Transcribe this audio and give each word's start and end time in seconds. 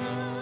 Lord, 0.00 0.39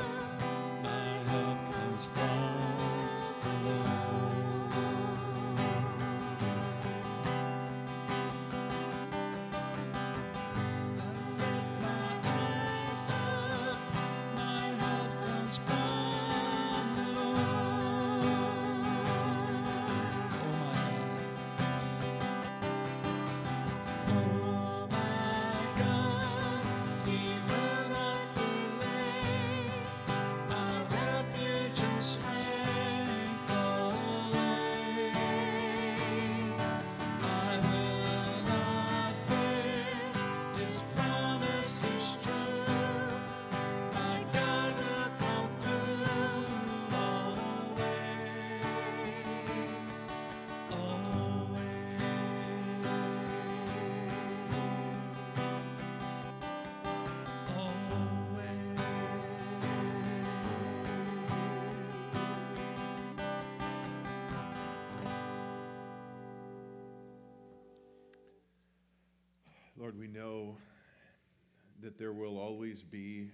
there 71.98 72.12
will 72.12 72.38
always 72.38 72.82
be 72.82 73.30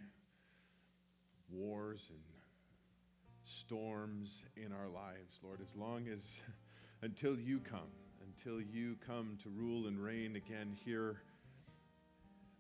wars 1.51 2.07
and 2.09 2.19
storms 3.45 4.43
in 4.57 4.73
our 4.73 4.89
lives, 4.89 5.39
Lord, 5.43 5.61
as 5.61 5.77
long 5.77 6.09
as 6.09 6.21
until 7.03 7.39
you 7.39 7.61
come, 7.61 7.93
until 8.23 8.61
you 8.61 8.97
come 9.07 9.39
to 9.43 9.51
rule 9.51 9.87
and 9.87 10.03
reign 10.03 10.37
again 10.37 10.75
here 10.85 11.21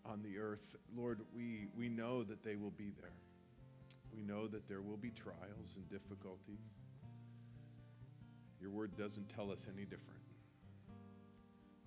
on 0.04 0.22
the 0.22 0.38
earth, 0.38 0.76
Lord, 0.94 1.20
we, 1.34 1.68
we 1.76 1.88
know 1.88 2.22
that 2.22 2.44
they 2.44 2.56
will 2.56 2.72
be 2.76 2.92
there. 3.00 3.10
We 4.14 4.22
know 4.22 4.46
that 4.46 4.68
there 4.68 4.82
will 4.82 4.98
be 4.98 5.10
trials 5.10 5.76
and 5.76 5.88
difficulties. 5.88 6.60
Your 8.60 8.70
word 8.70 8.96
doesn't 8.98 9.28
tell 9.34 9.50
us 9.50 9.60
any 9.74 9.84
different. 9.84 10.20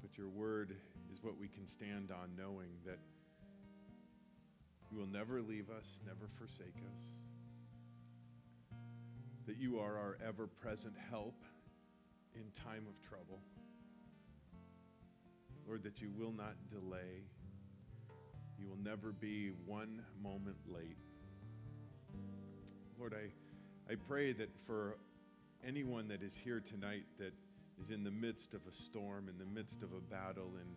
But 0.01 0.17
your 0.17 0.27
word 0.27 0.75
is 1.13 1.23
what 1.23 1.39
we 1.39 1.47
can 1.47 1.67
stand 1.67 2.11
on, 2.11 2.31
knowing 2.35 2.69
that 2.85 2.97
you 4.91 4.97
will 4.97 5.07
never 5.07 5.41
leave 5.41 5.69
us, 5.69 5.85
never 6.05 6.27
forsake 6.37 6.75
us, 6.85 6.99
that 9.45 9.57
you 9.57 9.79
are 9.79 9.97
our 9.97 10.17
ever 10.25 10.47
present 10.47 10.93
help 11.09 11.43
in 12.35 12.43
time 12.63 12.85
of 12.87 13.09
trouble. 13.09 13.39
Lord, 15.67 15.83
that 15.83 16.01
you 16.01 16.09
will 16.17 16.31
not 16.31 16.55
delay. 16.69 17.23
You 18.57 18.69
will 18.69 18.77
never 18.81 19.11
be 19.11 19.51
one 19.65 20.01
moment 20.21 20.57
late. 20.67 20.97
Lord, 22.97 23.13
I, 23.13 23.91
I 23.91 23.95
pray 23.95 24.31
that 24.33 24.49
for 24.65 24.97
anyone 25.65 26.07
that 26.07 26.23
is 26.23 26.33
here 26.43 26.61
tonight 26.61 27.03
that 27.19 27.33
is 27.83 27.91
in 27.91 28.03
the 28.03 28.11
midst 28.11 28.53
of 28.53 28.61
a 28.67 28.75
storm, 28.85 29.27
in 29.29 29.37
the 29.37 29.45
midst 29.45 29.83
of 29.83 29.89
a 29.91 29.99
battle, 29.99 30.51
and 30.59 30.75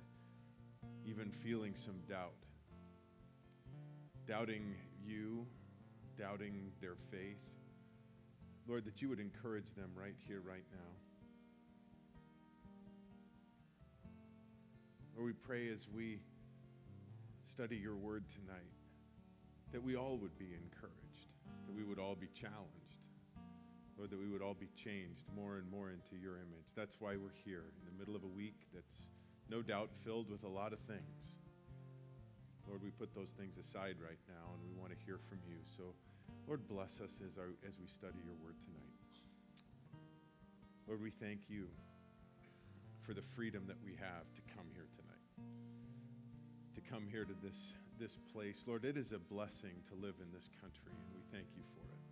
even 1.06 1.30
feeling 1.30 1.74
some 1.84 2.00
doubt. 2.08 2.34
Doubting 4.30 4.76
you, 5.04 5.44
doubting 6.16 6.70
their 6.80 6.94
faith. 7.10 7.42
Lord, 8.68 8.84
that 8.84 9.02
you 9.02 9.08
would 9.08 9.18
encourage 9.18 9.74
them 9.76 9.90
right 9.92 10.14
here, 10.28 10.40
right 10.46 10.62
now. 10.70 10.90
Lord, 15.16 15.26
we 15.26 15.32
pray 15.32 15.68
as 15.72 15.88
we 15.92 16.20
study 17.52 17.74
your 17.74 17.96
word 17.96 18.22
tonight 18.28 18.70
that 19.72 19.82
we 19.82 19.96
all 19.96 20.16
would 20.18 20.38
be 20.38 20.54
encouraged, 20.54 21.26
that 21.66 21.74
we 21.74 21.82
would 21.82 21.98
all 21.98 22.14
be 22.14 22.28
challenged, 22.32 22.94
Lord, 23.98 24.10
that 24.10 24.18
we 24.20 24.28
would 24.28 24.42
all 24.42 24.54
be 24.54 24.68
changed 24.76 25.22
more 25.34 25.56
and 25.56 25.68
more 25.68 25.90
into 25.90 26.22
your 26.22 26.36
image. 26.36 26.70
That's 26.76 26.94
why 27.00 27.16
we're 27.16 27.34
here 27.44 27.64
in 27.80 27.92
the 27.92 27.98
middle 27.98 28.14
of 28.14 28.22
a 28.22 28.28
week 28.28 28.68
that's 28.72 29.02
no 29.50 29.60
doubt 29.60 29.90
filled 30.04 30.30
with 30.30 30.44
a 30.44 30.48
lot 30.48 30.72
of 30.72 30.78
things. 30.86 31.39
Lord, 32.68 32.82
we 32.82 32.90
put 32.90 33.14
those 33.14 33.30
things 33.38 33.56
aside 33.56 33.96
right 34.02 34.20
now 34.28 34.44
and 34.52 34.60
we 34.62 34.72
want 34.78 34.92
to 34.92 34.98
hear 35.06 35.18
from 35.28 35.38
you. 35.48 35.58
So, 35.76 35.94
Lord, 36.46 36.66
bless 36.68 37.00
us 37.00 37.14
as, 37.22 37.38
our, 37.38 37.54
as 37.66 37.74
we 37.80 37.86
study 37.86 38.18
your 38.24 38.36
word 38.42 38.56
tonight. 38.66 38.96
Lord, 40.86 41.00
we 41.00 41.10
thank 41.10 41.46
you 41.48 41.70
for 43.06 43.14
the 43.14 43.22
freedom 43.34 43.64
that 43.66 43.78
we 43.84 43.94
have 43.98 44.26
to 44.34 44.42
come 44.54 44.66
here 44.74 44.86
tonight, 44.98 45.26
to 46.74 46.80
come 46.90 47.06
here 47.10 47.24
to 47.24 47.34
this, 47.42 47.74
this 47.98 48.18
place. 48.32 48.62
Lord, 48.66 48.84
it 48.84 48.96
is 48.96 49.12
a 49.12 49.18
blessing 49.18 49.78
to 49.90 49.94
live 49.94 50.14
in 50.18 50.30
this 50.34 50.50
country, 50.60 50.90
and 50.90 51.10
we 51.14 51.22
thank 51.30 51.46
you 51.56 51.62
for 51.74 51.86
it. 51.86 52.02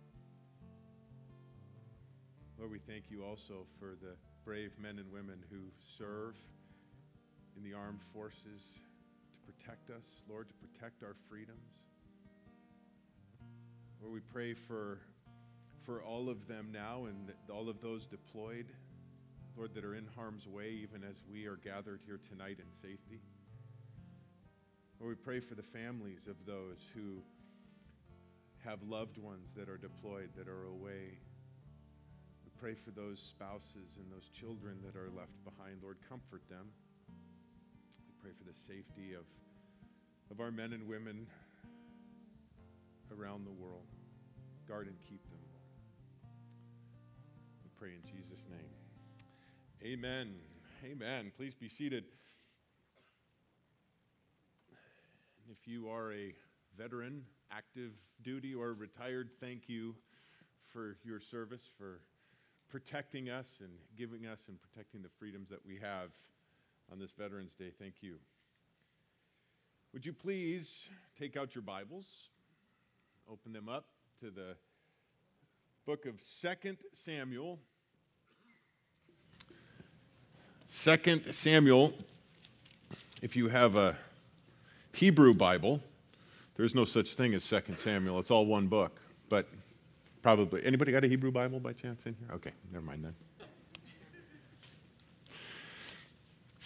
Lord, 2.59 2.71
we 2.71 2.79
thank 2.79 3.07
you 3.09 3.23
also 3.23 3.63
for 3.79 3.95
the 4.01 4.15
brave 4.43 4.71
men 4.81 4.99
and 4.99 5.11
women 5.11 5.39
who 5.51 5.71
serve 5.97 6.35
in 7.55 7.63
the 7.63 7.73
armed 7.73 8.01
forces 8.13 8.63
protect 9.49 9.89
us, 9.89 10.05
Lord, 10.29 10.47
to 10.47 10.53
protect 10.53 11.01
our 11.01 11.15
freedoms. 11.27 11.73
Lord, 14.01 14.13
we 14.13 14.19
pray 14.31 14.53
for, 14.53 14.99
for 15.85 16.03
all 16.03 16.29
of 16.29 16.47
them 16.47 16.69
now 16.71 17.05
and 17.05 17.31
all 17.51 17.67
of 17.67 17.81
those 17.81 18.05
deployed, 18.05 18.67
Lord, 19.57 19.73
that 19.73 19.83
are 19.83 19.95
in 19.95 20.05
harm's 20.15 20.47
way, 20.47 20.69
even 20.83 21.03
as 21.03 21.15
we 21.31 21.47
are 21.47 21.55
gathered 21.55 22.01
here 22.05 22.19
tonight 22.29 22.57
in 22.59 22.71
safety. 22.75 23.21
Lord, 24.99 25.17
we 25.17 25.23
pray 25.23 25.39
for 25.39 25.55
the 25.55 25.63
families 25.63 26.27
of 26.27 26.35
those 26.45 26.77
who 26.93 27.17
have 28.63 28.83
loved 28.83 29.17
ones 29.17 29.49
that 29.55 29.67
are 29.67 29.77
deployed, 29.77 30.29
that 30.37 30.47
are 30.47 30.67
away. 30.67 31.17
We 32.45 32.51
pray 32.59 32.75
for 32.75 32.91
those 32.91 33.19
spouses 33.19 33.97
and 33.97 34.11
those 34.11 34.29
children 34.29 34.77
that 34.85 34.95
are 34.95 35.09
left 35.09 35.43
behind. 35.43 35.79
Lord, 35.81 35.97
comfort 36.07 36.43
them 36.49 36.67
pray 38.21 38.31
for 38.37 38.43
the 38.43 38.57
safety 38.67 39.13
of, 39.13 39.23
of 40.29 40.41
our 40.41 40.51
men 40.51 40.73
and 40.73 40.85
women 40.87 41.25
around 43.17 43.45
the 43.45 43.51
world. 43.51 43.85
Guard 44.67 44.87
and 44.87 44.97
keep 45.07 45.23
them, 45.29 45.39
We 47.63 47.69
pray 47.79 47.89
in 47.89 48.01
Jesus' 48.03 48.43
name. 48.49 49.93
Amen. 49.93 50.35
Amen. 50.83 51.31
Please 51.37 51.53
be 51.55 51.69
seated. 51.69 52.03
If 55.49 55.65
you 55.65 55.89
are 55.89 56.11
a 56.11 56.33
veteran, 56.77 57.23
active 57.51 57.91
duty, 58.21 58.53
or 58.53 58.73
retired, 58.73 59.29
thank 59.39 59.69
you 59.69 59.95
for 60.73 60.97
your 61.05 61.21
service, 61.21 61.69
for 61.77 62.01
protecting 62.69 63.29
us 63.29 63.47
and 63.61 63.71
giving 63.97 64.27
us 64.27 64.41
and 64.49 64.57
protecting 64.61 65.01
the 65.01 65.09
freedoms 65.17 65.49
that 65.49 65.65
we 65.65 65.77
have 65.77 66.09
on 66.91 66.99
this 66.99 67.11
Veterans 67.11 67.53
Day. 67.53 67.71
Thank 67.79 67.95
you. 68.01 68.15
Would 69.93 70.05
you 70.05 70.13
please 70.13 70.87
take 71.17 71.35
out 71.35 71.55
your 71.55 71.61
Bibles, 71.61 72.29
open 73.31 73.53
them 73.53 73.67
up 73.67 73.85
to 74.19 74.29
the 74.29 74.55
book 75.85 76.05
of 76.05 76.21
Second 76.21 76.77
Samuel. 76.93 77.59
Second 80.67 81.33
Samuel, 81.33 81.93
if 83.21 83.35
you 83.35 83.49
have 83.49 83.75
a 83.75 83.97
Hebrew 84.93 85.33
Bible, 85.33 85.81
there's 86.55 86.75
no 86.75 86.85
such 86.85 87.15
thing 87.15 87.33
as 87.33 87.43
Second 87.43 87.79
Samuel. 87.79 88.19
It's 88.19 88.29
all 88.29 88.45
one 88.45 88.67
book. 88.67 88.99
But 89.29 89.47
probably 90.21 90.63
anybody 90.63 90.91
got 90.91 91.03
a 91.03 91.07
Hebrew 91.07 91.31
Bible 91.31 91.59
by 91.59 91.73
chance 91.73 92.05
in 92.05 92.15
here? 92.19 92.35
Okay, 92.35 92.51
never 92.71 92.85
mind 92.85 93.05
then. 93.05 93.15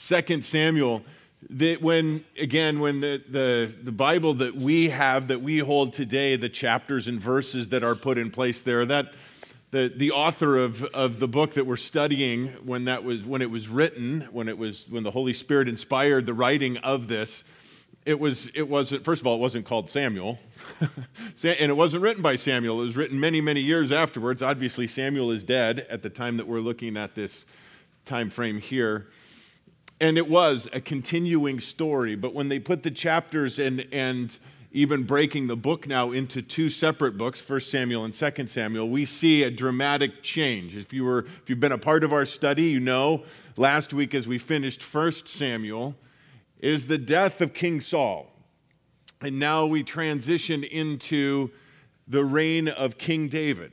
Second 0.04 0.44
Samuel, 0.44 1.02
that 1.50 1.82
when 1.82 2.26
again 2.38 2.82
when 2.82 3.00
the, 3.00 3.24
the, 3.30 3.74
the 3.84 3.92
bible 3.94 4.34
that 4.34 4.54
we 4.54 4.90
have 4.90 5.30
that 5.30 5.42
we 5.42 5.60
hold 5.60 5.94
today 5.94 6.36
the 6.36 6.50
chapters 6.50 7.08
and 7.08 7.22
verses 7.22 7.70
that 7.70 7.86
are 7.86 7.96
put 7.96 8.18
in 8.18 8.30
place 8.30 8.62
there 8.62 8.86
that 8.86 9.14
the, 9.72 9.94
the 9.96 10.12
author 10.12 10.58
of, 10.58 10.84
of 10.84 11.22
the 11.22 11.28
book 11.30 11.54
that 11.54 11.66
we're 11.66 11.78
studying 11.78 12.50
when 12.66 12.84
that 12.84 13.06
was 13.06 13.24
when 13.24 13.42
it 13.42 13.50
was 13.50 13.70
written 13.70 14.28
when 14.34 14.50
it 14.50 14.58
was 14.58 14.90
when 14.90 15.04
the 15.04 15.12
holy 15.12 15.34
spirit 15.34 15.70
inspired 15.70 16.26
the 16.26 16.34
writing 16.34 16.76
of 16.80 17.08
this 17.08 17.46
it 18.06 18.20
was 18.20 18.50
it 18.54 18.68
wasn't 18.68 19.06
first 19.06 19.22
of 19.22 19.28
all 19.28 19.36
it 19.36 19.40
wasn't 19.40 19.66
called 19.66 19.90
Samuel, 19.90 20.38
and 20.82 20.92
it 21.44 21.78
wasn't 21.78 22.04
written 22.04 22.22
by 22.22 22.36
Samuel. 22.36 22.82
It 22.82 22.86
was 22.88 22.98
written 22.98 23.18
many 23.18 23.40
many 23.40 23.62
years 23.62 23.94
afterwards. 23.94 24.42
Obviously, 24.42 24.88
Samuel 24.88 25.32
is 25.32 25.46
dead 25.46 25.88
at 25.90 26.02
the 26.02 26.10
time 26.10 26.36
that 26.36 26.46
we're 26.46 26.60
looking 26.60 26.98
at 26.98 27.16
this 27.16 27.46
time 28.04 28.30
frame 28.30 28.60
here. 28.60 29.08
And 30.04 30.18
it 30.18 30.28
was 30.28 30.68
a 30.74 30.82
continuing 30.82 31.62
story, 31.62 32.16
but 32.16 32.34
when 32.34 32.50
they 32.50 32.60
put 32.60 32.84
the 32.84 32.92
chapters 32.92 33.58
and 33.58 33.88
and 33.94 34.38
even 34.74 35.04
breaking 35.04 35.48
the 35.48 35.56
book 35.56 35.88
now 35.88 36.12
into 36.12 36.42
two 36.42 36.70
separate 36.70 37.18
books, 37.18 37.48
1 37.48 37.62
Samuel 37.62 38.04
and 38.04 38.14
2 38.14 38.48
Samuel, 38.48 38.90
we 38.90 39.06
see 39.06 39.44
a 39.44 39.50
dramatic 39.50 40.22
change. 40.22 40.76
If 40.76 40.92
you 40.92 41.06
were 41.06 41.20
if 41.20 41.50
you've 41.50 41.62
been 41.62 41.72
a 41.72 41.78
part 41.78 42.04
of 42.04 42.12
our 42.12 42.26
study, 42.26 42.64
you 42.64 42.82
know 42.82 43.24
last 43.56 43.94
week 43.94 44.14
as 44.14 44.28
we 44.28 44.38
finished 44.38 44.84
1 44.84 45.26
Samuel 45.26 45.96
is 46.60 46.88
the 46.88 46.98
death 46.98 47.40
of 47.40 47.54
King 47.54 47.80
Saul. 47.80 48.30
And 49.22 49.40
now 49.40 49.66
we 49.66 49.84
transition 49.84 50.66
into 50.66 51.50
the 52.10 52.26
reign 52.26 52.68
of 52.68 52.98
King 52.98 53.30
David. 53.30 53.72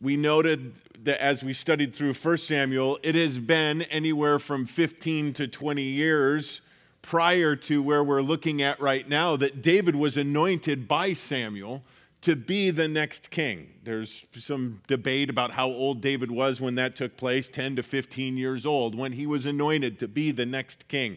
We 0.00 0.16
noted 0.16 0.72
that 1.02 1.22
as 1.22 1.42
we 1.42 1.52
studied 1.52 1.94
through 1.94 2.14
1 2.14 2.38
Samuel, 2.38 2.98
it 3.02 3.14
has 3.14 3.38
been 3.38 3.82
anywhere 3.82 4.38
from 4.38 4.66
15 4.66 5.32
to 5.34 5.48
20 5.48 5.82
years 5.82 6.60
prior 7.02 7.56
to 7.56 7.82
where 7.82 8.04
we're 8.04 8.20
looking 8.20 8.60
at 8.60 8.78
right 8.80 9.08
now 9.08 9.36
that 9.36 9.62
David 9.62 9.96
was 9.96 10.16
anointed 10.16 10.86
by 10.86 11.14
Samuel 11.14 11.82
to 12.20 12.36
be 12.36 12.70
the 12.70 12.86
next 12.86 13.30
king. 13.30 13.72
There's 13.82 14.26
some 14.34 14.82
debate 14.86 15.30
about 15.30 15.52
how 15.52 15.68
old 15.68 16.02
David 16.02 16.30
was 16.30 16.60
when 16.60 16.74
that 16.74 16.96
took 16.96 17.16
place 17.16 17.48
10 17.48 17.76
to 17.76 17.82
15 17.82 18.36
years 18.36 18.66
old, 18.66 18.94
when 18.94 19.12
he 19.12 19.26
was 19.26 19.46
anointed 19.46 19.98
to 20.00 20.08
be 20.08 20.30
the 20.30 20.44
next 20.44 20.86
king. 20.88 21.16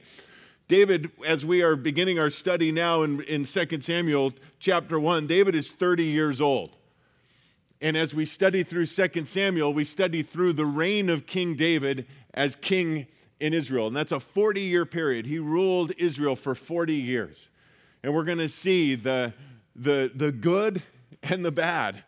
David, 0.69 1.11
as 1.25 1.45
we 1.45 1.61
are 1.61 1.75
beginning 1.75 2.19
our 2.19 2.29
study 2.29 2.71
now 2.71 3.01
in, 3.01 3.21
in 3.23 3.43
2 3.43 3.81
Samuel 3.81 4.31
chapter 4.59 4.97
1, 4.97 5.27
David 5.27 5.55
is 5.55 5.69
30 5.69 6.05
years 6.05 6.39
old. 6.39 6.77
And 7.83 7.97
as 7.97 8.15
we 8.15 8.23
study 8.23 8.63
through 8.63 8.85
2 8.85 9.25
Samuel, 9.25 9.73
we 9.73 9.83
study 9.83 10.23
through 10.23 10.53
the 10.53 10.65
reign 10.65 11.09
of 11.09 11.25
King 11.25 11.57
David 11.57 12.07
as 12.33 12.55
king 12.55 13.07
in 13.41 13.53
Israel. 13.53 13.87
And 13.87 13.95
that's 13.95 14.13
a 14.13 14.21
40 14.21 14.61
year 14.61 14.85
period. 14.85 15.25
He 15.25 15.37
ruled 15.37 15.91
Israel 15.97 16.37
for 16.37 16.55
40 16.55 16.93
years. 16.93 17.49
And 18.01 18.13
we're 18.15 18.23
going 18.23 18.37
to 18.37 18.47
see 18.47 18.95
the, 18.95 19.33
the, 19.75 20.09
the 20.15 20.31
good 20.31 20.81
and 21.23 21.43
the 21.43 21.51
bad. 21.51 22.05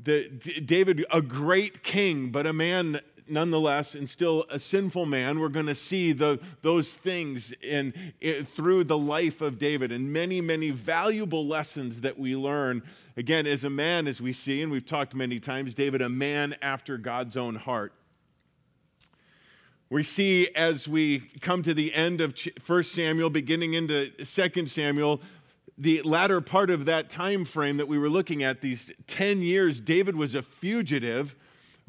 The, 0.00 0.28
David, 0.64 1.04
a 1.10 1.20
great 1.20 1.82
king, 1.82 2.30
but 2.30 2.46
a 2.46 2.52
man 2.52 3.00
nonetheless, 3.30 3.94
and 3.94 4.08
still 4.08 4.44
a 4.50 4.58
sinful 4.58 5.06
man. 5.06 5.38
We're 5.38 5.48
going 5.48 5.66
to 5.66 5.74
see 5.74 6.12
the, 6.12 6.40
those 6.62 6.92
things 6.92 7.52
in, 7.62 7.94
in, 8.20 8.44
through 8.44 8.84
the 8.84 8.98
life 8.98 9.40
of 9.40 9.58
David 9.58 9.92
and 9.92 10.12
many, 10.12 10.40
many 10.40 10.70
valuable 10.70 11.46
lessons 11.46 12.00
that 12.00 12.18
we 12.18 12.36
learn. 12.36 12.82
Again, 13.16 13.46
as 13.46 13.64
a 13.64 13.70
man, 13.70 14.06
as 14.06 14.20
we 14.20 14.32
see, 14.32 14.62
and 14.62 14.70
we've 14.72 14.86
talked 14.86 15.14
many 15.14 15.40
times, 15.40 15.74
David, 15.74 16.02
a 16.02 16.08
man 16.08 16.56
after 16.62 16.98
God's 16.98 17.36
own 17.36 17.56
heart. 17.56 17.92
We 19.90 20.04
see 20.04 20.48
as 20.54 20.86
we 20.86 21.18
come 21.40 21.62
to 21.62 21.74
the 21.74 21.92
end 21.92 22.20
of 22.20 22.36
1 22.64 22.82
Samuel, 22.84 23.28
beginning 23.28 23.74
into 23.74 24.10
2 24.10 24.66
Samuel, 24.66 25.20
the 25.76 26.02
latter 26.02 26.40
part 26.40 26.70
of 26.70 26.84
that 26.84 27.10
time 27.10 27.44
frame 27.44 27.78
that 27.78 27.88
we 27.88 27.98
were 27.98 28.10
looking 28.10 28.42
at, 28.42 28.60
these 28.60 28.92
10 29.06 29.42
years, 29.42 29.80
David 29.80 30.14
was 30.14 30.34
a 30.34 30.42
fugitive 30.42 31.34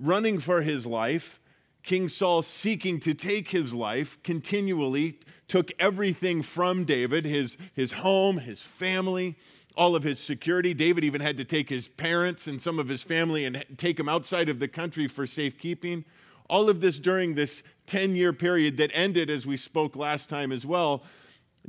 running 0.01 0.39
for 0.39 0.61
his 0.61 0.85
life. 0.85 1.39
King 1.83 2.09
Saul 2.09 2.41
seeking 2.41 2.99
to 3.01 3.13
take 3.13 3.49
his 3.49 3.73
life 3.73 4.21
continually 4.23 5.19
took 5.47 5.71
everything 5.79 6.41
from 6.41 6.85
David 6.85 7.25
his, 7.25 7.57
his 7.73 7.91
home, 7.91 8.37
his 8.37 8.61
family, 8.61 9.35
all 9.75 9.95
of 9.95 10.03
his 10.03 10.19
security. 10.19 10.73
David 10.73 11.03
even 11.03 11.21
had 11.21 11.37
to 11.37 11.45
take 11.45 11.69
his 11.69 11.87
parents 11.87 12.47
and 12.47 12.61
some 12.61 12.79
of 12.79 12.87
his 12.87 13.03
family 13.03 13.45
and 13.45 13.63
take 13.77 13.97
them 13.97 14.09
outside 14.09 14.49
of 14.49 14.59
the 14.59 14.67
country 14.67 15.07
for 15.07 15.27
safekeeping. 15.27 16.05
All 16.49 16.69
of 16.69 16.81
this 16.81 16.99
during 16.99 17.35
this 17.35 17.63
10 17.87 18.15
year 18.15 18.33
period 18.33 18.77
that 18.77 18.91
ended, 18.93 19.29
as 19.29 19.45
we 19.45 19.57
spoke 19.57 19.95
last 19.95 20.29
time 20.29 20.51
as 20.51 20.65
well. 20.65 21.03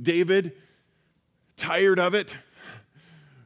David 0.00 0.52
tired 1.56 1.98
of 1.98 2.14
it, 2.14 2.34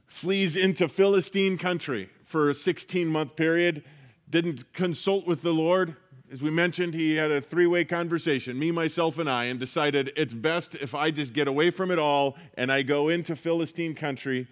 flees 0.07 0.57
into 0.57 0.89
Philistine 0.89 1.59
country 1.59 2.09
for 2.25 2.51
a 2.51 2.55
16 2.55 3.09
month 3.09 3.37
period, 3.37 3.85
didn't 4.29 4.73
consult 4.73 5.27
with 5.27 5.43
the 5.43 5.53
Lord. 5.53 5.97
As 6.31 6.43
we 6.43 6.51
mentioned, 6.51 6.95
he 6.95 7.15
had 7.15 7.31
a 7.31 7.41
three 7.41 7.67
way 7.67 7.85
conversation, 7.85 8.59
me, 8.59 8.71
myself, 8.71 9.19
and 9.19 9.31
I, 9.31 9.45
and 9.45 9.61
decided 9.61 10.13
it's 10.17 10.35
best 10.35 10.75
if 10.75 10.95
I 10.95 11.11
just 11.11 11.33
get 11.33 11.47
away 11.47 11.71
from 11.71 11.91
it 11.91 11.99
all 11.99 12.37
and 12.55 12.73
I 12.73 12.83
go 12.83 13.09
into 13.09 13.37
Philistine 13.37 13.95
country. 13.95 14.49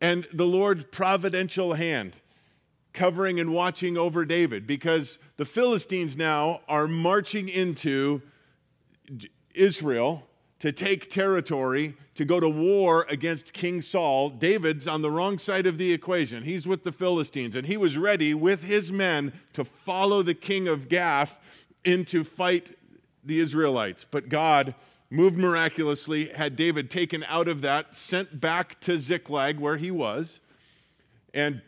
And 0.00 0.26
the 0.32 0.46
Lord's 0.46 0.84
providential 0.84 1.74
hand 1.74 2.18
covering 2.92 3.40
and 3.40 3.52
watching 3.52 3.98
over 3.98 4.24
David 4.24 4.66
because 4.66 5.18
the 5.36 5.44
Philistines 5.44 6.16
now 6.16 6.60
are 6.68 6.86
marching 6.86 7.48
into 7.48 8.22
Israel 9.54 10.26
to 10.60 10.72
take 10.72 11.10
territory, 11.10 11.96
to 12.14 12.24
go 12.24 12.40
to 12.40 12.48
war 12.48 13.06
against 13.08 13.52
King 13.52 13.80
Saul. 13.80 14.30
David's 14.30 14.86
on 14.86 15.02
the 15.02 15.10
wrong 15.10 15.38
side 15.38 15.66
of 15.66 15.78
the 15.78 15.92
equation. 15.92 16.44
He's 16.44 16.66
with 16.66 16.84
the 16.84 16.92
Philistines, 16.92 17.56
and 17.56 17.66
he 17.66 17.76
was 17.76 17.98
ready 17.98 18.34
with 18.34 18.62
his 18.62 18.90
men 18.92 19.32
to 19.52 19.64
follow 19.64 20.22
the 20.22 20.34
king 20.34 20.68
of 20.68 20.88
Gath 20.88 21.34
into 21.84 22.24
fight 22.24 22.78
the 23.24 23.40
Israelites. 23.40 24.06
But 24.10 24.28
God 24.28 24.74
moved 25.10 25.36
miraculously, 25.36 26.28
had 26.28 26.56
David 26.56 26.90
taken 26.90 27.24
out 27.28 27.48
of 27.48 27.60
that, 27.62 27.94
sent 27.94 28.40
back 28.40 28.80
to 28.80 28.98
Ziklag 28.98 29.58
where 29.58 29.76
he 29.76 29.90
was. 29.90 30.40
And 31.32 31.62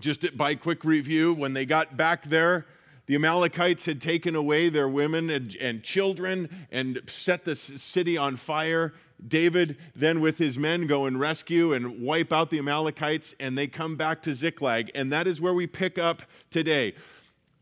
just 0.00 0.36
by 0.36 0.54
quick 0.54 0.84
review, 0.84 1.34
when 1.34 1.54
they 1.54 1.66
got 1.66 1.96
back 1.96 2.24
there, 2.24 2.66
the 3.08 3.14
Amalekites 3.14 3.86
had 3.86 4.02
taken 4.02 4.36
away 4.36 4.68
their 4.68 4.88
women 4.88 5.30
and, 5.30 5.56
and 5.56 5.82
children 5.82 6.66
and 6.70 7.00
set 7.06 7.46
the 7.46 7.56
city 7.56 8.18
on 8.18 8.36
fire. 8.36 8.92
David 9.26 9.78
then, 9.96 10.20
with 10.20 10.36
his 10.36 10.58
men, 10.58 10.86
go 10.86 11.06
and 11.06 11.18
rescue 11.18 11.72
and 11.72 12.02
wipe 12.02 12.34
out 12.34 12.50
the 12.50 12.58
Amalekites, 12.58 13.34
and 13.40 13.56
they 13.56 13.66
come 13.66 13.96
back 13.96 14.20
to 14.22 14.34
Ziklag. 14.34 14.90
And 14.94 15.10
that 15.10 15.26
is 15.26 15.40
where 15.40 15.54
we 15.54 15.66
pick 15.66 15.98
up 15.98 16.22
today. 16.50 16.94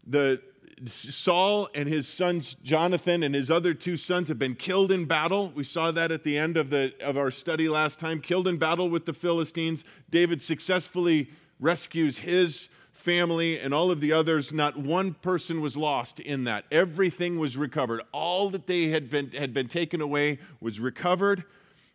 The 0.04 0.42
Saul 0.86 1.68
and 1.74 1.88
his 1.88 2.08
sons 2.08 2.56
Jonathan 2.62 3.22
and 3.22 3.34
his 3.34 3.48
other 3.48 3.72
two 3.72 3.96
sons 3.96 4.28
have 4.28 4.40
been 4.40 4.56
killed 4.56 4.90
in 4.90 5.04
battle. 5.04 5.52
We 5.54 5.62
saw 5.62 5.92
that 5.92 6.10
at 6.10 6.24
the 6.24 6.36
end 6.36 6.56
of, 6.56 6.70
the, 6.70 6.92
of 7.00 7.16
our 7.16 7.30
study 7.30 7.68
last 7.68 8.00
time. 8.00 8.20
Killed 8.20 8.48
in 8.48 8.58
battle 8.58 8.90
with 8.90 9.06
the 9.06 9.14
Philistines. 9.14 9.84
David 10.10 10.42
successfully 10.42 11.30
rescues 11.60 12.18
his 12.18 12.68
family, 13.06 13.60
and 13.60 13.72
all 13.72 13.92
of 13.92 14.00
the 14.00 14.12
others, 14.12 14.52
not 14.52 14.76
one 14.76 15.14
person 15.14 15.60
was 15.60 15.76
lost 15.76 16.18
in 16.18 16.42
that. 16.42 16.64
Everything 16.72 17.38
was 17.38 17.56
recovered. 17.56 18.02
All 18.10 18.50
that 18.50 18.66
they 18.66 18.88
had 18.88 19.08
been, 19.08 19.30
had 19.30 19.54
been 19.54 19.68
taken 19.68 20.00
away 20.00 20.40
was 20.60 20.80
recovered. 20.80 21.44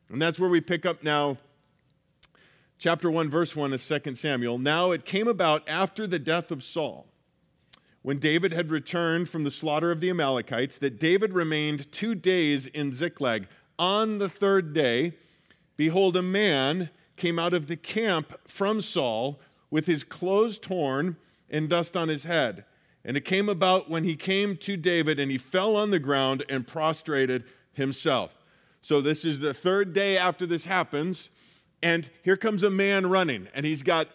And 0.08 0.22
that's 0.22 0.40
where 0.40 0.50
we 0.50 0.62
pick 0.62 0.86
up 0.86 1.04
now, 1.04 1.38
chapter 2.80 3.12
1, 3.12 3.30
verse 3.30 3.58
1 3.58 3.74
of 3.74 3.86
2 3.86 4.16
Samuel. 4.16 4.58
Now 4.58 4.92
it 4.92 5.04
came 5.04 5.28
about 5.28 5.68
after 5.68 6.08
the 6.08 6.18
death 6.18 6.50
of 6.50 6.64
Saul, 6.64 7.08
when 8.04 8.18
David 8.18 8.54
had 8.54 8.72
returned 8.72 9.28
from 9.28 9.44
the 9.44 9.52
slaughter 9.52 9.92
of 9.92 10.00
the 10.00 10.10
Amalekites, 10.10 10.78
that 10.78 10.98
David 10.98 11.34
remained 11.34 11.92
two 11.92 12.16
days 12.16 12.68
in 12.68 12.94
Ziklag. 12.94 13.48
On 13.78 14.18
the 14.18 14.30
third 14.30 14.74
day, 14.74 15.12
behold, 15.76 16.16
a 16.16 16.22
man 16.22 16.90
came 17.18 17.38
out 17.38 17.54
of 17.54 17.68
the 17.68 17.76
camp 17.76 18.34
from 18.48 18.80
Saul 18.80 19.42
with 19.72 19.88
his 19.88 20.04
clothes 20.04 20.60
torn 20.60 21.16
and 21.50 21.70
dust 21.70 21.98
on 21.98 22.10
his 22.10 22.26
head. 22.26 22.66
And 23.04 23.18
it 23.18 23.26
came 23.26 23.50
about 23.50 23.90
when 23.90 24.04
he 24.04 24.16
came 24.16 24.56
to 24.58 24.78
David 24.78 25.18
and 25.18 25.32
he 25.32 25.40
fell 25.40 25.76
on 25.76 25.90
the 25.90 25.98
ground 25.98 26.46
and 26.48 26.68
prostrated 26.68 27.46
himself. 27.74 28.36
So, 28.84 29.02
this 29.02 29.26
is 29.26 29.40
the 29.40 29.54
third 29.54 29.94
day 29.94 30.18
after 30.18 30.46
this 30.46 30.66
happens. 30.66 31.30
And 31.84 32.10
here 32.24 32.38
comes 32.38 32.62
a 32.62 32.70
man 32.70 33.08
running, 33.08 33.48
and 33.56 33.66
he's 33.66 33.82
got 33.82 34.08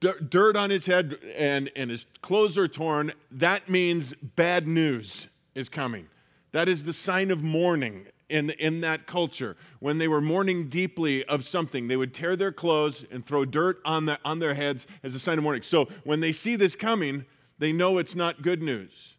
dirt 0.00 0.56
on 0.56 0.70
his 0.70 0.86
head 0.86 1.18
and, 1.36 1.70
and 1.76 1.90
his 1.90 2.06
clothes 2.22 2.56
are 2.56 2.68
torn. 2.68 3.12
That 3.30 3.68
means 3.68 4.14
bad 4.36 4.66
news 4.66 5.28
is 5.54 5.68
coming. 5.68 6.06
That 6.52 6.68
is 6.68 6.84
the 6.84 6.92
sign 6.92 7.30
of 7.30 7.42
mourning 7.42 8.06
in, 8.30 8.50
in 8.50 8.80
that 8.80 9.06
culture. 9.06 9.56
When 9.80 9.98
they 9.98 10.08
were 10.08 10.20
mourning 10.20 10.68
deeply 10.68 11.24
of 11.24 11.44
something, 11.44 11.88
they 11.88 11.96
would 11.96 12.14
tear 12.14 12.36
their 12.36 12.52
clothes 12.52 13.04
and 13.10 13.24
throw 13.26 13.44
dirt 13.44 13.80
on, 13.84 14.06
the, 14.06 14.18
on 14.24 14.38
their 14.38 14.54
heads 14.54 14.86
as 15.02 15.14
a 15.14 15.18
sign 15.18 15.38
of 15.38 15.44
mourning. 15.44 15.62
So 15.62 15.88
when 16.04 16.20
they 16.20 16.32
see 16.32 16.56
this 16.56 16.74
coming, 16.74 17.26
they 17.58 17.72
know 17.72 17.98
it's 17.98 18.14
not 18.14 18.42
good 18.42 18.62
news. 18.62 19.16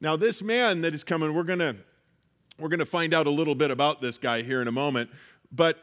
Now, 0.00 0.16
this 0.16 0.42
man 0.42 0.80
that 0.82 0.94
is 0.94 1.04
coming, 1.04 1.34
we're 1.34 1.42
going 1.42 1.58
to 1.58 1.76
we're 2.58 2.68
going 2.68 2.80
to 2.80 2.86
find 2.86 3.14
out 3.14 3.26
a 3.26 3.30
little 3.30 3.54
bit 3.54 3.70
about 3.70 4.02
this 4.02 4.18
guy 4.18 4.42
here 4.42 4.60
in 4.60 4.68
a 4.68 4.72
moment. 4.72 5.08
But 5.50 5.78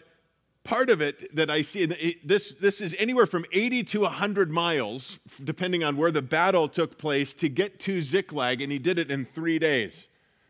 part 0.64 0.90
of 0.90 1.02
it 1.02 1.36
that 1.36 1.50
I 1.50 1.64
see, 1.64 1.88
this, 2.24 2.54
this 2.54 2.82
is 2.82 2.96
anywhere 3.00 3.26
from 3.26 3.46
80 3.52 3.84
to 3.86 4.02
100 4.02 4.52
miles, 4.52 5.20
depending 5.44 5.84
on 5.84 5.98
where 5.98 6.12
the 6.12 6.22
battle 6.22 6.70
took 6.70 7.00
place, 7.00 7.34
to 7.36 7.50
get 7.50 7.80
to 7.82 8.02
Ziklag, 8.04 8.62
and 8.62 8.72
he 8.72 8.78
did 8.78 9.00
it 9.00 9.10
in 9.10 9.26
three 9.26 9.58
days. 9.58 10.08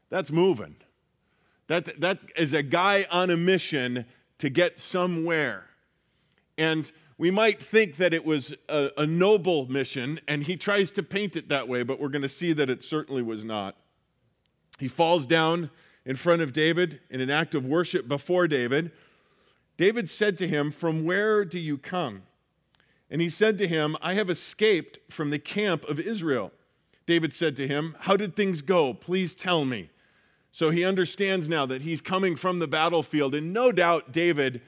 That's 0.10 0.32
moving. 0.32 0.76
That, 1.68 2.00
that 2.00 2.20
is 2.36 2.54
a 2.54 2.64
guy 2.64 3.06
on 3.12 3.30
a 3.30 3.38
mission 3.38 4.06
to 4.40 4.50
get 4.50 4.80
somewhere. 4.80 5.66
And 6.58 6.92
we 7.18 7.32
might 7.32 7.62
think 7.62 7.98
that 7.98 8.14
it 8.14 8.26
was 8.26 8.54
a, 8.70 8.92
a 8.98 9.06
noble 9.06 9.68
mission, 9.68 10.20
and 10.28 10.44
he 10.44 10.56
tries 10.56 10.92
to 10.92 11.04
paint 11.04 11.36
it 11.36 11.50
that 11.50 11.68
way, 11.68 11.84
but 11.84 12.00
we're 12.00 12.10
going 12.10 12.22
to 12.22 12.30
see 12.30 12.54
that 12.54 12.70
it 12.70 12.84
certainly 12.84 13.22
was 13.22 13.44
not. 13.44 13.76
He 14.80 14.88
falls 14.88 15.26
down 15.26 15.72
in 16.06 16.16
front 16.16 16.42
of 16.42 16.54
David 16.54 17.00
in 17.10 17.20
an 17.20 17.30
act 17.30 17.56
of 17.56 17.66
worship 17.66 18.08
before 18.08 18.48
David. 18.48 18.92
David 19.78 20.10
said 20.10 20.38
to 20.38 20.48
him, 20.48 20.72
From 20.72 21.04
where 21.04 21.44
do 21.44 21.60
you 21.60 21.78
come? 21.78 22.24
And 23.10 23.22
he 23.22 23.30
said 23.30 23.58
to 23.58 23.68
him, 23.68 23.98
I 24.02 24.14
have 24.14 24.30
escaped 24.30 25.00
from 25.12 25.30
the 25.32 25.40
camp 25.40 25.86
of 25.86 26.00
Israel. 26.00 26.52
David 27.06 27.36
said 27.36 27.56
to 27.56 27.68
him, 27.68 27.96
How 28.02 28.16
did 28.16 28.36
things 28.36 28.62
go? 28.62 28.94
Please 28.94 29.34
tell 29.34 29.66
me. 29.66 29.90
So 30.58 30.72
he 30.72 30.84
understands 30.84 31.48
now 31.48 31.68
that 31.68 31.84
he's 31.84 32.02
coming 32.02 32.36
from 32.36 32.58
the 32.58 32.68
battlefield, 32.68 33.36
and 33.36 33.54
no 33.54 33.72
doubt 33.72 34.12
David 34.12 34.64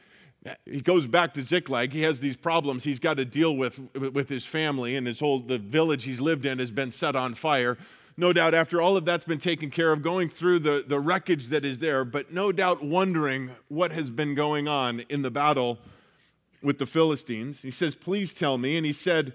he 0.63 0.81
goes 0.81 1.07
back 1.07 1.33
to 1.33 1.41
Ziklag. 1.41 1.93
He 1.93 2.03
has 2.03 2.19
these 2.19 2.37
problems 2.37 2.83
he's 2.83 2.99
got 2.99 3.17
to 3.17 3.25
deal 3.25 3.57
with 3.57 3.79
with 3.95 4.29
his 4.29 4.45
family, 4.45 4.95
and 4.95 5.07
his 5.07 5.19
whole 5.19 5.39
the 5.39 5.57
village 5.57 6.03
he's 6.03 6.21
lived 6.21 6.45
in 6.45 6.59
has 6.59 6.69
been 6.69 6.91
set 6.91 7.15
on 7.15 7.33
fire. 7.33 7.75
No 8.17 8.31
doubt, 8.33 8.53
after 8.53 8.79
all 8.79 8.97
of 8.97 9.05
that's 9.05 9.25
been 9.25 9.39
taken 9.39 9.71
care 9.71 9.91
of, 9.91 10.03
going 10.03 10.29
through 10.29 10.59
the, 10.59 10.85
the 10.87 10.99
wreckage 10.99 11.47
that 11.47 11.65
is 11.65 11.79
there, 11.79 12.05
but 12.05 12.31
no 12.31 12.51
doubt 12.51 12.83
wondering 12.83 13.49
what 13.67 13.91
has 13.91 14.11
been 14.11 14.35
going 14.35 14.67
on 14.67 14.99
in 15.09 15.23
the 15.23 15.31
battle 15.31 15.79
with 16.61 16.77
the 16.77 16.85
Philistines. 16.85 17.63
He 17.63 17.71
says, 17.71 17.95
Please 17.95 18.31
tell 18.31 18.59
me. 18.59 18.77
And 18.77 18.85
he 18.85 18.93
said, 18.93 19.33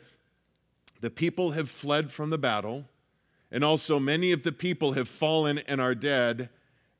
The 1.00 1.10
people 1.10 1.50
have 1.50 1.68
fled 1.68 2.12
from 2.12 2.30
the 2.30 2.38
battle, 2.38 2.84
and 3.54 3.62
also 3.62 4.00
many 4.00 4.32
of 4.32 4.42
the 4.42 4.50
people 4.50 4.94
have 4.94 5.08
fallen 5.08 5.58
and 5.58 5.80
are 5.80 5.94
dead 5.94 6.50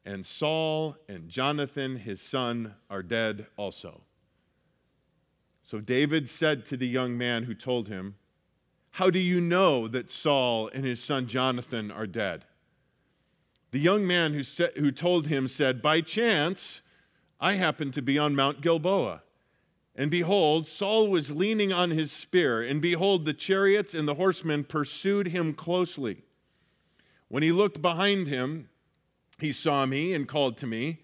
and 0.04 0.24
Saul 0.24 0.96
and 1.08 1.28
Jonathan, 1.28 1.96
his 1.96 2.20
son, 2.20 2.74
are 2.88 3.02
dead 3.02 3.46
also. 3.56 4.02
So 5.62 5.80
David 5.80 6.30
said 6.30 6.64
to 6.66 6.76
the 6.76 6.86
young 6.86 7.18
man 7.18 7.44
who 7.44 7.54
told 7.54 7.88
him, 7.88 8.16
How 8.92 9.10
do 9.10 9.18
you 9.18 9.40
know 9.40 9.88
that 9.88 10.12
Saul 10.12 10.68
and 10.68 10.84
his 10.84 11.02
son 11.02 11.26
Jonathan 11.26 11.90
are 11.90 12.06
dead? 12.06 12.44
The 13.72 13.80
young 13.80 14.06
man 14.06 14.34
who, 14.34 14.42
who 14.76 14.92
told 14.92 15.26
him 15.26 15.48
said, 15.48 15.82
By 15.82 16.02
chance, 16.02 16.82
I 17.40 17.54
happened 17.54 17.94
to 17.94 18.02
be 18.02 18.16
on 18.16 18.36
Mount 18.36 18.60
Gilboa. 18.60 19.22
And 19.96 20.10
behold, 20.10 20.68
Saul 20.68 21.08
was 21.08 21.32
leaning 21.32 21.72
on 21.72 21.90
his 21.90 22.12
spear, 22.12 22.60
and 22.62 22.80
behold, 22.80 23.24
the 23.24 23.34
chariots 23.34 23.94
and 23.94 24.06
the 24.06 24.14
horsemen 24.14 24.64
pursued 24.64 25.28
him 25.28 25.54
closely. 25.54 26.23
When 27.28 27.42
he 27.42 27.52
looked 27.52 27.82
behind 27.82 28.28
him, 28.28 28.68
he 29.38 29.52
saw 29.52 29.86
me 29.86 30.14
and 30.14 30.28
called 30.28 30.56
to 30.58 30.66
me. 30.66 31.00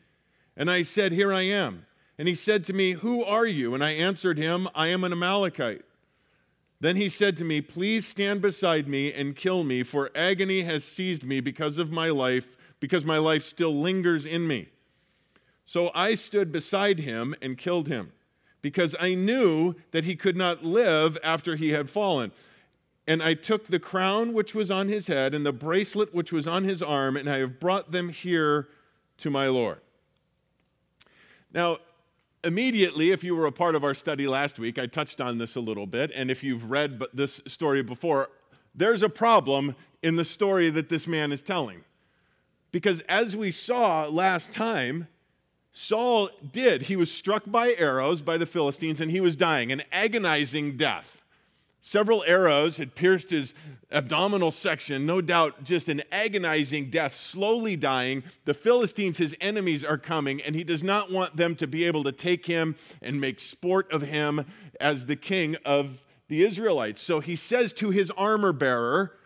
And 0.56 0.70
I 0.70 0.82
said, 0.82 1.12
Here 1.12 1.32
I 1.32 1.42
am. 1.42 1.86
And 2.18 2.28
he 2.28 2.34
said 2.34 2.64
to 2.64 2.72
me, 2.72 2.92
Who 2.92 3.24
are 3.24 3.46
you? 3.46 3.74
And 3.74 3.82
I 3.82 3.90
answered 3.90 4.38
him, 4.38 4.68
I 4.74 4.88
am 4.88 5.04
an 5.04 5.12
Amalekite. 5.12 5.82
Then 6.80 6.96
he 6.96 7.08
said 7.08 7.36
to 7.38 7.44
me, 7.44 7.60
Please 7.60 8.06
stand 8.06 8.40
beside 8.40 8.88
me 8.88 9.12
and 9.12 9.36
kill 9.36 9.64
me, 9.64 9.82
for 9.82 10.10
agony 10.14 10.62
has 10.62 10.84
seized 10.84 11.24
me 11.24 11.40
because 11.40 11.78
of 11.78 11.90
my 11.90 12.08
life, 12.08 12.56
because 12.78 13.04
my 13.04 13.18
life 13.18 13.42
still 13.42 13.78
lingers 13.80 14.24
in 14.24 14.46
me. 14.46 14.68
So 15.66 15.90
I 15.94 16.14
stood 16.14 16.50
beside 16.50 17.00
him 17.00 17.34
and 17.42 17.56
killed 17.58 17.88
him, 17.88 18.12
because 18.62 18.96
I 18.98 19.14
knew 19.14 19.74
that 19.92 20.04
he 20.04 20.16
could 20.16 20.36
not 20.36 20.64
live 20.64 21.18
after 21.22 21.56
he 21.56 21.70
had 21.70 21.90
fallen. 21.90 22.32
And 23.10 23.24
I 23.24 23.34
took 23.34 23.66
the 23.66 23.80
crown 23.80 24.32
which 24.34 24.54
was 24.54 24.70
on 24.70 24.86
his 24.86 25.08
head 25.08 25.34
and 25.34 25.44
the 25.44 25.52
bracelet 25.52 26.14
which 26.14 26.30
was 26.30 26.46
on 26.46 26.62
his 26.62 26.80
arm, 26.80 27.16
and 27.16 27.28
I 27.28 27.38
have 27.38 27.58
brought 27.58 27.90
them 27.90 28.10
here 28.10 28.68
to 29.18 29.30
my 29.30 29.48
Lord. 29.48 29.78
Now, 31.52 31.78
immediately, 32.44 33.10
if 33.10 33.24
you 33.24 33.34
were 33.34 33.46
a 33.46 33.52
part 33.52 33.74
of 33.74 33.82
our 33.82 33.94
study 33.94 34.28
last 34.28 34.60
week, 34.60 34.78
I 34.78 34.86
touched 34.86 35.20
on 35.20 35.38
this 35.38 35.56
a 35.56 35.60
little 35.60 35.88
bit. 35.88 36.12
And 36.14 36.30
if 36.30 36.44
you've 36.44 36.70
read 36.70 37.02
this 37.12 37.40
story 37.48 37.82
before, 37.82 38.30
there's 38.76 39.02
a 39.02 39.08
problem 39.08 39.74
in 40.04 40.14
the 40.14 40.24
story 40.24 40.70
that 40.70 40.88
this 40.88 41.08
man 41.08 41.32
is 41.32 41.42
telling. 41.42 41.82
Because 42.70 43.00
as 43.08 43.36
we 43.36 43.50
saw 43.50 44.06
last 44.06 44.52
time, 44.52 45.08
Saul 45.72 46.30
did. 46.52 46.82
He 46.82 46.94
was 46.94 47.10
struck 47.10 47.42
by 47.44 47.74
arrows 47.76 48.22
by 48.22 48.38
the 48.38 48.46
Philistines 48.46 49.00
and 49.00 49.10
he 49.10 49.20
was 49.20 49.34
dying, 49.34 49.72
an 49.72 49.82
agonizing 49.90 50.76
death. 50.76 51.19
Several 51.80 52.22
arrows 52.26 52.76
had 52.76 52.94
pierced 52.94 53.30
his 53.30 53.54
abdominal 53.90 54.50
section, 54.50 55.06
no 55.06 55.20
doubt 55.20 55.64
just 55.64 55.88
an 55.88 56.02
agonizing 56.12 56.90
death, 56.90 57.16
slowly 57.16 57.74
dying. 57.74 58.22
The 58.44 58.54
Philistines, 58.54 59.16
his 59.16 59.34
enemies, 59.40 59.82
are 59.82 59.96
coming, 59.96 60.42
and 60.42 60.54
he 60.54 60.62
does 60.62 60.82
not 60.82 61.10
want 61.10 61.36
them 61.36 61.56
to 61.56 61.66
be 61.66 61.84
able 61.84 62.04
to 62.04 62.12
take 62.12 62.44
him 62.46 62.76
and 63.00 63.20
make 63.20 63.40
sport 63.40 63.90
of 63.92 64.02
him 64.02 64.44
as 64.78 65.06
the 65.06 65.16
king 65.16 65.56
of 65.64 66.04
the 66.28 66.44
Israelites. 66.44 67.00
So 67.00 67.20
he 67.20 67.34
says 67.34 67.72
to 67.74 67.90
his 67.90 68.10
armor 68.12 68.52
bearer, 68.52 69.16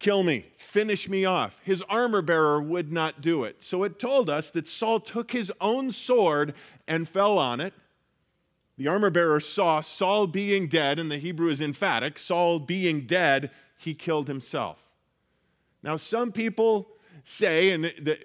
Kill 0.00 0.24
me, 0.24 0.46
finish 0.56 1.08
me 1.08 1.24
off. 1.24 1.60
His 1.62 1.80
armor 1.82 2.22
bearer 2.22 2.60
would 2.60 2.90
not 2.90 3.20
do 3.20 3.44
it. 3.44 3.62
So 3.62 3.84
it 3.84 4.00
told 4.00 4.28
us 4.28 4.50
that 4.50 4.66
Saul 4.66 4.98
took 4.98 5.30
his 5.30 5.52
own 5.60 5.92
sword 5.92 6.54
and 6.88 7.08
fell 7.08 7.38
on 7.38 7.60
it 7.60 7.72
the 8.76 8.88
armor 8.88 9.10
bearer 9.10 9.40
saw 9.40 9.80
Saul 9.80 10.26
being 10.26 10.66
dead, 10.68 10.98
and 10.98 11.10
the 11.10 11.18
Hebrew 11.18 11.48
is 11.48 11.60
emphatic 11.60 12.18
Saul 12.18 12.58
being 12.58 13.06
dead, 13.06 13.50
he 13.76 13.94
killed 13.94 14.28
himself. 14.28 14.78
Now, 15.82 15.96
some 15.96 16.32
people 16.32 16.88
say, 17.24 17.70
and 17.70 17.84
the, 17.84 18.18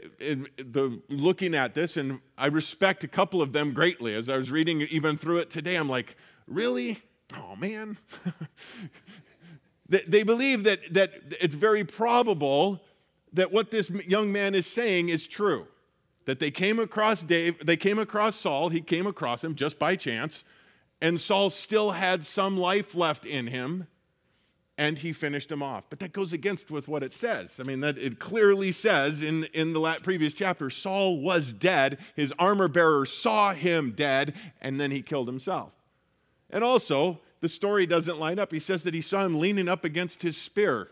the, 0.58 1.02
looking 1.10 1.54
at 1.54 1.74
this, 1.74 1.98
and 1.98 2.20
I 2.38 2.48
respect 2.48 3.04
a 3.04 3.08
couple 3.08 3.42
of 3.42 3.54
them 3.54 3.74
greatly. 3.74 4.14
As 4.14 4.30
I 4.30 4.38
was 4.38 4.52
reading 4.52 4.82
even 4.82 5.18
through 5.18 5.40
it 5.40 5.50
today, 5.50 5.76
I'm 5.76 5.90
like, 5.90 6.16
really? 6.48 7.00
Oh, 7.36 7.56
man. 7.56 7.98
they 9.90 10.24
believe 10.24 10.64
that, 10.64 10.94
that 10.94 11.12
it's 11.42 11.56
very 11.56 11.84
probable 11.84 12.82
that 13.34 13.52
what 13.52 13.72
this 13.72 13.90
young 13.90 14.32
man 14.32 14.56
is 14.56 14.66
saying 14.66 15.10
is 15.10 15.28
true 15.28 15.68
that 16.28 16.40
they 16.40 16.52
came 16.52 16.78
across 16.78 17.24
Dave, 17.24 17.66
they 17.66 17.78
came 17.78 17.98
across 17.98 18.36
Saul, 18.36 18.68
he 18.68 18.82
came 18.82 19.08
across 19.08 19.42
him 19.44 19.56
just 19.56 19.80
by 19.80 19.96
chance, 19.96 20.44
and 21.02 21.20
Saul 21.20 21.50
still 21.50 21.92
had 21.92 22.26
some 22.26 22.58
life 22.58 22.94
left 22.94 23.26
in 23.26 23.48
him, 23.48 23.88
and 24.78 24.98
he 24.98 25.14
finished 25.14 25.50
him 25.50 25.64
off. 25.64 25.86
But 25.90 26.00
that 26.00 26.12
goes 26.12 26.34
against 26.34 26.70
with 26.70 26.90
what 26.90 27.02
it 27.02 27.14
says. 27.14 27.62
I 27.62 27.64
mean, 27.64 27.80
that 27.80 27.98
it 27.98 28.20
clearly 28.20 28.74
says 28.74 29.24
in, 29.24 29.46
in 29.54 29.72
the 29.72 30.00
previous 30.04 30.34
chapter, 30.34 30.70
Saul 30.70 31.22
was 31.22 31.54
dead, 31.54 31.98
his 32.14 32.34
armor 32.38 32.68
bearer 32.68 33.06
saw 33.06 33.54
him 33.54 33.94
dead, 33.96 34.34
and 34.62 34.82
then 34.82 34.92
he 34.92 35.02
killed 35.02 35.30
himself. 35.30 35.72
And 36.50 36.62
also, 36.62 37.22
the 37.40 37.50
story 37.50 37.86
doesn't 37.86 38.20
line 38.20 38.38
up. 38.38 38.52
He 38.52 38.60
says 38.60 38.84
that 38.84 38.94
he 38.94 39.02
saw 39.02 39.24
him 39.24 39.40
leaning 39.40 39.70
up 39.70 39.86
against 39.86 40.24
his 40.24 40.36
spear. 40.36 40.90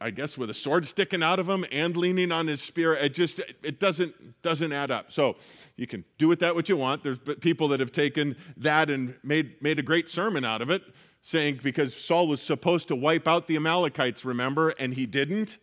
I 0.00 0.10
guess 0.10 0.36
with 0.38 0.50
a 0.50 0.54
sword 0.54 0.86
sticking 0.86 1.22
out 1.22 1.38
of 1.38 1.48
him 1.48 1.64
and 1.72 1.96
leaning 1.96 2.32
on 2.32 2.46
his 2.46 2.62
spear, 2.62 2.94
it 2.94 3.14
just 3.14 3.40
it 3.62 3.80
doesn't 3.80 4.42
doesn't 4.42 4.72
add 4.72 4.90
up. 4.90 5.12
So 5.12 5.36
you 5.76 5.86
can 5.86 6.04
do 6.18 6.28
with 6.28 6.40
that 6.40 6.54
what 6.54 6.68
you 6.68 6.76
want. 6.76 7.02
There's 7.02 7.18
people 7.40 7.68
that 7.68 7.80
have 7.80 7.92
taken 7.92 8.36
that 8.56 8.90
and 8.90 9.14
made 9.22 9.60
made 9.62 9.78
a 9.78 9.82
great 9.82 10.10
sermon 10.10 10.44
out 10.44 10.62
of 10.62 10.70
it, 10.70 10.82
saying 11.22 11.60
because 11.62 11.94
Saul 11.94 12.28
was 12.28 12.40
supposed 12.40 12.88
to 12.88 12.96
wipe 12.96 13.26
out 13.26 13.46
the 13.46 13.56
Amalekites, 13.56 14.24
remember, 14.24 14.70
and 14.70 14.94
he 14.94 15.06
didn't. 15.06 15.58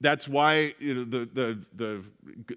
That's 0.00 0.28
why 0.28 0.74
you 0.80 0.94
know, 0.94 1.04
the, 1.04 1.28
the, 1.32 1.58
the, 1.74 2.04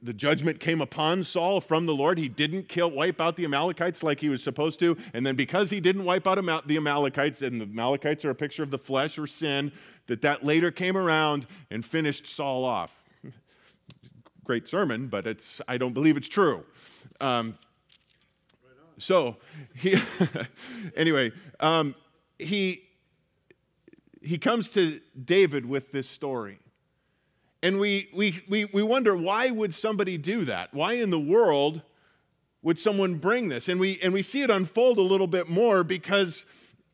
the 0.01 0.11
judgment 0.11 0.59
came 0.59 0.81
upon 0.81 1.23
Saul 1.23 1.61
from 1.61 1.85
the 1.85 1.95
Lord. 1.95 2.17
He 2.17 2.27
didn't 2.27 2.67
kill, 2.67 2.91
wipe 2.91 3.21
out 3.21 3.37
the 3.37 3.45
Amalekites 3.45 4.03
like 4.03 4.19
he 4.19 4.27
was 4.27 4.43
supposed 4.43 4.79
to. 4.79 4.97
And 5.13 5.25
then 5.25 5.37
because 5.37 5.69
he 5.69 5.79
didn't 5.79 6.03
wipe 6.03 6.27
out 6.27 6.37
the 6.67 6.75
Amalekites, 6.75 7.41
and 7.43 7.61
the 7.61 7.65
Amalekites 7.65 8.25
are 8.25 8.31
a 8.31 8.35
picture 8.35 8.63
of 8.63 8.71
the 8.71 8.77
flesh 8.77 9.17
or 9.17 9.27
sin, 9.27 9.71
that 10.07 10.21
that 10.21 10.43
later 10.43 10.71
came 10.71 10.97
around 10.97 11.47
and 11.69 11.85
finished 11.85 12.27
Saul 12.27 12.65
off. 12.65 12.91
Great 14.43 14.67
sermon, 14.67 15.07
but 15.07 15.27
it's, 15.27 15.61
I 15.67 15.77
don't 15.77 15.93
believe 15.93 16.17
it's 16.17 16.29
true. 16.29 16.63
Um, 17.19 17.57
so, 18.97 19.37
he, 19.75 19.97
anyway, 20.95 21.31
um, 21.59 21.95
he, 22.39 22.83
he 24.21 24.37
comes 24.37 24.69
to 24.71 24.99
David 25.23 25.65
with 25.65 25.91
this 25.91 26.09
story. 26.09 26.59
And 27.61 27.79
we, 27.79 28.09
we, 28.13 28.41
we, 28.47 28.65
we 28.65 28.83
wonder 28.83 29.15
why 29.15 29.49
would 29.49 29.75
somebody 29.75 30.17
do 30.17 30.45
that? 30.45 30.73
Why 30.73 30.93
in 30.93 31.09
the 31.09 31.19
world 31.19 31.81
would 32.61 32.79
someone 32.79 33.15
bring 33.15 33.49
this? 33.49 33.67
And 33.67 33.79
we, 33.79 33.99
and 34.01 34.13
we 34.13 34.21
see 34.21 34.43
it 34.43 34.49
unfold 34.49 34.97
a 34.97 35.01
little 35.01 35.27
bit 35.27 35.49
more 35.49 35.83
because 35.83 36.45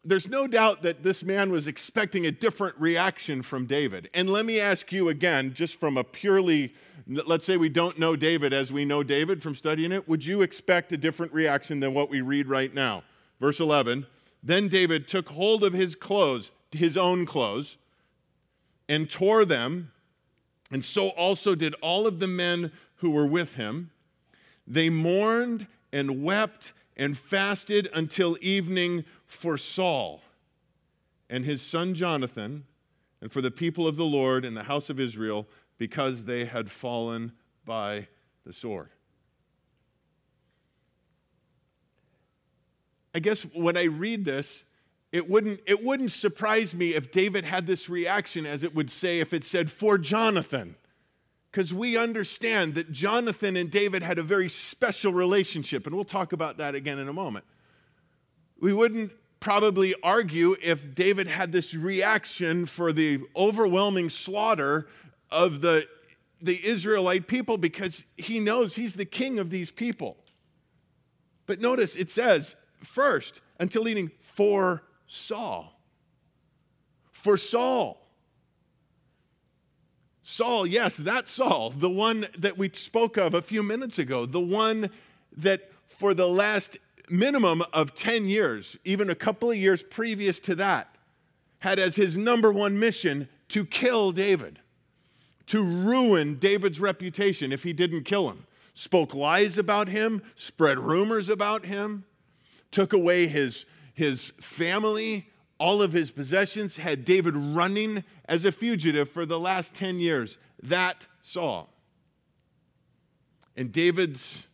there's 0.06 0.28
no 0.28 0.48
doubt 0.48 0.84
that 0.84 1.02
this 1.02 1.24
man 1.24 1.52
was 1.52 1.68
expecting 1.68 2.26
a 2.26 2.32
different 2.32 2.76
reaction 2.78 3.42
from 3.42 3.66
David. 3.66 4.10
And 4.14 4.30
let 4.30 4.46
me 4.46 4.60
ask 4.60 4.92
you 4.92 5.10
again, 5.10 5.54
just 5.54 5.80
from 5.80 5.98
a 5.98 6.04
purely, 6.04 6.74
let's 7.08 7.46
say 7.46 7.56
we 7.56 7.70
don't 7.70 7.98
know 7.98 8.16
David 8.16 8.54
as 8.54 8.74
we 8.74 8.84
know 8.84 9.02
David 9.02 9.42
from 9.42 9.56
studying 9.56 9.92
it, 9.92 10.08
would 10.08 10.26
you 10.26 10.42
expect 10.42 10.92
a 10.92 10.98
different 10.98 11.32
reaction 11.34 11.80
than 11.80 11.94
what 11.94 12.10
we 12.10 12.22
read 12.22 12.48
right 12.48 12.74
now? 12.74 13.04
Verse 13.40 13.60
11 13.60 14.06
Then 14.42 14.68
David 14.68 15.08
took 15.08 15.30
hold 15.30 15.64
of 15.64 15.74
his 15.74 15.96
clothes, 15.96 16.52
his 16.72 16.98
own 16.98 17.26
clothes, 17.26 17.78
and 18.90 19.10
tore 19.10 19.46
them, 19.46 19.92
and 20.70 20.84
so 20.84 21.10
also 21.10 21.56
did 21.56 21.76
all 21.76 22.08
of 22.08 22.20
the 22.20 22.28
men 22.28 22.72
who 22.96 23.12
were 23.12 23.28
with 23.28 23.56
him. 23.56 23.92
They 24.68 24.90
mourned 24.90 25.68
and 25.94 26.24
wept 26.24 26.74
and 26.96 27.18
fasted 27.18 27.90
until 27.94 28.38
evening 28.42 29.06
for 29.26 29.58
Saul 29.58 30.22
and 31.30 31.46
his 31.46 31.62
son 31.62 31.96
Jonathan, 31.96 32.66
and 33.22 33.32
for 33.32 33.42
the 33.42 33.50
people 33.50 33.88
of 33.88 33.96
the 33.96 34.06
Lord 34.06 34.46
and 34.46 34.56
the 34.56 34.64
house 34.64 34.90
of 34.90 35.00
Israel, 35.00 35.48
because 35.78 36.26
they 36.26 36.46
had 36.46 36.70
fallen 36.70 37.32
by 37.66 38.08
the 38.46 38.54
sword. 38.54 38.90
I 43.16 43.20
guess 43.20 43.44
when 43.54 43.78
I 43.78 43.84
read 43.84 44.26
this, 44.26 44.66
it 45.12 45.30
wouldn't, 45.30 45.62
it 45.66 45.84
wouldn't 45.84 46.12
surprise 46.12 46.74
me 46.74 46.96
if 46.96 47.12
David 47.12 47.46
had 47.46 47.68
this 47.68 47.88
reaction 47.88 48.46
as 48.46 48.64
it 48.64 48.74
would 48.76 48.92
say 48.92 49.20
if 49.20 49.34
it 49.34 49.44
said, 49.44 49.72
for 49.72 49.98
Jonathan. 49.98 50.76
Because 51.54 51.72
we 51.72 51.96
understand 51.96 52.74
that 52.76 52.92
Jonathan 52.92 53.56
and 53.56 53.70
David 53.70 54.02
had 54.02 54.18
a 54.18 54.24
very 54.24 54.50
special 54.50 55.14
relationship, 55.14 55.86
and 55.86 55.96
we'll 55.96 56.04
talk 56.04 56.34
about 56.34 56.58
that 56.58 56.74
again 56.74 56.98
in 56.98 57.08
a 57.08 57.14
moment. 57.14 57.46
We 58.60 58.74
wouldn't 58.74 59.12
probably 59.40 59.94
argue 60.02 60.56
if 60.64 60.96
David 60.96 61.28
had 61.28 61.52
this 61.52 61.76
reaction 61.76 62.66
for 62.66 62.92
the 62.92 63.20
overwhelming 63.36 64.10
slaughter 64.10 64.88
of 65.30 65.62
the, 65.62 65.88
the 66.42 66.60
Israelite 66.66 67.28
people 67.28 67.60
because 67.60 68.04
he 68.18 68.40
knows 68.40 68.76
he's 68.76 68.96
the 68.96 69.06
king 69.06 69.38
of 69.38 69.52
these 69.52 69.70
people. 69.70 70.18
But 71.46 71.62
notice 71.62 71.96
it 71.96 72.10
says, 72.10 72.56
first, 72.84 73.42
until 73.60 73.88
eating 73.88 74.10
for 74.22 74.82
Saul. 75.06 75.80
For 77.12 77.38
Saul. 77.38 78.03
Saul, 80.24 80.66
yes, 80.66 80.98
that 80.98 81.28
Saul, 81.28 81.72
the 81.72 81.90
one 81.90 82.28
that 82.38 82.58
we 82.58 82.72
spoke 82.74 83.18
of 83.18 83.34
a 83.34 83.42
few 83.42 83.62
minutes 83.62 84.00
ago, 84.00 84.26
the 84.26 84.40
one 84.40 84.90
that 85.36 85.70
for 85.90 86.14
the 86.14 86.28
last 86.28 86.78
minimum 87.10 87.62
of 87.74 87.94
10 87.94 88.26
years, 88.26 88.78
even 88.86 89.10
a 89.10 89.16
couple 89.16 89.52
of 89.52 89.58
years 89.58 89.84
previous 89.84 90.40
to 90.40 90.56
that, 90.56 90.96
had 91.60 91.78
as 91.78 91.98
his 91.98 92.18
number 92.18 92.52
one 92.54 92.80
mission 92.80 93.28
to 93.50 93.66
kill 93.66 94.14
David, 94.14 94.60
to 95.48 95.62
ruin 95.62 96.40
David's 96.40 96.80
reputation 96.80 97.52
if 97.52 97.64
he 97.64 97.74
didn't 97.74 98.04
kill 98.04 98.30
him. 98.30 98.46
Spoke 98.74 99.14
lies 99.14 99.58
about 99.58 99.90
him, 99.90 100.22
spread 100.36 100.80
rumors 100.80 101.28
about 101.30 101.66
him, 101.66 102.06
took 102.72 102.94
away 102.94 103.28
his, 103.28 103.66
his 103.94 104.32
family, 104.40 105.28
all 105.60 105.82
of 105.82 105.92
his 105.92 106.12
possessions, 106.12 106.78
had 106.78 107.04
David 107.04 107.36
running 107.36 108.06
as 108.26 108.46
a 108.46 108.52
fugitive 108.52 109.10
for 109.10 109.26
the 109.26 109.40
last 109.40 109.74
10 109.74 110.00
years. 110.00 110.38
That 110.62 111.08
Saul. 111.22 111.70
And 113.56 113.72
David's 113.72 114.48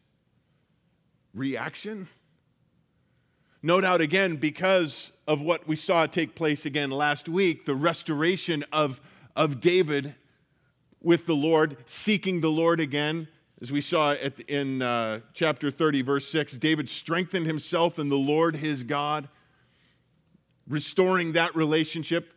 reaction? 1.34 2.08
No 3.62 3.82
doubt, 3.82 4.02
again, 4.02 4.38
because 4.38 5.12
of 5.28 5.42
what 5.42 5.68
we 5.68 5.76
saw 5.76 6.06
take 6.06 6.36
place 6.36 6.66
again 6.66 6.92
last 6.92 7.30
week, 7.30 7.66
the 7.66 7.76
restoration 7.76 8.64
of, 8.72 9.02
of 9.36 9.60
David 9.60 10.16
with 11.02 11.26
the 11.26 11.36
Lord, 11.36 11.78
seeking 11.86 12.42
the 12.42 12.52
Lord 12.52 12.80
again. 12.80 13.28
As 13.62 13.72
we 13.72 13.82
saw 13.82 14.14
at, 14.14 14.40
in 14.42 14.82
uh, 14.82 15.20
chapter 15.34 15.72
30, 15.72 16.02
verse 16.02 16.28
6, 16.30 16.58
David 16.58 16.90
strengthened 16.90 17.46
himself 17.46 18.00
in 18.00 18.10
the 18.10 18.18
Lord 18.18 18.56
his 18.56 18.84
God 18.84 19.28
restoring 20.70 21.34
that 21.34 21.56
relationship. 21.56 22.34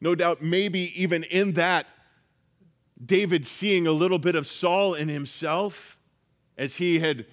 No 0.00 0.14
doubt, 0.14 0.42
maybe 0.42 0.92
even 1.00 1.24
in 1.24 1.52
that, 1.52 1.86
David 3.04 3.46
seeing 3.46 3.86
a 3.86 3.92
little 3.92 4.18
bit 4.18 4.34
of 4.34 4.46
Saul 4.46 4.94
in 4.94 5.08
himself 5.08 5.98
as 6.56 6.76
he 6.76 7.00
had 7.00 7.26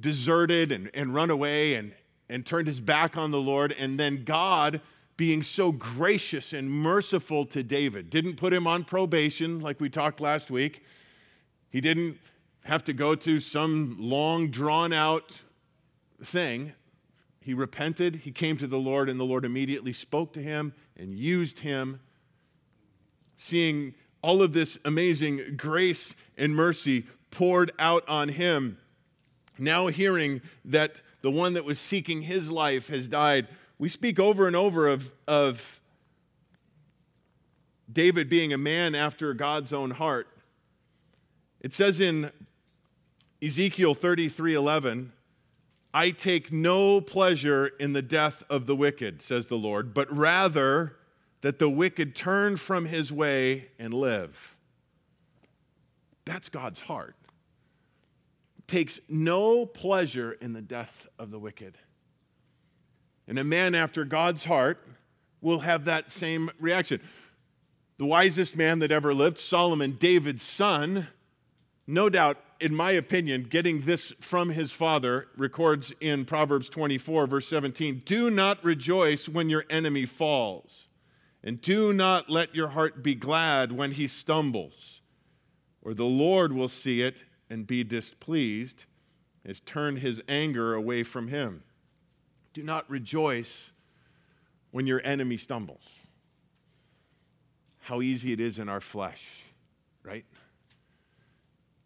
deserted 0.00 0.72
and, 0.72 0.90
and 0.94 1.14
run 1.14 1.30
away 1.30 1.74
and, 1.74 1.92
and 2.28 2.44
turned 2.44 2.66
his 2.66 2.80
back 2.80 3.16
on 3.16 3.30
the 3.30 3.40
Lord, 3.40 3.74
and 3.78 3.98
then 3.98 4.24
God 4.24 4.80
being 5.16 5.42
so 5.42 5.70
gracious 5.72 6.52
and 6.52 6.70
merciful 6.70 7.44
to 7.46 7.62
David. 7.62 8.10
Didn't 8.10 8.36
put 8.36 8.52
him 8.52 8.66
on 8.66 8.84
probation 8.84 9.60
like 9.60 9.80
we 9.80 9.88
talked 9.88 10.20
last 10.20 10.50
week. 10.50 10.82
He 11.70 11.80
didn't 11.80 12.18
have 12.64 12.84
to 12.84 12.92
go 12.92 13.14
to 13.14 13.40
some 13.40 13.96
long, 13.98 14.50
drawn 14.50 14.92
out 14.92 15.42
thing. 16.22 16.72
He 17.44 17.52
repented, 17.52 18.16
he 18.24 18.32
came 18.32 18.56
to 18.56 18.66
the 18.66 18.78
Lord, 18.78 19.10
and 19.10 19.20
the 19.20 19.24
Lord 19.24 19.44
immediately 19.44 19.92
spoke 19.92 20.32
to 20.32 20.42
him 20.42 20.72
and 20.96 21.14
used 21.14 21.58
him. 21.58 22.00
Seeing 23.36 23.94
all 24.22 24.40
of 24.42 24.54
this 24.54 24.78
amazing 24.82 25.56
grace 25.58 26.14
and 26.38 26.56
mercy 26.56 27.04
poured 27.30 27.70
out 27.78 28.08
on 28.08 28.30
him, 28.30 28.78
now 29.58 29.88
hearing 29.88 30.40
that 30.64 31.02
the 31.20 31.30
one 31.30 31.52
that 31.52 31.66
was 31.66 31.78
seeking 31.78 32.22
his 32.22 32.50
life 32.50 32.88
has 32.88 33.08
died, 33.08 33.46
we 33.78 33.90
speak 33.90 34.18
over 34.18 34.46
and 34.46 34.56
over 34.56 34.88
of, 34.88 35.12
of 35.28 35.82
David 37.92 38.30
being 38.30 38.54
a 38.54 38.58
man 38.58 38.94
after 38.94 39.34
God's 39.34 39.74
own 39.74 39.90
heart. 39.90 40.28
It 41.60 41.74
says 41.74 42.00
in 42.00 42.30
Ezekiel 43.42 43.92
33 43.92 44.54
11, 44.54 45.12
I 45.96 46.10
take 46.10 46.50
no 46.50 47.00
pleasure 47.00 47.68
in 47.78 47.92
the 47.92 48.02
death 48.02 48.42
of 48.50 48.66
the 48.66 48.74
wicked, 48.74 49.22
says 49.22 49.46
the 49.46 49.56
Lord, 49.56 49.94
but 49.94 50.14
rather 50.14 50.96
that 51.42 51.60
the 51.60 51.70
wicked 51.70 52.16
turn 52.16 52.56
from 52.56 52.86
his 52.86 53.12
way 53.12 53.68
and 53.78 53.94
live. 53.94 54.56
That's 56.24 56.48
God's 56.48 56.80
heart. 56.80 57.14
Takes 58.66 58.98
no 59.08 59.66
pleasure 59.66 60.32
in 60.32 60.52
the 60.52 60.62
death 60.62 61.06
of 61.16 61.30
the 61.30 61.38
wicked. 61.38 61.78
And 63.28 63.38
a 63.38 63.44
man 63.44 63.76
after 63.76 64.04
God's 64.04 64.44
heart 64.44 64.84
will 65.40 65.60
have 65.60 65.84
that 65.84 66.10
same 66.10 66.50
reaction. 66.58 67.00
The 67.98 68.06
wisest 68.06 68.56
man 68.56 68.80
that 68.80 68.90
ever 68.90 69.14
lived, 69.14 69.38
Solomon, 69.38 69.92
David's 69.92 70.42
son, 70.42 71.06
no 71.86 72.08
doubt 72.08 72.38
in 72.60 72.74
my 72.74 72.92
opinion, 72.92 73.42
getting 73.42 73.82
this 73.82 74.12
from 74.20 74.50
his 74.50 74.72
father, 74.72 75.28
records 75.36 75.92
in 76.00 76.24
Proverbs 76.24 76.68
24, 76.68 77.26
verse 77.26 77.46
17 77.48 78.02
Do 78.04 78.30
not 78.30 78.64
rejoice 78.64 79.28
when 79.28 79.50
your 79.50 79.64
enemy 79.68 80.06
falls, 80.06 80.88
and 81.42 81.60
do 81.60 81.92
not 81.92 82.30
let 82.30 82.54
your 82.54 82.68
heart 82.68 83.02
be 83.02 83.14
glad 83.14 83.72
when 83.72 83.92
he 83.92 84.06
stumbles, 84.06 85.02
or 85.82 85.94
the 85.94 86.04
Lord 86.04 86.52
will 86.52 86.68
see 86.68 87.02
it 87.02 87.24
and 87.50 87.66
be 87.66 87.84
displeased, 87.84 88.86
as 89.44 89.60
turn 89.60 89.96
his 89.96 90.22
anger 90.26 90.74
away 90.74 91.02
from 91.02 91.28
him. 91.28 91.64
Do 92.54 92.62
not 92.62 92.88
rejoice 92.88 93.72
when 94.70 94.86
your 94.86 95.02
enemy 95.04 95.36
stumbles. 95.36 95.86
How 97.80 98.00
easy 98.00 98.32
it 98.32 98.40
is 98.40 98.58
in 98.58 98.70
our 98.70 98.80
flesh, 98.80 99.42
right? 100.02 100.24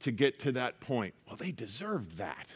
To 0.01 0.13
get 0.13 0.39
to 0.41 0.53
that 0.53 0.81
point. 0.81 1.15
Well, 1.27 1.37
they 1.37 1.53
deserved 1.53 2.19
that. 2.19 2.55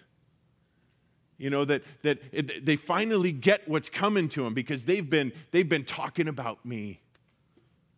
You 1.39 1.51
know, 1.51 1.65
that, 1.65 1.83
that 2.03 2.21
it, 2.31 2.65
they 2.65 2.77
finally 2.77 3.33
get 3.33 3.67
what's 3.67 3.89
coming 3.89 4.29
to 4.31 4.45
them 4.45 4.55
because 4.55 4.85
they've 4.85 5.09
been, 5.09 5.33
they've 5.51 5.69
been 5.69 5.85
talking 5.85 6.29
about 6.29 6.65
me. 6.65 7.01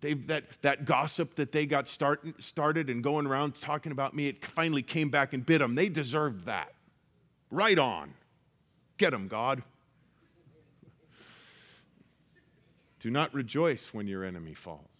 They've, 0.00 0.26
that, 0.28 0.44
that 0.62 0.84
gossip 0.84 1.34
that 1.36 1.52
they 1.52 1.66
got 1.66 1.88
start, 1.88 2.24
started 2.38 2.88
and 2.88 3.02
going 3.02 3.26
around 3.26 3.54
talking 3.54 3.92
about 3.92 4.14
me, 4.14 4.28
it 4.28 4.44
finally 4.44 4.82
came 4.82 5.10
back 5.10 5.32
and 5.32 5.44
bit 5.44 5.58
them. 5.58 5.74
They 5.74 5.88
deserved 5.88 6.46
that. 6.46 6.72
Right 7.50 7.78
on. 7.78 8.14
Get 8.96 9.10
them, 9.10 9.28
God. 9.28 9.62
Do 13.00 13.10
not 13.10 13.34
rejoice 13.34 13.92
when 13.92 14.06
your 14.06 14.24
enemy 14.24 14.54
falls. 14.54 14.93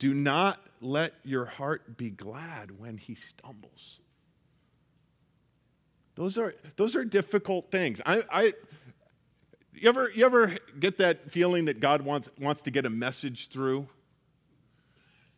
Do 0.00 0.14
not 0.14 0.58
let 0.80 1.12
your 1.24 1.44
heart 1.44 1.98
be 1.98 2.08
glad 2.08 2.80
when 2.80 2.96
he 2.96 3.14
stumbles. 3.14 4.00
Those 6.14 6.38
are, 6.38 6.54
those 6.76 6.96
are 6.96 7.04
difficult 7.04 7.70
things. 7.70 8.00
I, 8.04 8.24
I, 8.32 8.42
you, 9.74 9.88
ever, 9.88 10.10
you 10.10 10.24
ever 10.24 10.56
get 10.78 10.98
that 10.98 11.30
feeling 11.30 11.66
that 11.66 11.80
God 11.80 12.00
wants, 12.02 12.30
wants 12.40 12.62
to 12.62 12.70
get 12.70 12.86
a 12.86 12.90
message 12.90 13.50
through? 13.50 13.86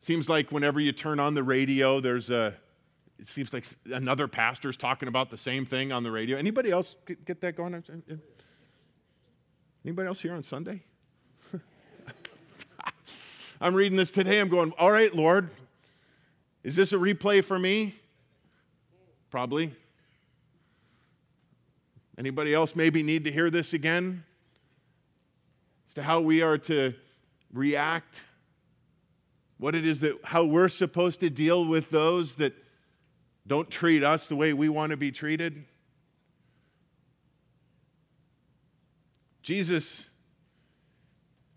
Seems 0.01 0.29
like 0.29 0.53
whenever 0.53 0.79
you 0.81 0.93
turn 0.93 1.19
on 1.19 1.35
the 1.35 1.43
radio, 1.43 1.99
there's 1.99 2.31
a, 2.31 2.55
it 3.19 3.29
seems 3.29 3.53
like 3.53 3.67
another 3.87 4.29
pastor's 4.29 4.77
talking 4.77 5.09
about 5.09 5.29
the 5.29 5.37
same 5.37 5.67
thing 5.67 5.91
on 5.91 6.05
the 6.05 6.11
radio. 6.13 6.39
Anybody 6.39 6.71
else 6.71 6.95
get 7.25 7.41
that 7.41 7.57
going? 7.57 7.83
Anybody 9.85 10.09
else 10.09 10.21
here 10.21 10.35
on 10.35 10.45
Sunday? 10.45 10.85
I'm 13.63 13.75
reading 13.75 13.97
this 13.97 14.11
today. 14.11 14.41
I'm 14.41 14.49
going, 14.49 14.73
all 14.77 14.91
right, 14.91 15.15
Lord, 15.15 15.49
is 16.65 16.75
this 16.75 16.93
a 16.93 16.97
replay 16.97 17.45
for 17.45 17.57
me? 17.57 17.95
Probably. 19.31 19.73
Anybody 22.19 22.53
else 22.55 22.75
maybe 22.75 23.05
need 23.05 23.23
to 23.23 23.31
hear 23.31 23.51
this 23.51 23.73
again? 23.73 24.25
As 25.87 25.95
to 25.95 26.03
how 26.03 26.21
we 26.21 26.43
are 26.43 26.59
to 26.59 26.95
react 27.53 28.25
what 29.59 29.77
it 29.77 29.87
is 29.87 30.01
that 30.01 30.19
how 30.25 30.45
we're 30.45 30.69
supposed 30.69 31.21
to 31.21 31.31
deal 31.31 31.65
with 31.65 31.89
those 31.91 32.35
that 32.37 32.55
don't 33.47 33.71
treat 33.71 34.03
us 34.03 34.27
the 34.27 34.35
way 34.35 34.53
we 34.53 34.69
want 34.69 34.91
to 34.91 34.97
be 34.97 35.13
treated. 35.13 35.65
Jesus 39.41 40.07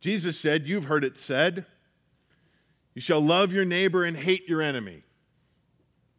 Jesus 0.01 0.39
said, 0.39 0.67
you've 0.67 0.85
heard 0.85 1.03
it 1.03 1.17
said, 1.17 1.65
you 2.95 3.01
shall 3.01 3.21
love 3.21 3.53
your 3.53 3.65
neighbor 3.65 4.03
and 4.03 4.17
hate 4.17 4.47
your 4.47 4.61
enemy. 4.61 5.03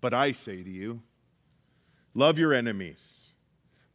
But 0.01 0.15
I 0.15 0.33
say 0.33 0.63
to 0.63 0.71
you, 0.71 1.03
love 2.15 2.39
your 2.39 2.55
enemies. 2.55 3.01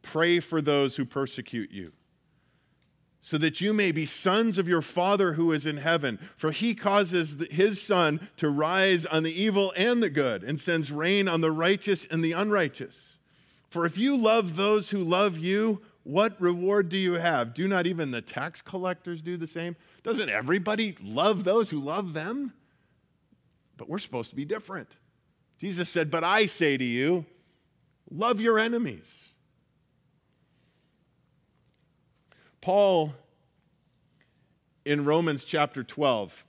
Pray 0.02 0.40
for 0.40 0.62
those 0.62 0.98
who 0.98 1.06
persecute 1.06 1.72
you 1.72 1.94
so 3.22 3.38
that 3.38 3.62
you 3.62 3.72
may 3.72 3.92
be 3.92 4.06
sons 4.06 4.58
of 4.58 4.68
your 4.68 4.82
Father 4.82 5.34
who 5.34 5.52
is 5.52 5.68
in 5.68 5.78
heaven. 5.78 6.20
For 6.36 6.52
he 6.52 6.74
causes 6.74 7.38
his 7.52 7.80
sun 7.80 8.28
to 8.38 8.50
rise 8.50 9.06
on 9.06 9.24
the 9.24 9.42
evil 9.42 9.72
and 9.78 10.02
the 10.02 10.10
good, 10.10 10.44
and 10.44 10.60
sends 10.60 10.92
rain 10.92 11.28
on 11.28 11.42
the 11.42 11.52
righteous 11.52 12.06
and 12.10 12.26
the 12.26 12.32
unrighteous. 12.32 13.18
For 13.70 13.86
if 13.86 13.98
you 13.98 14.18
love 14.18 14.56
those 14.58 14.90
who 14.90 15.04
love 15.04 15.38
you, 15.38 15.82
what 16.04 16.42
reward 16.42 16.90
do 16.90 16.98
you 16.98 17.14
have? 17.14 17.54
Do 17.54 17.68
not 17.68 17.86
even 17.86 18.10
the 18.10 18.22
tax 18.22 18.60
collectors 18.60 19.22
do 19.22 19.38
the 19.38 19.48
same? 19.48 19.76
Doesn't 20.02 20.30
everybody 20.30 20.98
love 21.00 21.44
those 21.44 21.70
who 21.70 21.80
love 21.80 22.14
them? 22.14 22.54
But 23.82 23.90
we're 23.90 23.98
supposed 23.98 24.30
to 24.30 24.36
be 24.36 24.46
different. 24.46 24.96
Jesus 25.58 25.90
said, 25.90 26.12
But 26.12 26.24
I 26.24 26.46
say 26.46 26.78
to 26.78 26.84
you, 26.84 27.26
love 28.12 28.40
your 28.40 28.60
enemies. 28.60 29.08
Paul, 32.62 33.16
in 34.86 35.04
Romans 35.04 35.44
chapter 35.44 35.84
12, 35.84 36.46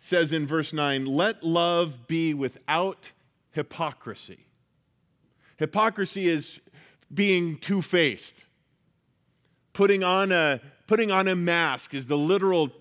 says 0.00 0.32
in 0.32 0.44
verse 0.44 0.72
9, 0.72 1.04
Let 1.04 1.44
love 1.44 2.08
be 2.08 2.34
without 2.34 3.12
hypocrisy. 3.52 4.46
Hypocrisy 5.56 6.26
is 6.26 6.58
being 7.14 7.58
two 7.58 7.80
faced. 7.80 8.46
Putting 9.72 10.02
on, 10.02 10.32
a, 10.32 10.60
putting 10.88 11.12
on 11.12 11.28
a 11.28 11.36
mask 11.36 11.94
is 11.94 12.08
the 12.08 12.18
literal 12.18 12.72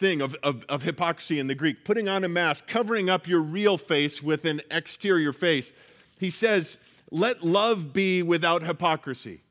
thing 0.00 0.22
of, 0.22 0.34
of, 0.42 0.64
of 0.68 0.82
hypocrisy 0.82 1.38
in 1.38 1.46
the 1.46 1.54
Greek. 1.54 1.84
Putting 1.84 2.08
on 2.08 2.24
a 2.24 2.28
mask, 2.28 2.66
covering 2.66 3.10
up 3.10 3.28
your 3.28 3.42
real 3.42 3.78
face 3.78 4.22
with 4.22 4.46
an 4.46 4.62
exterior 4.70 5.32
face. 5.32 5.72
He 6.18 6.30
says, 6.30 6.78
Let 7.10 7.44
love 7.44 7.92
be 7.92 8.22
without 8.22 8.62
hypocrisy. 8.62 9.42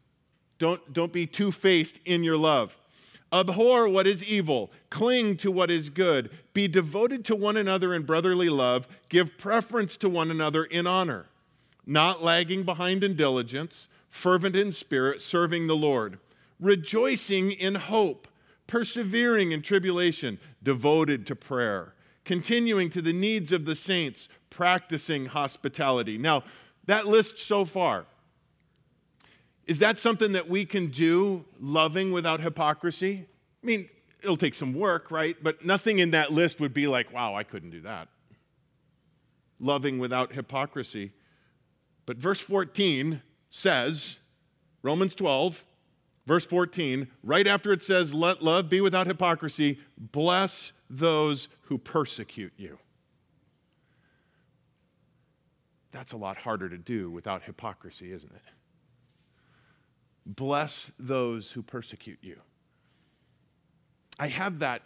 Don't, 0.58 0.92
don't 0.92 1.14
be 1.14 1.26
two 1.26 1.52
faced 1.52 2.00
in 2.04 2.24
your 2.24 2.36
love. 2.36 2.76
Abhor 3.32 3.88
what 3.88 4.08
is 4.08 4.24
evil, 4.24 4.72
cling 4.90 5.38
to 5.38 5.52
what 5.52 5.70
is 5.70 5.92
good, 5.92 6.32
be 6.54 6.68
devoted 6.68 7.24
to 7.26 7.36
one 7.36 7.58
another 7.58 7.94
in 7.94 8.02
brotherly 8.02 8.50
love, 8.50 8.88
give 9.08 9.38
preference 9.38 9.96
to 9.98 10.10
one 10.10 10.32
another 10.32 10.64
in 10.64 10.88
honor, 10.88 11.28
not 11.86 12.24
lagging 12.24 12.64
behind 12.64 13.04
in 13.04 13.16
diligence, 13.16 13.88
fervent 14.10 14.56
in 14.56 14.72
spirit, 14.72 15.22
serving 15.22 15.68
the 15.68 15.76
Lord, 15.76 16.18
rejoicing 16.60 17.52
in 17.52 17.76
hope, 17.76 18.28
persevering 18.70 19.52
in 19.52 19.64
tribulation, 19.64 20.40
devoted 20.62 21.26
to 21.26 21.36
prayer, 21.36 21.96
continuing 22.24 22.88
to 22.92 23.02
the 23.02 23.12
needs 23.12 23.52
of 23.52 23.66
the 23.66 23.76
saints, 23.76 24.30
practicing 24.52 25.26
hospitality. 25.26 26.20
Now, 26.20 26.44
that 26.86 27.08
list 27.08 27.40
so 27.40 27.66
far, 27.66 28.06
is 29.66 29.80
that 29.80 29.98
something 29.98 30.34
that 30.34 30.48
we 30.48 30.66
can 30.66 30.88
do, 30.88 31.46
loving 31.60 32.12
without 32.12 32.42
hypocrisy? 32.42 33.26
I 33.64 33.66
mean, 33.66 33.90
it'll 34.22 34.38
take 34.38 34.54
some 34.54 34.74
work, 34.74 35.10
right? 35.10 35.36
But 35.42 35.66
nothing 35.66 35.98
in 35.98 36.12
that 36.12 36.32
list 36.32 36.60
would 36.60 36.74
be 36.74 36.86
like, 36.86 37.12
wow, 37.12 37.34
I 37.34 37.44
couldn't 37.44 37.72
do 37.72 37.82
that. 37.82 38.08
Loving 39.60 39.98
without 39.98 40.34
hypocrisy. 40.34 41.12
But 42.06 42.18
verse 42.18 42.40
14 42.40 43.24
says, 43.50 44.20
Romans 44.84 45.16
12, 45.16 45.66
verse 46.30 46.46
14, 46.46 47.08
right 47.24 47.48
after 47.48 47.74
it 47.74 47.82
says, 47.82 48.14
let 48.14 48.44
love 48.44 48.70
be 48.70 48.80
without 48.82 49.08
hypocrisy, 49.08 49.80
bless 49.98 50.74
those 50.88 51.48
who 51.62 51.78
persecute 51.80 52.54
you. 52.56 52.78
That's 55.92 56.14
a 56.14 56.18
lot 56.18 56.38
harder 56.38 56.70
to 56.70 56.78
do 56.78 57.10
without 57.10 57.42
hypocrisy, 57.42 58.12
isn't 58.12 58.32
it? 58.32 58.44
Bless 60.24 60.92
those 61.00 61.52
who 61.52 61.64
persecute 61.64 62.20
you. 62.22 62.40
I 64.20 64.28
have 64.28 64.60
that 64.60 64.84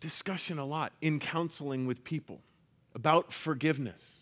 discussion 0.00 0.58
a 0.58 0.64
lot 0.64 0.94
in 1.02 1.18
counseling 1.18 1.84
with 1.84 2.04
people 2.04 2.40
about 2.94 3.34
forgiveness. 3.34 4.19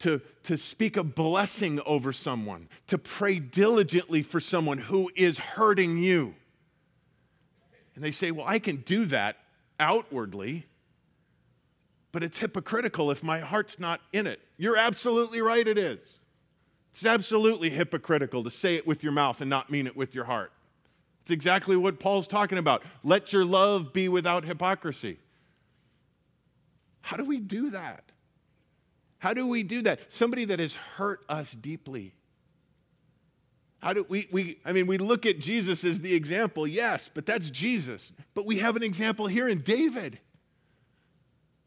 To, 0.00 0.20
to 0.44 0.56
speak 0.56 0.96
a 0.96 1.02
blessing 1.02 1.80
over 1.84 2.12
someone, 2.12 2.68
to 2.86 2.98
pray 2.98 3.40
diligently 3.40 4.22
for 4.22 4.38
someone 4.38 4.78
who 4.78 5.10
is 5.16 5.40
hurting 5.40 5.98
you. 5.98 6.36
And 7.96 8.04
they 8.04 8.12
say, 8.12 8.30
Well, 8.30 8.46
I 8.46 8.60
can 8.60 8.76
do 8.76 9.06
that 9.06 9.38
outwardly, 9.80 10.66
but 12.12 12.22
it's 12.22 12.38
hypocritical 12.38 13.10
if 13.10 13.24
my 13.24 13.40
heart's 13.40 13.80
not 13.80 14.00
in 14.12 14.28
it. 14.28 14.40
You're 14.56 14.76
absolutely 14.76 15.40
right, 15.40 15.66
it 15.66 15.78
is. 15.78 15.98
It's 16.92 17.04
absolutely 17.04 17.70
hypocritical 17.70 18.44
to 18.44 18.50
say 18.50 18.76
it 18.76 18.86
with 18.86 19.02
your 19.02 19.12
mouth 19.12 19.40
and 19.40 19.50
not 19.50 19.70
mean 19.70 19.86
it 19.86 19.96
with 19.96 20.14
your 20.14 20.24
heart. 20.24 20.52
It's 21.22 21.30
exactly 21.30 21.76
what 21.76 22.00
Paul's 22.00 22.26
talking 22.26 22.58
about. 22.58 22.82
Let 23.04 23.32
your 23.32 23.44
love 23.44 23.92
be 23.92 24.08
without 24.08 24.44
hypocrisy. 24.44 25.18
How 27.02 27.16
do 27.16 27.24
we 27.24 27.38
do 27.38 27.70
that? 27.70 28.04
How 29.18 29.34
do 29.34 29.46
we 29.46 29.62
do 29.62 29.82
that? 29.82 30.12
Somebody 30.12 30.44
that 30.46 30.60
has 30.60 30.76
hurt 30.76 31.20
us 31.28 31.52
deeply. 31.52 32.14
How 33.80 33.92
do 33.92 34.06
we, 34.08 34.28
we, 34.30 34.58
I 34.64 34.72
mean, 34.72 34.86
we 34.86 34.98
look 34.98 35.26
at 35.26 35.38
Jesus 35.38 35.84
as 35.84 36.00
the 36.00 36.14
example, 36.14 36.66
yes, 36.66 37.10
but 37.12 37.26
that's 37.26 37.50
Jesus. 37.50 38.12
But 38.34 38.46
we 38.46 38.58
have 38.58 38.76
an 38.76 38.82
example 38.82 39.26
here 39.26 39.48
in 39.48 39.60
David. 39.60 40.18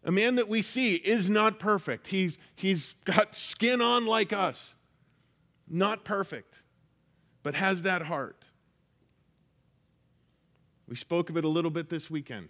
A 0.04 0.12
man 0.12 0.36
that 0.36 0.48
we 0.48 0.62
see 0.62 0.96
is 0.96 1.30
not 1.30 1.60
perfect. 1.60 2.08
He's, 2.08 2.38
he's 2.56 2.96
got 3.06 3.36
skin 3.36 3.82
on 3.82 4.06
like 4.06 4.34
us 4.34 4.76
not 5.72 6.04
perfect, 6.04 6.64
but 7.44 7.56
has 7.56 7.84
that 7.84 8.04
heart. 8.04 8.44
We 10.88 10.96
spoke 10.96 11.30
of 11.30 11.38
it 11.38 11.46
a 11.46 11.48
little 11.48 11.72
bit 11.72 11.90
this 11.90 12.12
weekend. 12.12 12.50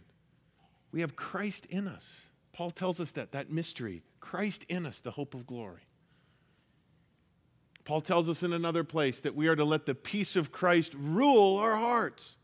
We 0.91 1.01
have 1.01 1.15
Christ 1.15 1.67
in 1.67 1.87
us. 1.87 2.21
Paul 2.53 2.71
tells 2.71 2.99
us 2.99 3.11
that, 3.11 3.31
that 3.31 3.51
mystery 3.51 4.03
Christ 4.19 4.65
in 4.69 4.85
us, 4.85 4.99
the 4.99 5.11
hope 5.11 5.33
of 5.33 5.47
glory. 5.47 5.81
Paul 7.83 8.01
tells 8.01 8.29
us 8.29 8.43
in 8.43 8.53
another 8.53 8.83
place 8.83 9.19
that 9.21 9.35
we 9.35 9.47
are 9.47 9.55
to 9.55 9.65
let 9.65 9.85
the 9.85 9.95
peace 9.95 10.35
of 10.35 10.51
Christ 10.51 10.93
rule 10.95 11.57
our 11.57 11.75
hearts. 11.75 12.37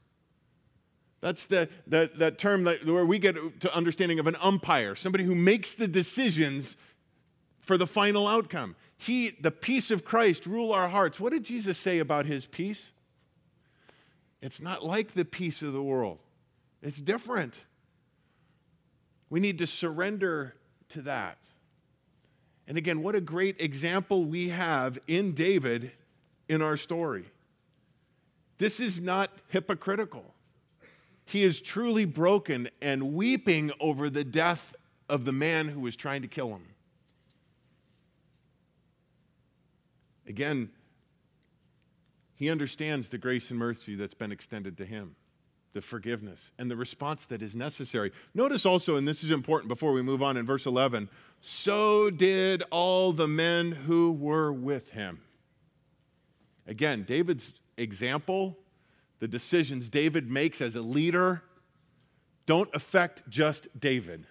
That's 1.22 1.46
the, 1.46 1.70
that, 1.88 2.20
that 2.20 2.38
term 2.38 2.63
that, 2.65 2.86
where 2.86 3.06
we 3.06 3.20
get 3.20 3.62
to 3.62 3.76
understanding 3.76 4.20
of 4.20 4.28
an 4.28 4.36
umpire, 4.41 4.96
somebody 4.96 5.24
who 5.24 5.36
makes 5.36 5.76
the 5.76 5.88
decisions 5.88 6.78
for 7.62 7.78
the 7.78 7.88
final 7.88 8.28
outcome. 8.28 8.76
He, 8.98 9.32
the 9.41 9.52
peace 9.52 9.91
of 9.91 10.06
Christ, 10.06 10.46
rule 10.46 10.74
our 10.74 10.89
hearts. 10.89 11.20
What 11.20 11.34
did 11.34 11.43
Jesus 11.43 11.78
say 11.78 12.00
about 12.00 12.26
his 12.26 12.46
peace? 12.46 12.91
It's 14.41 14.62
not 14.62 14.84
like 14.84 15.13
the 15.13 15.26
peace 15.26 15.62
of 15.62 15.74
the 15.74 15.84
world, 15.84 16.20
it's 16.82 17.02
different. 17.02 17.65
We 19.30 19.40
need 19.40 19.58
to 19.60 19.68
surrender 19.68 20.56
to 20.90 21.02
that. 21.04 21.38
And 22.68 22.78
again, 22.78 23.02
what 23.02 23.16
a 23.16 23.22
great 23.22 23.60
example 23.60 24.26
we 24.26 24.50
have 24.50 25.00
in 25.08 25.34
David 25.34 25.92
in 26.50 26.62
our 26.62 26.78
story. 26.78 27.26
This 28.58 28.80
is 28.80 29.00
not 29.00 29.32
hypocritical. 29.50 30.34
He 31.26 31.44
is 31.44 31.62
truly 31.62 32.06
broken 32.06 32.70
and 32.82 33.13
weeping 33.13 33.72
over 33.80 34.10
the 34.10 34.24
death 34.24 34.74
of 35.10 35.26
the 35.26 35.34
man 35.34 35.68
who 35.68 35.82
was 35.82 35.96
trying 35.96 36.22
to 36.22 36.28
kill 36.28 36.50
him. 36.50 36.63
Again, 40.28 40.70
he 42.36 42.50
understands 42.50 43.10
the 43.10 43.18
grace 43.18 43.50
and 43.50 43.60
mercy 43.60 43.96
that's 43.96 44.13
been 44.13 44.32
extended 44.32 44.78
to 44.78 44.86
him, 44.86 45.16
the 45.74 45.82
forgiveness, 45.82 46.52
and 46.58 46.72
the 46.72 46.76
response 46.76 47.26
that 47.26 47.42
is 47.42 47.56
necessary. 47.56 48.12
Notice 48.34 48.66
also, 48.66 48.96
and 48.96 49.08
this 49.08 49.24
is 49.24 49.32
important 49.32 49.68
before 49.68 49.94
we 49.94 50.02
move 50.02 50.24
on 50.24 50.38
in 50.38 50.46
verse 50.46 50.66
11, 50.66 51.10
so 51.42 52.10
did 52.10 52.64
all 52.72 53.14
the 53.14 53.28
men 53.28 53.72
who 53.72 54.12
were 54.12 54.52
with 54.52 54.90
him. 54.90 55.22
Again, 56.66 57.04
David's 57.04 57.60
example, 57.78 58.58
the 59.20 59.28
decisions 59.28 59.90
David 59.90 60.30
makes 60.30 60.62
as 60.62 60.76
a 60.76 60.82
leader, 60.82 61.44
don't 62.46 62.70
affect 62.74 63.30
just 63.30 63.68
David. 63.80 64.26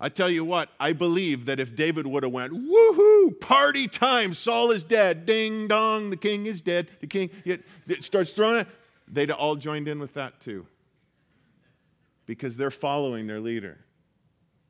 I 0.00 0.08
tell 0.08 0.28
you 0.28 0.44
what, 0.44 0.70
I 0.80 0.92
believe 0.92 1.46
that 1.46 1.60
if 1.60 1.76
David 1.76 2.06
would 2.06 2.24
have 2.24 2.32
went, 2.32 2.52
woohoo, 2.52 3.40
party 3.40 3.86
time, 3.86 4.34
Saul 4.34 4.70
is 4.70 4.82
dead, 4.82 5.24
ding 5.24 5.68
dong, 5.68 6.10
the 6.10 6.16
king 6.16 6.46
is 6.46 6.60
dead, 6.60 6.88
the 7.00 7.06
king 7.06 7.30
it, 7.44 7.64
starts 8.00 8.30
throwing 8.30 8.62
it, 8.62 8.68
they'd 9.08 9.30
all 9.30 9.56
joined 9.56 9.88
in 9.88 9.98
with 9.98 10.14
that 10.14 10.40
too. 10.40 10.66
because 12.26 12.56
they're 12.56 12.70
following 12.70 13.26
their 13.26 13.40
leader. 13.40 13.78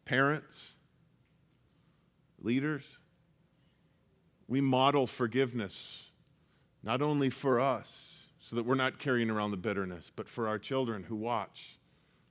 Parents, 0.05 0.73
leaders, 2.41 2.83
we 4.49 4.61
model 4.61 5.07
forgiveness 5.07 6.09
not 6.83 7.01
only 7.01 7.31
for 7.31 7.61
us, 7.61 8.27
so 8.41 8.57
that 8.57 8.67
we're 8.67 8.75
not 8.75 8.99
carrying 8.99 9.31
around 9.31 9.53
the 9.53 9.57
bitterness, 9.57 10.11
but 10.15 10.29
for 10.29 10.47
our 10.49 10.59
children 10.59 11.05
who 11.05 11.17
watch, 11.17 11.79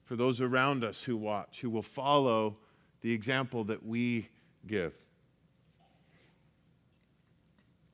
for 0.03 0.15
those 0.15 0.39
around 0.41 0.83
us 0.83 1.01
who 1.01 1.17
watch, 1.17 1.61
who 1.61 1.69
will 1.69 1.81
follow 1.81 2.57
the 3.01 3.11
example 3.11 3.63
that 3.63 3.83
we 3.83 4.27
give. 4.67 4.93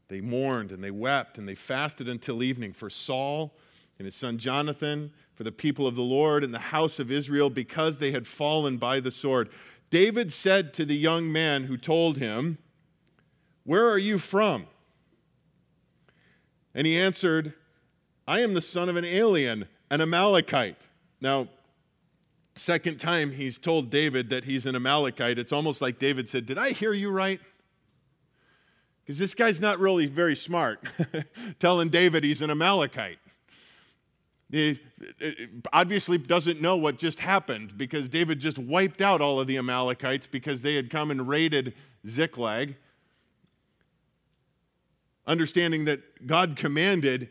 They 0.10 0.20
mourned 0.20 0.72
and 0.72 0.84
they 0.84 0.92
wept 0.92 1.38
and 1.38 1.48
they 1.48 1.56
fasted 1.56 2.10
until 2.10 2.44
evening 2.44 2.74
for 2.74 2.90
Saul 2.90 3.56
and 4.00 4.06
his 4.06 4.16
son 4.16 4.38
Jonathan, 4.38 5.12
for 5.36 5.44
the 5.44 5.52
people 5.52 5.86
of 5.86 5.96
the 5.96 6.02
Lord 6.02 6.44
and 6.44 6.54
the 6.54 6.60
house 6.60 7.00
of 7.00 7.12
Israel, 7.12 7.50
because 7.50 7.98
they 7.98 8.12
had 8.12 8.26
fallen 8.26 8.78
by 8.78 9.02
the 9.02 9.12
sword. 9.12 9.50
David 9.90 10.32
said 10.32 10.74
to 10.76 10.86
the 10.86 10.96
young 10.96 11.32
man 11.32 11.66
who 11.66 11.78
told 11.78 12.18
him, 12.18 12.58
Where 13.66 13.88
are 13.90 13.98
you 13.98 14.18
from? 14.18 14.68
And 16.74 16.88
he 16.88 16.98
answered, 16.98 17.54
I 18.28 18.40
am 18.40 18.54
the 18.54 18.62
son 18.62 18.88
of 18.90 18.96
an 18.96 19.06
alien, 19.06 19.68
an 19.90 20.02
Amalekite. 20.02 20.88
Now, 21.20 21.50
second 22.56 23.00
time 23.00 23.32
he's 23.32 23.58
told 23.58 23.90
David 23.90 24.30
that 24.30 24.46
he's 24.46 24.66
an 24.66 24.76
Amalekite, 24.76 25.38
it's 25.38 25.52
almost 25.52 25.82
like 25.82 26.00
David 26.00 26.30
said, 26.30 26.46
Did 26.46 26.58
I 26.58 26.72
hear 26.72 26.94
you 26.94 27.10
right? 27.10 27.42
Because 29.04 29.18
this 29.20 29.34
guy's 29.34 29.60
not 29.60 29.80
really 29.80 30.06
very 30.06 30.36
smart, 30.36 30.88
telling 31.60 31.90
David 31.90 32.24
he's 32.24 32.42
an 32.42 32.52
Amalekite. 32.52 33.18
He 34.52 34.80
obviously 35.72 36.18
doesn't 36.18 36.60
know 36.60 36.76
what 36.76 36.98
just 36.98 37.20
happened 37.20 37.78
because 37.78 38.10
David 38.10 38.40
just 38.40 38.58
wiped 38.58 39.02
out 39.02 39.22
all 39.22 39.40
of 39.40 39.48
the 39.48 39.58
Amalekites 39.58 40.26
because 40.26 40.62
they 40.64 40.76
had 40.76 40.90
come 40.90 41.12
and 41.12 41.28
raided 41.28 41.76
Ziklag 42.08 42.76
understanding 45.30 45.86
that 45.86 46.26
God 46.26 46.56
commanded 46.58 47.30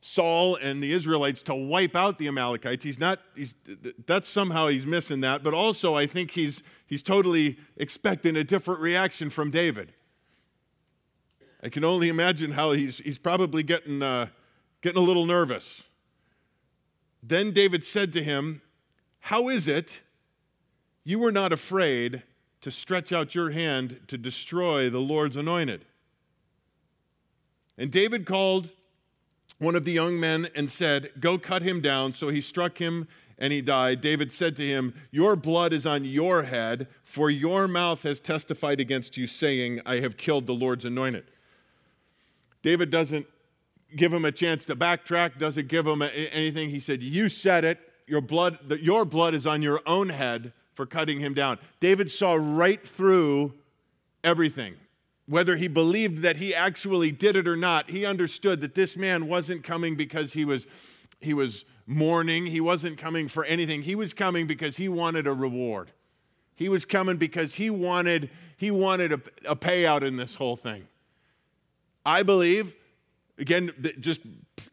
Saul 0.00 0.56
and 0.56 0.82
the 0.82 0.92
Israelites 0.92 1.40
to 1.42 1.54
wipe 1.54 1.94
out 1.94 2.18
the 2.18 2.26
Amalekites. 2.26 2.84
He's 2.84 2.98
not, 2.98 3.20
he's, 3.36 3.54
that's 4.06 4.28
somehow 4.28 4.66
he's 4.66 4.84
missing 4.84 5.20
that, 5.20 5.44
but 5.44 5.54
also 5.54 5.94
I 5.94 6.06
think 6.06 6.32
he's, 6.32 6.62
he's 6.86 7.02
totally 7.02 7.58
expecting 7.76 8.36
a 8.36 8.42
different 8.42 8.80
reaction 8.80 9.30
from 9.30 9.50
David. 9.50 9.92
I 11.62 11.68
can 11.68 11.84
only 11.84 12.08
imagine 12.08 12.52
how 12.52 12.72
he's, 12.72 12.98
he's 12.98 13.18
probably 13.18 13.62
getting, 13.62 14.02
uh, 14.02 14.28
getting 14.82 15.00
a 15.00 15.04
little 15.04 15.26
nervous. 15.26 15.84
Then 17.22 17.52
David 17.52 17.84
said 17.84 18.12
to 18.14 18.22
him, 18.22 18.62
How 19.20 19.48
is 19.48 19.68
it 19.68 20.00
you 21.04 21.18
were 21.18 21.32
not 21.32 21.52
afraid 21.52 22.22
to 22.60 22.70
stretch 22.70 23.12
out 23.12 23.34
your 23.34 23.50
hand 23.50 24.00
to 24.08 24.18
destroy 24.18 24.90
the 24.90 24.98
Lord's 24.98 25.36
anointed? 25.36 25.84
And 27.76 27.90
David 27.90 28.26
called 28.26 28.72
one 29.58 29.76
of 29.76 29.84
the 29.84 29.92
young 29.92 30.18
men 30.18 30.48
and 30.54 30.70
said, 30.70 31.10
Go 31.20 31.38
cut 31.38 31.62
him 31.62 31.80
down. 31.80 32.12
So 32.12 32.28
he 32.28 32.40
struck 32.40 32.78
him 32.78 33.08
and 33.38 33.52
he 33.52 33.62
died. 33.62 34.00
David 34.00 34.32
said 34.32 34.56
to 34.56 34.66
him, 34.66 34.94
Your 35.10 35.36
blood 35.36 35.72
is 35.72 35.86
on 35.86 36.04
your 36.04 36.44
head, 36.44 36.88
for 37.02 37.30
your 37.30 37.66
mouth 37.66 38.02
has 38.02 38.20
testified 38.20 38.80
against 38.80 39.16
you, 39.16 39.26
saying, 39.26 39.80
I 39.86 40.00
have 40.00 40.16
killed 40.16 40.46
the 40.46 40.54
Lord's 40.54 40.84
anointed. 40.84 41.24
David 42.62 42.90
doesn't 42.90 43.26
give 43.96 44.12
him 44.12 44.24
a 44.24 44.32
chance 44.32 44.64
to 44.66 44.76
backtrack, 44.76 45.38
doesn't 45.38 45.68
give 45.68 45.86
him 45.86 46.02
anything. 46.02 46.70
He 46.70 46.80
said, 46.80 47.02
You 47.02 47.28
said 47.28 47.64
it. 47.64 47.78
Your 48.06 48.20
blood, 48.20 48.58
your 48.80 49.04
blood 49.04 49.34
is 49.34 49.46
on 49.46 49.62
your 49.62 49.80
own 49.86 50.08
head 50.08 50.52
for 50.74 50.84
cutting 50.84 51.20
him 51.20 51.32
down. 51.32 51.58
David 51.78 52.10
saw 52.10 52.34
right 52.34 52.84
through 52.84 53.54
everything 54.24 54.74
whether 55.30 55.56
he 55.56 55.68
believed 55.68 56.22
that 56.22 56.38
he 56.38 56.52
actually 56.52 57.12
did 57.12 57.36
it 57.36 57.46
or 57.46 57.56
not, 57.56 57.88
he 57.88 58.04
understood 58.04 58.60
that 58.60 58.74
this 58.74 58.96
man 58.96 59.28
wasn't 59.28 59.62
coming 59.62 59.94
because 59.94 60.32
he 60.32 60.44
was, 60.44 60.66
he 61.20 61.32
was 61.32 61.64
mourning. 61.86 62.46
He 62.46 62.60
wasn't 62.60 62.98
coming 62.98 63.28
for 63.28 63.44
anything. 63.44 63.82
He 63.82 63.94
was 63.94 64.12
coming 64.12 64.48
because 64.48 64.76
he 64.76 64.88
wanted 64.88 65.28
a 65.28 65.32
reward. 65.32 65.92
He 66.56 66.68
was 66.68 66.84
coming 66.84 67.16
because 67.16 67.54
he 67.54 67.70
wanted, 67.70 68.28
he 68.56 68.72
wanted 68.72 69.12
a, 69.12 69.20
a 69.44 69.54
payout 69.54 70.02
in 70.02 70.16
this 70.16 70.34
whole 70.34 70.56
thing. 70.56 70.88
I 72.04 72.24
believe, 72.24 72.74
again, 73.40 73.72
just 73.98 74.20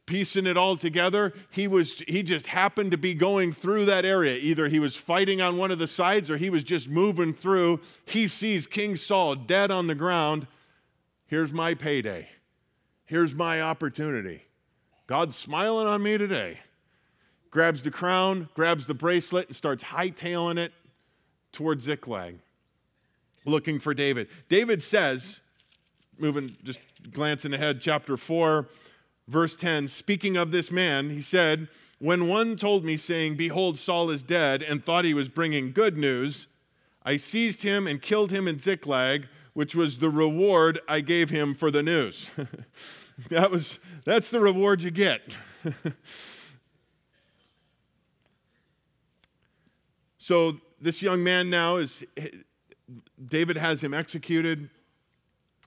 piecing 0.06 0.46
it 0.46 0.58
all 0.58 0.78
together, 0.78 1.34
he 1.50 1.68
was 1.68 2.04
he 2.08 2.22
just 2.22 2.48
happened 2.48 2.92
to 2.92 2.98
be 2.98 3.14
going 3.14 3.54
through 3.54 3.86
that 3.86 4.06
area. 4.06 4.38
Either 4.38 4.68
he 4.68 4.80
was 4.80 4.96
fighting 4.96 5.42
on 5.42 5.58
one 5.58 5.72
of 5.72 5.80
the 5.80 5.88
sides 5.88 6.30
or 6.30 6.38
he 6.38 6.50
was 6.50 6.64
just 6.64 6.88
moving 6.88 7.34
through. 7.34 7.80
He 8.06 8.28
sees 8.28 8.68
King 8.68 8.96
Saul 8.96 9.36
dead 9.36 9.72
on 9.72 9.88
the 9.88 9.96
ground. 9.96 10.48
Here's 11.26 11.52
my 11.52 11.74
payday. 11.74 12.30
Here's 13.06 13.34
my 13.34 13.62
opportunity. 13.62 14.44
God's 15.08 15.36
smiling 15.36 15.88
on 15.88 16.04
me 16.04 16.18
today. 16.18 16.60
Grabs 17.50 17.82
the 17.82 17.92
crown, 17.92 18.50
grabs 18.54 18.86
the 18.86 18.94
bracelet, 18.94 19.48
and 19.48 19.56
starts 19.56 19.84
hightailing 19.84 20.58
it 20.58 20.74
towards 21.54 21.86
Ziklag, 21.86 22.38
looking 23.46 23.80
for 23.80 23.94
David. 23.94 24.28
David 24.50 24.84
says, 24.84 25.40
moving, 26.20 26.56
just 26.64 26.82
glancing 27.12 27.54
ahead, 27.54 27.82
chapter 27.82 28.18
4, 28.18 28.68
verse 29.28 29.56
10, 29.56 29.88
speaking 29.88 30.38
of 30.38 30.52
this 30.52 30.72
man, 30.72 31.10
he 31.10 31.22
said, 31.22 31.68
When 32.00 32.28
one 32.28 32.56
told 32.56 32.84
me, 32.86 32.98
saying, 32.98 33.36
Behold, 33.36 33.78
Saul 33.78 34.10
is 34.10 34.24
dead, 34.24 34.62
and 34.62 34.84
thought 34.84 35.06
he 35.06 35.14
was 35.14 35.30
bringing 35.30 35.72
good 35.72 35.98
news, 35.98 36.48
I 37.04 37.18
seized 37.18 37.64
him 37.64 37.88
and 37.88 38.02
killed 38.02 38.32
him 38.32 38.48
in 38.48 38.60
Ziklag, 38.60 39.28
which 39.54 39.76
was 39.76 39.98
the 39.98 40.10
reward 40.10 40.80
I 40.88 41.02
gave 41.02 41.30
him 41.30 41.56
for 41.56 41.72
the 41.72 41.82
news. 41.82 42.32
that 43.30 43.50
was, 43.50 43.80
that's 44.04 44.30
the 44.30 44.40
reward 44.40 44.82
you 44.82 44.92
get. 44.92 45.38
so 50.18 50.60
this 50.80 51.02
young 51.02 51.24
man 51.24 51.50
now 51.50 51.78
is, 51.78 52.06
David 53.26 53.58
has 53.58 53.84
him 53.84 53.94
executed. 53.94 54.70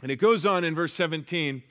And 0.02 0.10
it 0.10 0.16
goes 0.16 0.46
on 0.46 0.64
in 0.64 0.74
verse 0.74 0.92
17 0.94 1.62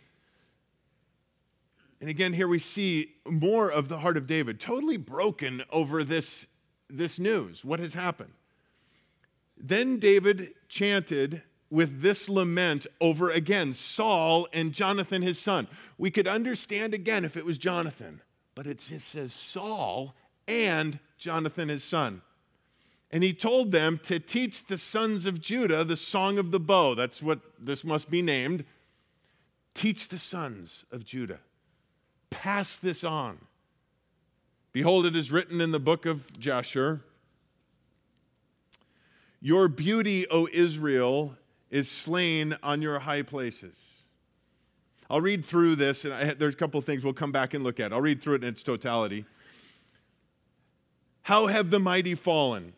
and 2.02 2.10
again, 2.10 2.34
here 2.34 2.48
we 2.48 2.60
see 2.60 3.16
more 3.26 3.70
of 3.70 3.90
the 3.90 4.00
heart 4.00 4.16
of 4.16 4.26
David, 4.26 4.60
totally 4.60 4.98
broken 4.98 5.64
over 5.70 6.04
this, 6.04 6.48
this 6.90 7.20
news, 7.20 7.66
what 7.66 7.80
has 7.80 7.94
happened. 7.94 8.32
Then 9.58 10.00
David 10.00 10.54
chanted 10.70 11.42
with 11.70 12.02
this 12.02 12.30
lament 12.30 12.88
over 13.02 13.30
again 13.30 13.74
Saul 13.74 14.48
and 14.54 14.72
Jonathan, 14.72 15.22
his 15.22 15.38
son. 15.38 15.68
We 15.98 16.10
could 16.10 16.28
understand 16.28 16.94
again 16.94 17.26
if 17.26 17.36
it 17.36 17.46
was 17.46 17.58
Jonathan, 17.58 18.22
but 18.56 18.66
it 18.66 18.80
says 18.80 19.34
Saul 19.34 20.16
and 20.48 21.00
Jonathan, 21.18 21.68
his 21.68 21.84
son. 21.84 22.22
And 23.12 23.24
he 23.24 23.34
told 23.34 23.72
them 23.72 24.00
to 24.04 24.20
teach 24.20 24.68
the 24.68 24.78
sons 24.78 25.26
of 25.26 25.42
Judah 25.42 25.84
the 25.84 25.98
song 25.98 26.38
of 26.38 26.52
the 26.52 26.60
bow. 26.60 26.94
That's 26.96 27.22
what 27.22 27.40
this 27.60 27.84
must 27.84 28.12
be 28.12 28.22
named. 28.22 28.66
Teach 29.74 30.10
the 30.10 30.18
sons 30.18 30.86
of 30.92 31.06
Judah 31.06 31.40
pass 32.30 32.78
this 32.78 33.04
on. 33.04 33.38
Behold, 34.72 35.06
it 35.06 35.16
is 35.16 35.32
written 35.32 35.62
in 35.62 35.72
the 35.72 35.80
book 35.80 36.06
of 36.06 36.40
Jasher 36.40 37.02
Your 39.42 39.68
beauty, 39.68 40.28
O 40.30 40.48
Israel, 40.52 41.36
is 41.70 41.90
slain 41.90 42.58
on 42.62 42.82
your 42.82 43.00
high 43.00 43.22
places. 43.22 43.76
I'll 45.10 45.22
read 45.22 45.44
through 45.44 45.76
this, 45.78 46.06
and 46.06 46.14
I, 46.14 46.34
there's 46.34 46.54
a 46.54 46.58
couple 46.58 46.80
things 46.82 47.04
we'll 47.04 47.14
come 47.14 47.32
back 47.32 47.54
and 47.54 47.64
look 47.64 47.80
at. 47.80 47.92
I'll 47.92 48.02
read 48.02 48.22
through 48.22 48.36
it 48.36 48.44
in 48.44 48.50
its 48.50 48.64
totality. 48.64 49.26
How 51.24 51.48
have 51.48 51.72
the 51.72 51.80
mighty 51.80 52.16
fallen? 52.16 52.74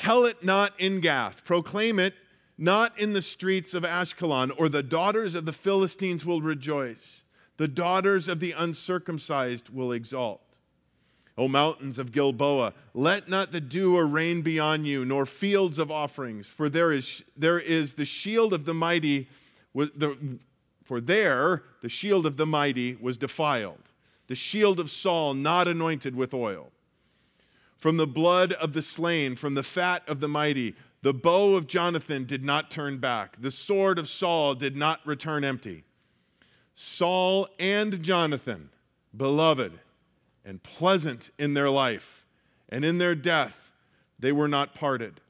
Tell 0.00 0.24
it 0.24 0.42
not 0.42 0.72
in 0.78 1.00
Gath. 1.00 1.44
Proclaim 1.44 1.98
it 1.98 2.14
not 2.56 2.98
in 2.98 3.12
the 3.12 3.20
streets 3.20 3.74
of 3.74 3.82
Ashkelon, 3.82 4.50
or 4.56 4.70
the 4.70 4.82
daughters 4.82 5.34
of 5.34 5.44
the 5.44 5.52
Philistines 5.52 6.24
will 6.24 6.40
rejoice. 6.40 7.22
The 7.58 7.68
daughters 7.68 8.26
of 8.26 8.40
the 8.40 8.52
uncircumcised 8.52 9.68
will 9.68 9.92
exalt. 9.92 10.40
O 11.36 11.48
mountains 11.48 11.98
of 11.98 12.12
Gilboa, 12.12 12.72
let 12.94 13.28
not 13.28 13.52
the 13.52 13.60
dew 13.60 13.94
or 13.94 14.06
rain 14.06 14.40
be 14.40 14.58
on 14.58 14.86
you, 14.86 15.04
nor 15.04 15.26
fields 15.26 15.78
of 15.78 15.90
offerings, 15.90 16.46
for 16.46 16.70
there 16.70 16.92
is, 16.92 17.22
there 17.36 17.58
is 17.60 17.92
the 17.92 18.06
shield 18.06 18.54
of 18.54 18.64
the 18.64 18.72
mighty, 18.72 19.28
for 20.82 20.98
there 20.98 21.62
the 21.82 21.90
shield 21.90 22.24
of 22.24 22.38
the 22.38 22.46
mighty 22.46 22.96
was 23.02 23.18
defiled, 23.18 23.90
the 24.28 24.34
shield 24.34 24.80
of 24.80 24.90
Saul 24.90 25.34
not 25.34 25.68
anointed 25.68 26.16
with 26.16 26.32
oil. 26.32 26.72
From 27.80 27.96
the 27.96 28.06
blood 28.06 28.52
of 28.52 28.74
the 28.74 28.82
slain, 28.82 29.36
from 29.36 29.54
the 29.54 29.62
fat 29.62 30.02
of 30.06 30.20
the 30.20 30.28
mighty, 30.28 30.76
the 31.02 31.14
bow 31.14 31.54
of 31.54 31.66
Jonathan 31.66 32.26
did 32.26 32.44
not 32.44 32.70
turn 32.70 32.98
back, 32.98 33.40
the 33.40 33.50
sword 33.50 33.98
of 33.98 34.06
Saul 34.06 34.54
did 34.54 34.76
not 34.76 35.00
return 35.06 35.44
empty. 35.44 35.84
Saul 36.74 37.48
and 37.58 38.02
Jonathan, 38.02 38.68
beloved 39.16 39.78
and 40.44 40.62
pleasant 40.62 41.30
in 41.38 41.54
their 41.54 41.70
life, 41.70 42.26
and 42.68 42.84
in 42.84 42.98
their 42.98 43.14
death 43.14 43.72
they 44.18 44.32
were 44.32 44.48
not 44.48 44.74
parted. 44.74 45.20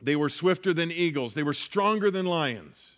They 0.00 0.16
were 0.16 0.28
swifter 0.28 0.74
than 0.74 0.90
eagles, 0.90 1.32
they 1.32 1.42
were 1.42 1.54
stronger 1.54 2.10
than 2.10 2.26
lions. 2.26 2.96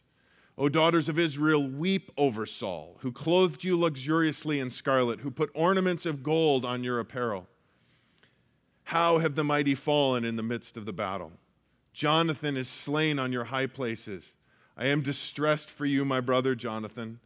O 0.57 0.69
daughters 0.69 1.09
of 1.09 1.21
Israel, 1.21 1.69
weep 1.69 2.11
over 2.17 2.45
Saul, 2.45 2.97
who 3.01 3.13
clothed 3.13 3.63
you 3.63 3.79
luxuriously 3.79 4.59
in 4.59 4.71
scarlet, 4.71 5.21
who 5.21 5.31
put 5.31 5.51
ornaments 5.55 6.05
of 6.05 6.25
gold 6.25 6.65
on 6.65 6.83
your 6.83 6.99
apparel. 6.99 7.47
How 8.89 9.19
have 9.19 9.35
the 9.35 9.45
mighty 9.45 9.75
fallen 9.75 10.25
in 10.25 10.37
the 10.37 10.43
midst 10.43 10.79
of 10.79 10.87
the 10.87 10.95
battle? 10.95 11.33
Jonathan 11.93 12.57
is 12.57 12.71
slain 12.71 13.19
on 13.19 13.33
your 13.33 13.45
high 13.45 13.67
places. 13.67 14.33
I 14.79 14.87
am 14.87 15.03
distressed 15.03 15.69
for 15.69 15.85
you, 15.85 16.07
my 16.07 16.23
brother 16.23 16.55
Jonathan. 16.55 17.21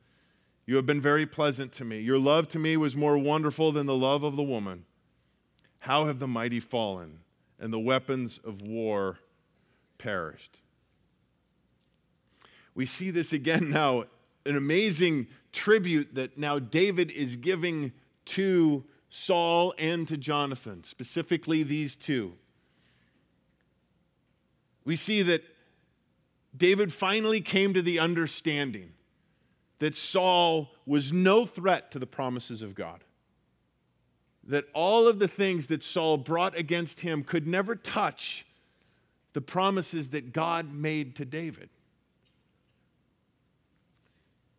You 0.67 0.75
have 0.75 0.87
been 0.87 1.01
very 1.01 1.25
pleasant 1.25 1.71
to 1.75 1.85
me. 1.85 2.01
Your 2.01 2.19
love 2.19 2.49
to 2.49 2.59
me 2.59 2.77
was 2.77 2.97
more 2.97 3.17
wonderful 3.17 3.71
than 3.71 3.87
the 3.87 3.95
love 3.95 4.25
of 4.25 4.35
the 4.35 4.43
woman. 4.43 4.87
How 5.79 6.07
have 6.07 6.19
the 6.19 6.27
mighty 6.27 6.59
fallen, 6.59 7.21
and 7.61 7.73
the 7.73 7.79
weapons 7.79 8.41
of 8.45 8.63
war 8.63 9.21
perished? 9.99 10.59
we 12.75 12.87
see 12.87 13.13
this 13.13 13.33
again 13.33 13.71
now 13.71 14.03
an 14.45 14.57
amazing 14.57 15.29
tribute 15.53 16.17
that 16.17 16.37
now 16.37 16.59
David 16.59 17.13
is 17.13 17.37
giving 17.37 17.93
to 18.25 18.83
Saul 19.15 19.75
and 19.77 20.09
to 20.09 20.17
Jonathan, 20.17 20.85
specifically 20.85 21.63
these 21.63 21.95
two. 21.95 22.33
We 24.87 24.97
see 24.97 25.21
that 25.21 25.45
David 26.57 26.95
finally 26.95 27.43
came 27.43 27.75
to 27.75 27.83
the 27.83 27.99
understanding 27.99 28.95
that 29.81 29.97
Saul 29.97 30.71
was 30.87 31.13
no 31.13 31.45
threat 31.45 31.91
to 31.91 31.99
the 31.99 32.07
promises 32.07 32.63
of 32.63 32.75
God. 32.75 33.05
That 34.45 34.65
all 34.73 35.07
of 35.07 35.19
the 35.19 35.29
things 35.29 35.67
that 35.67 35.85
Saul 35.85 36.17
brought 36.17 36.57
against 36.57 37.01
him 37.01 37.23
could 37.23 37.47
never 37.47 37.77
touch 37.77 38.47
the 39.35 39.43
promises 39.43 40.09
that 40.09 40.33
God 40.33 40.73
made 40.73 41.17
to 41.17 41.27
David 41.27 41.69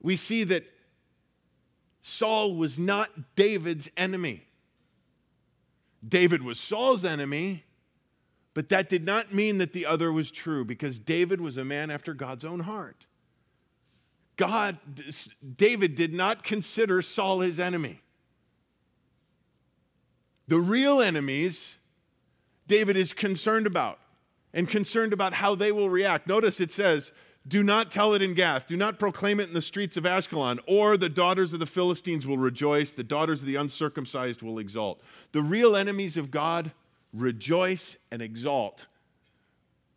we 0.03 0.17
see 0.17 0.43
that 0.43 0.65
Saul 2.05 2.55
was 2.55 2.77
not 2.77 3.09
David's 3.37 3.89
enemy. 3.95 4.45
David 6.05 6.43
was 6.43 6.59
Saul's 6.59 7.05
enemy, 7.05 7.63
but 8.53 8.67
that 8.67 8.89
did 8.89 9.05
not 9.05 9.33
mean 9.33 9.57
that 9.59 9.71
the 9.71 9.85
other 9.85 10.11
was 10.11 10.29
true 10.29 10.65
because 10.65 10.99
David 10.99 11.39
was 11.39 11.55
a 11.55 11.63
man 11.63 11.89
after 11.89 12.13
God's 12.13 12.43
own 12.43 12.59
heart. 12.59 13.05
God, 14.35 14.79
David 15.55 15.95
did 15.95 16.13
not 16.13 16.43
consider 16.43 17.01
Saul 17.01 17.39
his 17.39 17.57
enemy. 17.57 18.01
The 20.49 20.59
real 20.59 21.01
enemies, 21.01 21.77
David 22.67 22.97
is 22.97 23.13
concerned 23.13 23.65
about 23.65 23.97
and 24.53 24.67
concerned 24.67 25.13
about 25.13 25.35
how 25.35 25.55
they 25.55 25.71
will 25.71 25.89
react. 25.89 26.27
Notice 26.27 26.59
it 26.59 26.73
says, 26.73 27.13
do 27.47 27.61
not 27.61 27.91
tell 27.91 28.13
it 28.13 28.21
in 28.21 28.33
Gath. 28.33 28.67
Do 28.67 28.77
not 28.77 28.99
proclaim 28.99 29.39
it 29.39 29.49
in 29.49 29.53
the 29.53 29.61
streets 29.61 29.97
of 29.97 30.05
Ashkelon, 30.05 30.59
or 30.65 30.95
the 30.95 31.09
daughters 31.09 31.53
of 31.53 31.59
the 31.59 31.65
Philistines 31.65 32.25
will 32.25 32.37
rejoice, 32.37 32.91
the 32.91 33.03
daughters 33.03 33.41
of 33.41 33.47
the 33.47 33.55
uncircumcised 33.55 34.41
will 34.41 34.59
exult. 34.59 35.01
The 35.33 35.41
real 35.41 35.75
enemies 35.75 36.15
of 36.15 36.31
God 36.31 36.71
rejoice 37.13 37.97
and 38.11 38.21
exalt 38.21 38.85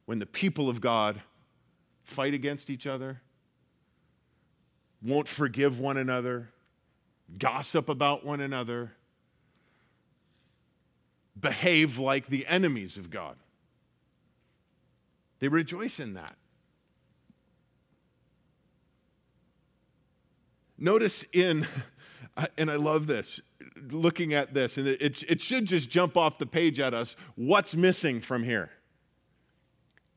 when 0.06 0.18
the 0.18 0.26
people 0.26 0.68
of 0.68 0.80
God 0.80 1.20
fight 2.02 2.35
against 2.35 2.70
each 2.70 2.87
other, 2.87 3.20
won't 5.02 5.28
forgive 5.28 5.78
one 5.78 5.96
another, 5.96 6.50
gossip 7.38 7.88
about 7.88 8.24
one 8.24 8.40
another, 8.40 8.92
behave 11.38 11.98
like 11.98 12.28
the 12.28 12.46
enemies 12.46 12.96
of 12.96 13.11
God. 13.11 13.37
They 15.40 15.48
rejoice 15.48 16.00
in 16.00 16.14
that. 16.14 16.37
Notice 20.78 21.24
in, 21.32 21.66
and 22.58 22.70
I 22.70 22.76
love 22.76 23.06
this, 23.06 23.40
looking 23.90 24.34
at 24.34 24.54
this, 24.54 24.76
and 24.78 24.86
it, 24.86 25.22
it 25.28 25.40
should 25.40 25.66
just 25.66 25.90
jump 25.90 26.16
off 26.16 26.38
the 26.38 26.46
page 26.46 26.80
at 26.80 26.94
us 26.94 27.16
what's 27.34 27.74
missing 27.74 28.20
from 28.20 28.42
here? 28.42 28.70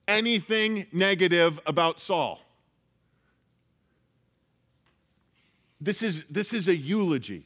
Anything 0.08 0.88
negative 0.92 1.60
about 1.66 2.02
Saul. 2.02 2.40
This 5.80 6.02
is, 6.04 6.26
this 6.30 6.54
is 6.54 6.68
a 6.68 6.76
eulogy. 6.76 7.46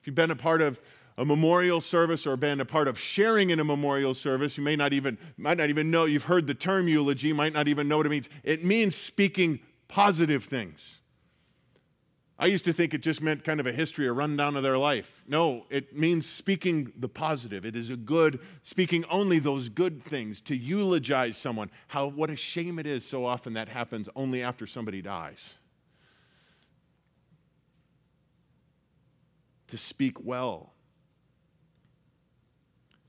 If 0.00 0.06
you've 0.06 0.16
been 0.16 0.30
a 0.30 0.36
part 0.36 0.62
of 0.62 0.80
a 1.18 1.24
memorial 1.24 1.80
service 1.80 2.26
or 2.26 2.36
been 2.36 2.60
a 2.60 2.64
part 2.64 2.88
of 2.88 2.98
sharing 2.98 3.50
in 3.50 3.60
a 3.60 3.64
memorial 3.64 4.14
service, 4.14 4.56
you 4.56 4.64
may 4.64 4.76
not 4.76 4.92
even 4.92 5.18
might 5.36 5.58
not 5.58 5.68
even 5.68 5.90
know 5.90 6.06
you've 6.06 6.24
heard 6.24 6.46
the 6.46 6.54
term 6.54 6.88
eulogy, 6.88 7.32
might 7.32 7.52
not 7.52 7.68
even 7.68 7.86
know 7.86 7.98
what 7.98 8.06
it 8.06 8.08
means. 8.08 8.28
It 8.42 8.64
means 8.64 8.94
speaking 8.94 9.60
positive 9.88 10.44
things. 10.44 11.01
I 12.42 12.46
used 12.46 12.64
to 12.64 12.72
think 12.72 12.92
it 12.92 13.02
just 13.02 13.22
meant 13.22 13.44
kind 13.44 13.60
of 13.60 13.68
a 13.68 13.72
history, 13.72 14.08
a 14.08 14.12
rundown 14.12 14.56
of 14.56 14.64
their 14.64 14.76
life. 14.76 15.22
No, 15.28 15.64
it 15.70 15.96
means 15.96 16.26
speaking 16.28 16.92
the 16.96 17.08
positive. 17.08 17.64
It 17.64 17.76
is 17.76 17.88
a 17.88 17.96
good, 17.96 18.40
speaking 18.64 19.04
only 19.08 19.38
those 19.38 19.68
good 19.68 20.02
things, 20.02 20.40
to 20.40 20.56
eulogize 20.56 21.36
someone. 21.36 21.70
How, 21.86 22.08
what 22.08 22.30
a 22.30 22.34
shame 22.34 22.80
it 22.80 22.86
is 22.86 23.06
so 23.06 23.24
often 23.24 23.52
that 23.52 23.68
happens 23.68 24.08
only 24.16 24.42
after 24.42 24.66
somebody 24.66 25.00
dies. 25.00 25.54
To 29.68 29.78
speak 29.78 30.16
well. 30.24 30.72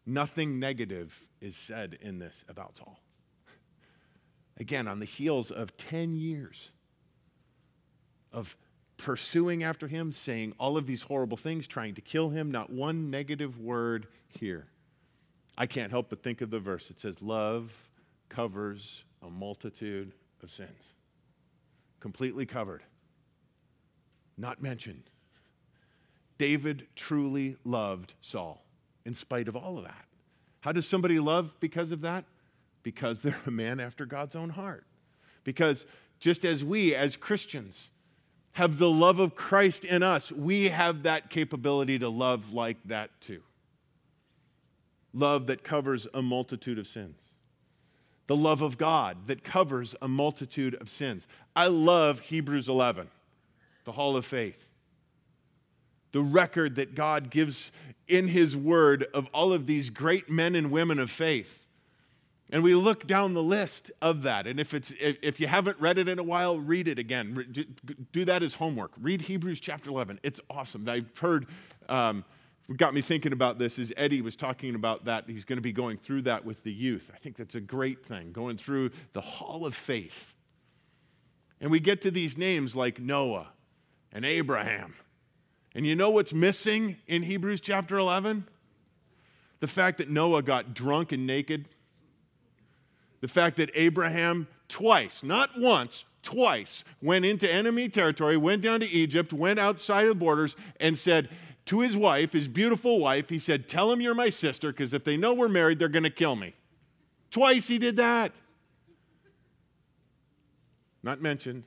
Nothing 0.06 0.60
negative 0.60 1.20
is 1.42 1.58
said 1.58 1.98
in 2.02 2.20
this 2.20 2.46
about 2.50 2.78
Saul. 2.78 3.00
Again, 4.60 4.88
on 4.88 5.00
the 5.00 5.08
heels 5.08 5.50
of 5.50 5.76
10 5.76 6.18
years 6.18 6.70
of 8.32 8.56
pursuing 9.04 9.64
after 9.64 9.88
him, 9.90 10.14
saying 10.14 10.54
all 10.58 10.78
of 10.78 10.88
these 10.88 11.04
horrible 11.04 11.36
things, 11.36 11.68
trying 11.68 11.94
to 11.94 12.02
kill 12.02 12.30
him, 12.30 12.50
not 12.50 12.72
one 12.72 13.12
negative 13.12 13.60
word 13.60 14.08
here. 14.30 14.66
I 15.58 15.66
can't 15.66 15.92
help 15.92 16.10
but 16.10 16.24
think 16.24 16.40
of 16.40 16.50
the 16.50 16.60
verse. 16.60 16.90
It 16.90 17.02
says, 17.02 17.22
Love 17.22 17.72
covers 18.30 19.04
a 19.22 19.30
multitude 19.30 20.14
of 20.42 20.50
sins. 20.50 20.94
Completely 22.00 22.46
covered, 22.46 22.82
not 24.38 24.62
mentioned. 24.62 25.04
David 26.38 26.88
truly 26.96 27.58
loved 27.66 28.14
Saul 28.22 28.64
in 29.06 29.14
spite 29.14 29.50
of 29.50 29.56
all 29.58 29.78
of 29.78 29.84
that. 29.84 30.06
How 30.62 30.72
does 30.72 30.88
somebody 30.88 31.20
love 31.20 31.58
because 31.60 31.92
of 31.92 32.02
that? 32.02 32.24
Because 32.84 33.22
they're 33.22 33.36
a 33.46 33.52
man 33.52 33.82
after 33.82 34.06
God's 34.06 34.36
own 34.36 34.52
heart. 34.52 34.86
Because 35.44 35.86
just 36.20 36.46
as 36.46 36.64
we, 36.64 36.96
as 36.96 37.18
Christians, 37.18 37.90
have 38.54 38.78
the 38.78 38.90
love 38.90 39.20
of 39.20 39.36
Christ 39.36 39.84
in 39.84 40.04
us, 40.04 40.32
we 40.32 40.70
have 40.70 41.04
that 41.04 41.30
capability 41.30 42.00
to 42.00 42.10
love 42.10 42.54
like 42.54 42.78
that 42.86 43.10
too. 43.20 43.42
Love 45.14 45.48
that 45.48 45.64
covers 45.64 46.08
a 46.14 46.22
multitude 46.22 46.80
of 46.80 46.88
sins. 46.88 47.18
The 48.28 48.36
love 48.36 48.62
of 48.62 48.78
God 48.78 49.18
that 49.28 49.44
covers 49.44 49.96
a 50.02 50.08
multitude 50.08 50.76
of 50.76 50.90
sins. 50.90 51.28
I 51.56 51.68
love 51.68 52.20
Hebrews 52.22 52.70
11, 52.70 53.10
the 53.86 53.92
Hall 53.92 54.16
of 54.16 54.26
Faith. 54.26 54.66
The 56.14 56.22
record 56.22 56.76
that 56.76 56.96
God 56.96 57.32
gives 57.32 57.72
in 58.08 58.28
His 58.28 58.56
Word 58.56 59.08
of 59.14 59.28
all 59.34 59.52
of 59.52 59.66
these 59.66 59.90
great 59.90 60.30
men 60.30 60.56
and 60.56 60.72
women 60.72 61.00
of 61.00 61.12
faith 61.12 61.63
and 62.54 62.62
we 62.62 62.76
look 62.76 63.08
down 63.08 63.34
the 63.34 63.42
list 63.42 63.90
of 64.00 64.22
that. 64.24 64.46
And 64.46 64.60
if, 64.60 64.76
it's, 64.76 64.94
if 65.00 65.40
you 65.40 65.48
haven't 65.48 65.80
read 65.80 65.98
it 65.98 66.08
in 66.08 66.20
a 66.20 66.24
while, 66.24 66.60
read 66.60 66.88
it 66.88 67.00
again. 67.00 67.68
Do 68.12 68.26
that 68.26 68.44
as 68.44 68.54
homework. 68.54 68.92
Read 69.02 69.22
Hebrews 69.22 69.60
chapter 69.60 69.90
11. 69.90 70.20
It's 70.22 70.40
awesome. 70.52 70.88
I've 70.88 71.18
heard, 71.18 71.48
um, 71.90 72.24
what 72.68 72.78
got 72.78 72.94
me 72.94 73.02
thinking 73.02 73.34
about 73.34 73.58
this 73.58 73.80
is 73.80 73.92
Eddie 73.98 74.22
was 74.22 74.36
talking 74.36 74.76
about 74.76 75.06
that. 75.06 75.24
He's 75.28 75.46
going 75.46 75.58
to 75.58 75.64
be 75.64 75.72
going 75.72 75.98
through 75.98 76.22
that 76.24 76.46
with 76.46 76.64
the 76.64 76.72
youth. 76.72 77.10
I 77.12 77.18
think 77.18 77.38
that's 77.38 77.56
a 77.56 77.60
great 77.60 78.06
thing, 78.06 78.32
going 78.32 78.58
through 78.58 78.92
the 79.14 79.22
hall 79.22 79.66
of 79.66 79.74
faith. 79.74 80.36
And 81.60 81.72
we 81.72 81.80
get 81.80 82.04
to 82.04 82.12
these 82.12 82.38
names 82.38 82.76
like 82.76 83.00
Noah 83.00 83.48
and 84.12 84.24
Abraham. 84.24 84.94
And 85.74 85.88
you 85.88 85.96
know 85.96 86.12
what's 86.12 86.34
missing 86.34 86.98
in 87.08 87.24
Hebrews 87.24 87.62
chapter 87.62 87.98
11? 87.98 88.48
The 89.60 89.68
fact 89.68 89.98
that 89.98 90.10
Noah 90.10 90.44
got 90.44 90.76
drunk 90.76 91.12
and 91.14 91.26
naked 91.26 91.68
the 93.24 93.30
fact 93.30 93.56
that 93.56 93.72
Abraham 93.74 94.50
twice, 94.68 95.24
not 95.24 95.58
once, 95.58 96.04
twice, 96.24 96.84
went 97.02 97.24
into 97.24 97.50
enemy 97.50 97.88
territory, 97.88 98.36
went 98.36 98.62
down 98.62 98.82
to 98.82 98.86
Egypt, 98.86 99.32
went 99.32 99.60
outside 99.60 100.10
the 100.10 100.14
borders, 100.14 100.58
and 100.82 100.98
said 100.98 101.30
to 101.68 101.80
his 101.80 101.96
wife, 101.96 102.34
his 102.34 102.50
beautiful 102.50 103.00
wife, 103.00 103.30
he 103.30 103.40
said, 103.40 103.70
Tell 103.70 103.90
him 103.90 104.02
you're 104.02 104.14
my 104.14 104.28
sister, 104.28 104.74
because 104.74 104.94
if 104.94 105.06
they 105.06 105.16
know 105.16 105.34
we're 105.34 105.48
married, 105.48 105.80
they're 105.80 105.88
going 105.88 106.04
to 106.04 106.10
kill 106.10 106.36
me. 106.36 106.54
Twice 107.32 107.66
he 107.66 107.78
did 107.78 107.96
that. 107.96 108.34
Not 111.02 111.22
mentioned. 111.22 111.64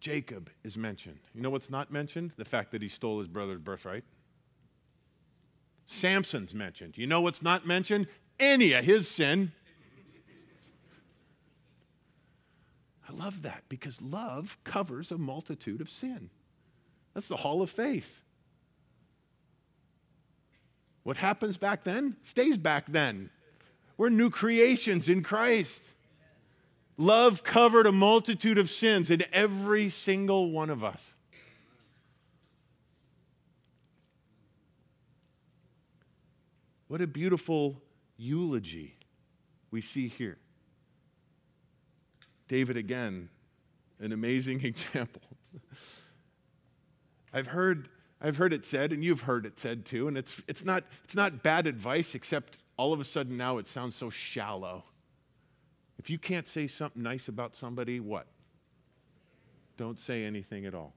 Jacob 0.00 0.48
is 0.64 0.78
mentioned. 0.78 1.18
You 1.34 1.42
know 1.42 1.50
what's 1.50 1.68
not 1.68 1.92
mentioned? 1.92 2.32
The 2.38 2.46
fact 2.46 2.70
that 2.70 2.80
he 2.80 2.88
stole 2.88 3.18
his 3.18 3.28
brother's 3.28 3.60
birthright. 3.60 4.04
Samson's 5.86 6.52
mentioned. 6.52 6.98
You 6.98 7.06
know 7.06 7.20
what's 7.20 7.42
not 7.42 7.66
mentioned? 7.66 8.08
Any 8.38 8.72
of 8.72 8.84
his 8.84 9.08
sin. 9.08 9.52
I 13.08 13.12
love 13.12 13.42
that 13.42 13.62
because 13.68 14.02
love 14.02 14.58
covers 14.64 15.12
a 15.12 15.18
multitude 15.18 15.80
of 15.80 15.88
sin. 15.88 16.28
That's 17.14 17.28
the 17.28 17.36
hall 17.36 17.62
of 17.62 17.70
faith. 17.70 18.20
What 21.04 21.16
happens 21.16 21.56
back 21.56 21.84
then 21.84 22.16
stays 22.22 22.58
back 22.58 22.86
then. 22.88 23.30
We're 23.96 24.08
new 24.08 24.28
creations 24.28 25.08
in 25.08 25.22
Christ. 25.22 25.94
Love 26.98 27.44
covered 27.44 27.86
a 27.86 27.92
multitude 27.92 28.58
of 28.58 28.68
sins 28.68 29.10
in 29.10 29.22
every 29.32 29.88
single 29.88 30.50
one 30.50 30.68
of 30.68 30.82
us. 30.82 31.15
What 36.88 37.00
a 37.00 37.06
beautiful 37.06 37.82
eulogy 38.16 38.96
we 39.70 39.80
see 39.80 40.08
here. 40.08 40.38
David, 42.48 42.76
again, 42.76 43.28
an 44.00 44.12
amazing 44.12 44.60
example. 44.64 45.22
I've 47.32 47.48
heard, 47.48 47.88
I've 48.20 48.36
heard 48.36 48.52
it 48.52 48.64
said, 48.64 48.92
and 48.92 49.02
you've 49.02 49.22
heard 49.22 49.46
it 49.46 49.58
said 49.58 49.84
too, 49.84 50.08
and 50.08 50.16
it's, 50.16 50.40
it's, 50.46 50.64
not, 50.64 50.84
it's 51.04 51.16
not 51.16 51.42
bad 51.42 51.66
advice, 51.66 52.14
except 52.14 52.58
all 52.76 52.92
of 52.92 53.00
a 53.00 53.04
sudden 53.04 53.36
now 53.36 53.58
it 53.58 53.66
sounds 53.66 53.96
so 53.96 54.10
shallow. 54.10 54.84
If 55.98 56.10
you 56.10 56.18
can't 56.18 56.46
say 56.46 56.66
something 56.66 57.02
nice 57.02 57.28
about 57.28 57.56
somebody, 57.56 58.00
what? 58.00 58.26
Don't 59.76 59.98
say 59.98 60.24
anything 60.24 60.66
at 60.66 60.74
all. 60.74 60.94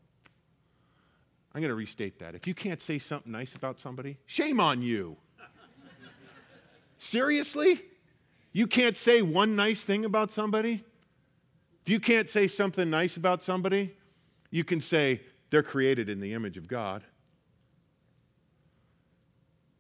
I'm 1.53 1.61
going 1.61 1.69
to 1.69 1.75
restate 1.75 2.19
that. 2.19 2.35
If 2.35 2.45
you 2.45 2.53
can't 2.53 2.81
say 2.81 2.99
something 2.99 3.31
nice 3.31 3.55
about 3.55 3.79
somebody, 3.79 4.17
shame 4.27 4.59
on 4.59 4.81
you. 4.81 5.17
Seriously? 6.99 7.81
You 8.51 8.67
can't 8.67 8.97
say 8.97 9.21
one 9.21 9.55
nice 9.55 9.83
thing 9.83 10.05
about 10.05 10.31
somebody? 10.31 10.83
If 11.81 11.89
you 11.89 11.99
can't 11.99 12.29
say 12.29 12.45
something 12.45 12.89
nice 12.89 13.17
about 13.17 13.41
somebody, 13.41 13.95
you 14.51 14.63
can 14.63 14.81
say 14.81 15.21
they're 15.49 15.63
created 15.63 16.09
in 16.09 16.19
the 16.19 16.33
image 16.33 16.57
of 16.57 16.67
God. 16.67 17.03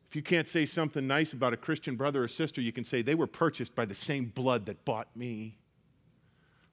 If 0.07 0.15
you 0.15 0.23
can't 0.23 0.47
say 0.47 0.65
something 0.65 1.05
nice 1.05 1.33
about 1.33 1.53
a 1.53 1.57
Christian 1.57 1.95
brother 1.95 2.23
or 2.23 2.27
sister, 2.27 2.61
you 2.61 2.71
can 2.71 2.83
say 2.83 3.03
they 3.03 3.15
were 3.15 3.27
purchased 3.27 3.75
by 3.75 3.85
the 3.85 3.93
same 3.93 4.31
blood 4.33 4.65
that 4.65 4.83
bought 4.85 5.15
me. 5.15 5.57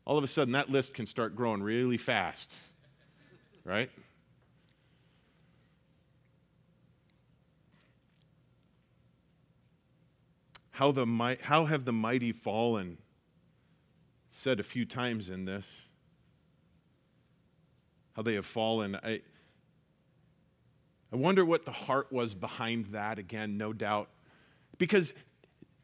All 0.06 0.16
of 0.16 0.24
a 0.24 0.28
sudden, 0.28 0.52
that 0.52 0.70
list 0.70 0.94
can 0.94 1.06
start 1.06 1.34
growing 1.34 1.62
really 1.62 1.98
fast, 1.98 2.54
right? 3.64 3.90
How, 10.76 10.92
the, 10.92 11.38
how 11.40 11.64
have 11.64 11.86
the 11.86 11.92
mighty 11.92 12.32
fallen? 12.32 12.98
Said 14.30 14.60
a 14.60 14.62
few 14.62 14.84
times 14.84 15.30
in 15.30 15.46
this. 15.46 15.66
How 18.12 18.20
they 18.20 18.34
have 18.34 18.44
fallen. 18.44 18.94
I, 19.02 19.22
I 21.10 21.16
wonder 21.16 21.46
what 21.46 21.64
the 21.64 21.72
heart 21.72 22.12
was 22.12 22.34
behind 22.34 22.88
that 22.88 23.18
again, 23.18 23.56
no 23.56 23.72
doubt. 23.72 24.10
Because 24.76 25.14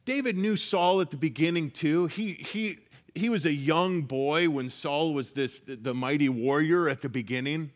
David 0.04 0.36
knew 0.36 0.56
Saul 0.56 1.00
at 1.00 1.10
the 1.10 1.16
beginning 1.16 1.70
too. 1.70 2.08
He, 2.08 2.34
he, 2.34 2.80
he 3.14 3.30
was 3.30 3.46
a 3.46 3.52
young 3.54 4.02
boy 4.02 4.50
when 4.50 4.68
Saul 4.68 5.14
was 5.14 5.30
this, 5.30 5.62
the 5.66 5.94
mighty 5.94 6.28
warrior 6.28 6.86
at 6.90 7.00
the 7.00 7.08
beginning. 7.08 7.72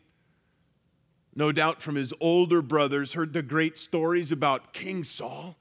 No 1.33 1.51
doubt 1.51 1.81
from 1.81 1.95
his 1.95 2.13
older 2.21 2.61
brothers, 2.61 3.13
heard 3.13 3.33
the 3.33 3.41
great 3.41 3.79
stories 3.79 4.31
about 4.31 4.71
King 4.71 5.03
Saul. 5.03 5.55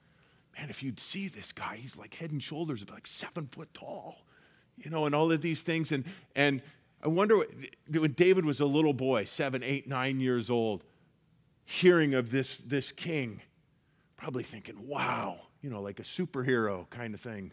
Man, 0.59 0.71
if 0.71 0.83
you'd 0.83 1.01
see 1.01 1.29
this 1.29 1.53
guy, 1.53 1.77
he's 1.81 1.97
like 1.97 2.15
head 2.15 2.31
and 2.31 2.43
shoulders, 2.43 2.85
like 2.91 3.07
seven 3.07 3.47
foot 3.47 3.73
tall, 3.75 4.25
you 4.77 4.91
know, 4.91 5.07
and 5.07 5.15
all 5.15 5.31
of 5.31 5.43
these 5.43 5.63
things. 5.63 5.93
And, 5.93 6.05
and 6.35 6.63
I 7.03 7.09
wonder 7.09 7.45
when 7.91 8.13
David 8.13 8.45
was 8.45 8.61
a 8.61 8.67
little 8.67 8.95
boy, 8.95 9.25
seven, 9.25 9.63
eight, 9.63 9.87
nine 9.87 10.19
years 10.21 10.49
old, 10.49 10.85
hearing 11.65 12.15
of 12.15 12.31
this, 12.31 12.57
this 12.59 12.91
king, 12.91 13.43
probably 14.17 14.45
thinking, 14.45 14.87
wow, 14.87 15.41
you 15.61 15.69
know, 15.69 15.83
like 15.83 16.01
a 16.01 16.05
superhero 16.05 16.89
kind 16.91 17.13
of 17.13 17.21
thing. 17.21 17.53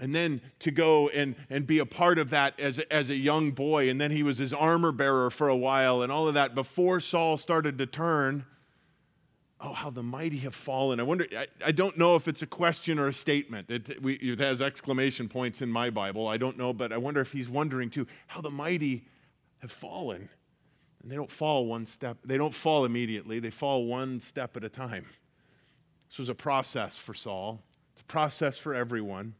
And 0.00 0.14
then 0.14 0.40
to 0.60 0.70
go 0.70 1.08
and, 1.08 1.34
and 1.50 1.66
be 1.66 1.80
a 1.80 1.86
part 1.86 2.18
of 2.18 2.30
that 2.30 2.58
as 2.60 2.78
a, 2.78 2.92
as 2.92 3.10
a 3.10 3.16
young 3.16 3.50
boy. 3.50 3.88
And 3.90 4.00
then 4.00 4.10
he 4.10 4.22
was 4.22 4.38
his 4.38 4.52
armor 4.52 4.92
bearer 4.92 5.30
for 5.30 5.48
a 5.48 5.56
while 5.56 6.02
and 6.02 6.12
all 6.12 6.28
of 6.28 6.34
that 6.34 6.54
before 6.54 7.00
Saul 7.00 7.38
started 7.38 7.78
to 7.78 7.86
turn. 7.86 8.44
Oh, 9.60 9.72
how 9.72 9.90
the 9.90 10.04
mighty 10.04 10.38
have 10.38 10.54
fallen. 10.54 11.00
I 11.00 11.02
wonder, 11.02 11.26
I, 11.36 11.46
I 11.66 11.72
don't 11.72 11.98
know 11.98 12.14
if 12.14 12.28
it's 12.28 12.42
a 12.42 12.46
question 12.46 12.98
or 12.98 13.08
a 13.08 13.12
statement. 13.12 13.70
It, 13.70 14.00
we, 14.00 14.14
it 14.14 14.38
has 14.38 14.62
exclamation 14.62 15.28
points 15.28 15.62
in 15.62 15.68
my 15.68 15.90
Bible. 15.90 16.28
I 16.28 16.36
don't 16.36 16.56
know, 16.56 16.72
but 16.72 16.92
I 16.92 16.96
wonder 16.96 17.20
if 17.20 17.32
he's 17.32 17.48
wondering 17.48 17.90
too 17.90 18.06
how 18.28 18.40
the 18.40 18.50
mighty 18.50 19.04
have 19.58 19.72
fallen. 19.72 20.28
And 21.02 21.10
they 21.10 21.16
don't 21.16 21.30
fall 21.30 21.66
one 21.66 21.86
step, 21.86 22.18
they 22.24 22.36
don't 22.36 22.54
fall 22.54 22.84
immediately, 22.84 23.40
they 23.40 23.50
fall 23.50 23.86
one 23.86 24.20
step 24.20 24.56
at 24.56 24.64
a 24.64 24.68
time. 24.68 25.06
This 26.08 26.18
was 26.18 26.28
a 26.28 26.34
process 26.34 26.96
for 26.96 27.14
Saul, 27.14 27.62
it's 27.92 28.02
a 28.02 28.04
process 28.04 28.58
for 28.58 28.74
everyone. 28.74 29.34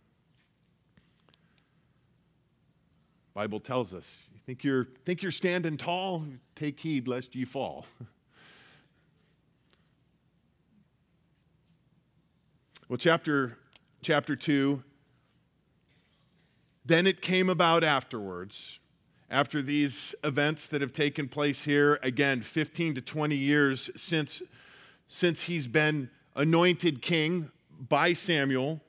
Bible 3.34 3.60
tells 3.60 3.94
us, 3.94 4.18
you 4.32 4.40
think 4.44 4.64
you're, 4.64 4.88
think 5.04 5.22
you're 5.22 5.30
standing 5.30 5.76
tall? 5.76 6.24
Take 6.56 6.80
heed 6.80 7.06
lest 7.06 7.36
ye 7.36 7.44
fall. 7.44 7.86
well, 12.88 12.96
chapter, 12.96 13.58
chapter 14.00 14.34
2, 14.34 14.82
then 16.86 17.06
it 17.06 17.20
came 17.20 17.50
about 17.50 17.84
afterwards 17.84 18.80
after 19.30 19.60
these 19.60 20.14
events 20.24 20.68
that 20.68 20.80
have 20.80 20.94
taken 20.94 21.28
place 21.28 21.64
here, 21.64 21.98
again, 22.02 22.40
15 22.40 22.94
to 22.94 23.02
20 23.02 23.36
years 23.36 23.90
since, 23.94 24.40
since 25.06 25.42
he's 25.42 25.66
been 25.66 26.08
anointed 26.34 27.02
king 27.02 27.50
by 27.88 28.14
Samuel, 28.14 28.80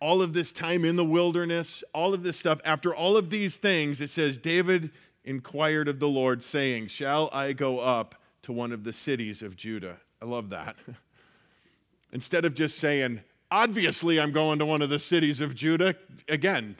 all 0.00 0.22
of 0.22 0.32
this 0.32 0.50
time 0.50 0.84
in 0.84 0.96
the 0.96 1.04
wilderness, 1.04 1.84
all 1.94 2.14
of 2.14 2.24
this 2.24 2.36
stuff, 2.36 2.60
after 2.64 2.92
all 2.92 3.16
of 3.16 3.30
these 3.30 3.56
things, 3.56 4.00
it 4.00 4.10
says, 4.10 4.36
David 4.36 4.90
inquired 5.24 5.86
of 5.86 6.00
the 6.00 6.08
Lord, 6.08 6.42
saying, 6.42 6.88
Shall 6.88 7.30
I 7.32 7.52
go 7.52 7.78
up 7.78 8.16
to 8.42 8.52
one 8.52 8.72
of 8.72 8.82
the 8.82 8.92
cities 8.92 9.40
of 9.40 9.56
Judah? 9.56 9.98
I 10.20 10.24
love 10.24 10.50
that. 10.50 10.76
Instead 12.12 12.44
of 12.44 12.54
just 12.54 12.78
saying, 12.78 13.20
Obviously, 13.50 14.20
I'm 14.20 14.32
going 14.32 14.58
to 14.58 14.66
one 14.66 14.82
of 14.82 14.90
the 14.90 14.98
cities 14.98 15.40
of 15.40 15.54
Judah, 15.54 15.94
again, 16.28 16.76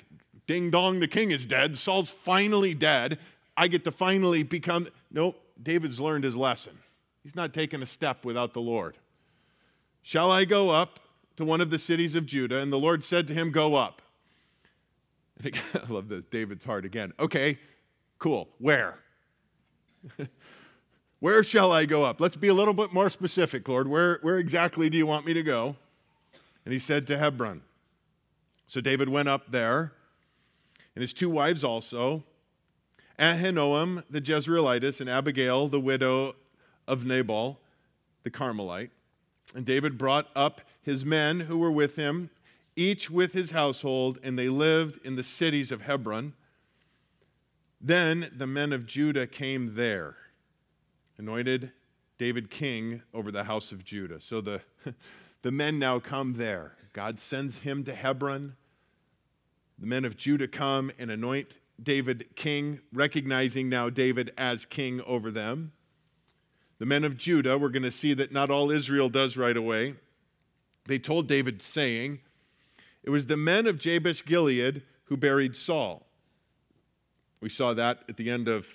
Ding 0.46 0.70
dong, 0.70 1.00
the 1.00 1.08
king 1.08 1.32
is 1.32 1.44
dead. 1.44 1.76
Saul's 1.76 2.10
finally 2.10 2.72
dead. 2.72 3.18
I 3.56 3.68
get 3.68 3.84
to 3.84 3.90
finally 3.90 4.42
become. 4.42 4.88
Nope, 5.10 5.40
David's 5.60 5.98
learned 5.98 6.24
his 6.24 6.36
lesson. 6.36 6.78
He's 7.22 7.34
not 7.34 7.52
taking 7.52 7.82
a 7.82 7.86
step 7.86 8.24
without 8.24 8.52
the 8.52 8.60
Lord. 8.60 8.96
Shall 10.02 10.30
I 10.30 10.44
go 10.44 10.70
up 10.70 11.00
to 11.36 11.44
one 11.44 11.60
of 11.60 11.70
the 11.70 11.78
cities 11.78 12.14
of 12.14 12.26
Judah? 12.26 12.58
And 12.58 12.72
the 12.72 12.78
Lord 12.78 13.02
said 13.02 13.26
to 13.28 13.34
him, 13.34 13.50
Go 13.50 13.74
up. 13.74 14.02
I 15.44 15.50
love 15.88 16.08
this, 16.08 16.22
David's 16.30 16.64
heart 16.64 16.84
again. 16.84 17.12
Okay, 17.18 17.58
cool. 18.18 18.48
Where? 18.58 19.00
where 21.20 21.42
shall 21.42 21.72
I 21.72 21.86
go 21.86 22.04
up? 22.04 22.20
Let's 22.20 22.36
be 22.36 22.48
a 22.48 22.54
little 22.54 22.72
bit 22.72 22.92
more 22.92 23.10
specific, 23.10 23.66
Lord. 23.68 23.88
Where, 23.88 24.20
where 24.22 24.38
exactly 24.38 24.88
do 24.88 24.96
you 24.96 25.06
want 25.06 25.26
me 25.26 25.34
to 25.34 25.42
go? 25.42 25.74
And 26.66 26.72
he 26.72 26.78
said 26.78 27.06
to 27.06 27.16
Hebron. 27.16 27.62
So 28.66 28.82
David 28.82 29.08
went 29.08 29.28
up 29.28 29.50
there 29.50 29.92
and 30.96 31.02
his 31.02 31.12
two 31.12 31.30
wives 31.30 31.62
also, 31.62 32.24
Ahinoam 33.18 34.02
the 34.10 34.20
Jezreelitess 34.20 35.00
and 35.00 35.08
Abigail 35.08 35.68
the 35.68 35.80
widow 35.80 36.34
of 36.88 37.04
Nabal 37.04 37.60
the 38.24 38.30
Carmelite. 38.30 38.90
And 39.54 39.64
David 39.64 39.96
brought 39.96 40.28
up 40.34 40.62
his 40.82 41.04
men 41.04 41.40
who 41.40 41.58
were 41.58 41.70
with 41.70 41.96
him, 41.96 42.30
each 42.74 43.10
with 43.10 43.32
his 43.32 43.52
household, 43.52 44.18
and 44.22 44.38
they 44.38 44.48
lived 44.48 44.98
in 45.04 45.16
the 45.16 45.22
cities 45.22 45.70
of 45.70 45.82
Hebron. 45.82 46.32
Then 47.80 48.30
the 48.36 48.46
men 48.46 48.72
of 48.72 48.86
Judah 48.86 49.26
came 49.26 49.76
there, 49.76 50.16
anointed 51.16 51.70
David 52.18 52.50
king 52.50 53.02
over 53.14 53.30
the 53.30 53.44
house 53.44 53.70
of 53.70 53.84
Judah. 53.84 54.20
So 54.20 54.40
the, 54.40 54.60
the 55.42 55.52
men 55.52 55.78
now 55.78 55.98
come 55.98 56.34
there. 56.34 56.76
God 56.92 57.20
sends 57.20 57.58
him 57.58 57.84
to 57.84 57.94
Hebron. 57.94 58.56
The 59.78 59.86
men 59.86 60.04
of 60.04 60.16
Judah 60.16 60.48
come 60.48 60.90
and 60.98 61.10
anoint 61.10 61.58
David 61.82 62.34
king, 62.36 62.80
recognizing 62.92 63.68
now 63.68 63.90
David 63.90 64.32
as 64.38 64.64
king 64.64 65.00
over 65.02 65.30
them. 65.30 65.72
The 66.78 66.86
men 66.86 67.04
of 67.04 67.16
Judah, 67.16 67.58
we're 67.58 67.68
going 67.68 67.82
to 67.82 67.90
see 67.90 68.14
that 68.14 68.32
not 68.32 68.50
all 68.50 68.70
Israel 68.70 69.08
does 69.08 69.36
right 69.36 69.56
away. 69.56 69.94
They 70.86 70.98
told 70.98 71.26
David, 71.26 71.62
saying, 71.62 72.20
It 73.02 73.10
was 73.10 73.26
the 73.26 73.36
men 73.36 73.66
of 73.66 73.78
Jabesh 73.78 74.24
Gilead 74.24 74.82
who 75.04 75.16
buried 75.16 75.56
Saul. 75.56 76.06
We 77.40 77.48
saw 77.48 77.74
that 77.74 78.00
at 78.08 78.16
the 78.16 78.30
end 78.30 78.48
of 78.48 78.66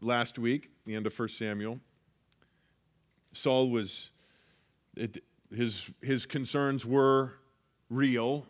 last 0.00 0.38
week, 0.38 0.70
the 0.86 0.94
end 0.94 1.06
of 1.06 1.18
1 1.18 1.28
Samuel. 1.28 1.80
Saul 3.32 3.70
was, 3.70 4.10
it, 4.96 5.22
his, 5.54 5.90
his 6.02 6.26
concerns 6.26 6.84
were 6.84 7.34
real. 7.88 8.46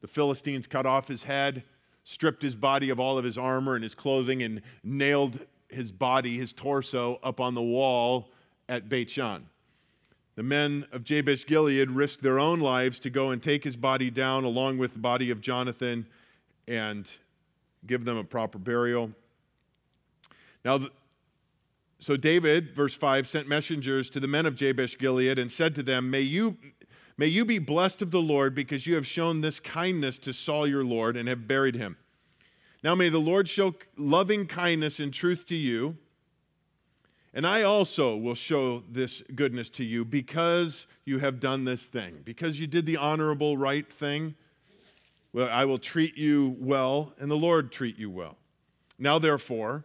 The 0.00 0.08
Philistines 0.08 0.66
cut 0.66 0.86
off 0.86 1.08
his 1.08 1.22
head, 1.22 1.64
stripped 2.04 2.42
his 2.42 2.54
body 2.54 2.90
of 2.90 3.00
all 3.00 3.18
of 3.18 3.24
his 3.24 3.36
armor 3.36 3.74
and 3.74 3.82
his 3.82 3.94
clothing, 3.94 4.42
and 4.42 4.62
nailed 4.84 5.40
his 5.68 5.90
body, 5.90 6.38
his 6.38 6.52
torso, 6.52 7.18
up 7.22 7.40
on 7.40 7.54
the 7.54 7.62
wall 7.62 8.30
at 8.68 8.88
Beit 8.88 9.10
Shan. 9.10 9.46
The 10.36 10.42
men 10.42 10.86
of 10.92 11.02
Jabesh 11.02 11.46
Gilead 11.46 11.90
risked 11.90 12.22
their 12.22 12.38
own 12.38 12.60
lives 12.60 12.98
to 13.00 13.10
go 13.10 13.30
and 13.30 13.42
take 13.42 13.64
his 13.64 13.74
body 13.74 14.10
down 14.10 14.44
along 14.44 14.78
with 14.78 14.92
the 14.92 14.98
body 14.98 15.30
of 15.30 15.40
Jonathan 15.40 16.06
and 16.68 17.10
give 17.86 18.04
them 18.04 18.18
a 18.18 18.24
proper 18.24 18.58
burial. 18.58 19.10
Now, 20.64 20.88
so 21.98 22.16
David, 22.16 22.74
verse 22.74 22.94
5, 22.94 23.26
sent 23.26 23.48
messengers 23.48 24.10
to 24.10 24.20
the 24.20 24.28
men 24.28 24.46
of 24.46 24.54
Jabesh 24.54 24.98
Gilead 24.98 25.38
and 25.38 25.50
said 25.50 25.74
to 25.76 25.82
them, 25.82 26.10
May 26.10 26.20
you, 26.20 26.58
may 27.16 27.26
you 27.26 27.44
be 27.44 27.58
blessed 27.58 28.02
of 28.02 28.10
the 28.10 28.20
Lord 28.20 28.54
because 28.54 28.86
you 28.86 28.94
have 28.94 29.06
shown 29.06 29.40
this 29.40 29.58
kindness 29.58 30.18
to 30.18 30.32
Saul 30.32 30.66
your 30.66 30.84
Lord 30.84 31.16
and 31.16 31.28
have 31.28 31.48
buried 31.48 31.74
him. 31.74 31.96
Now 32.82 32.94
may 32.94 33.08
the 33.08 33.18
Lord 33.18 33.48
show 33.48 33.74
loving 33.96 34.46
kindness 34.46 35.00
and 35.00 35.12
truth 35.12 35.46
to 35.46 35.56
you. 35.56 35.96
And 37.32 37.46
I 37.46 37.62
also 37.62 38.16
will 38.16 38.34
show 38.34 38.82
this 38.90 39.22
goodness 39.34 39.68
to 39.70 39.84
you 39.84 40.04
because 40.04 40.86
you 41.04 41.18
have 41.18 41.40
done 41.40 41.64
this 41.64 41.84
thing, 41.86 42.20
because 42.24 42.58
you 42.58 42.66
did 42.66 42.86
the 42.86 42.96
honorable, 42.96 43.58
right 43.58 43.90
thing. 43.92 44.34
Well, 45.32 45.50
I 45.50 45.66
will 45.66 45.78
treat 45.78 46.16
you 46.16 46.56
well, 46.58 47.12
and 47.18 47.30
the 47.30 47.36
Lord 47.36 47.72
treat 47.72 47.98
you 47.98 48.08
well. 48.08 48.36
Now, 48.98 49.18
therefore, 49.18 49.84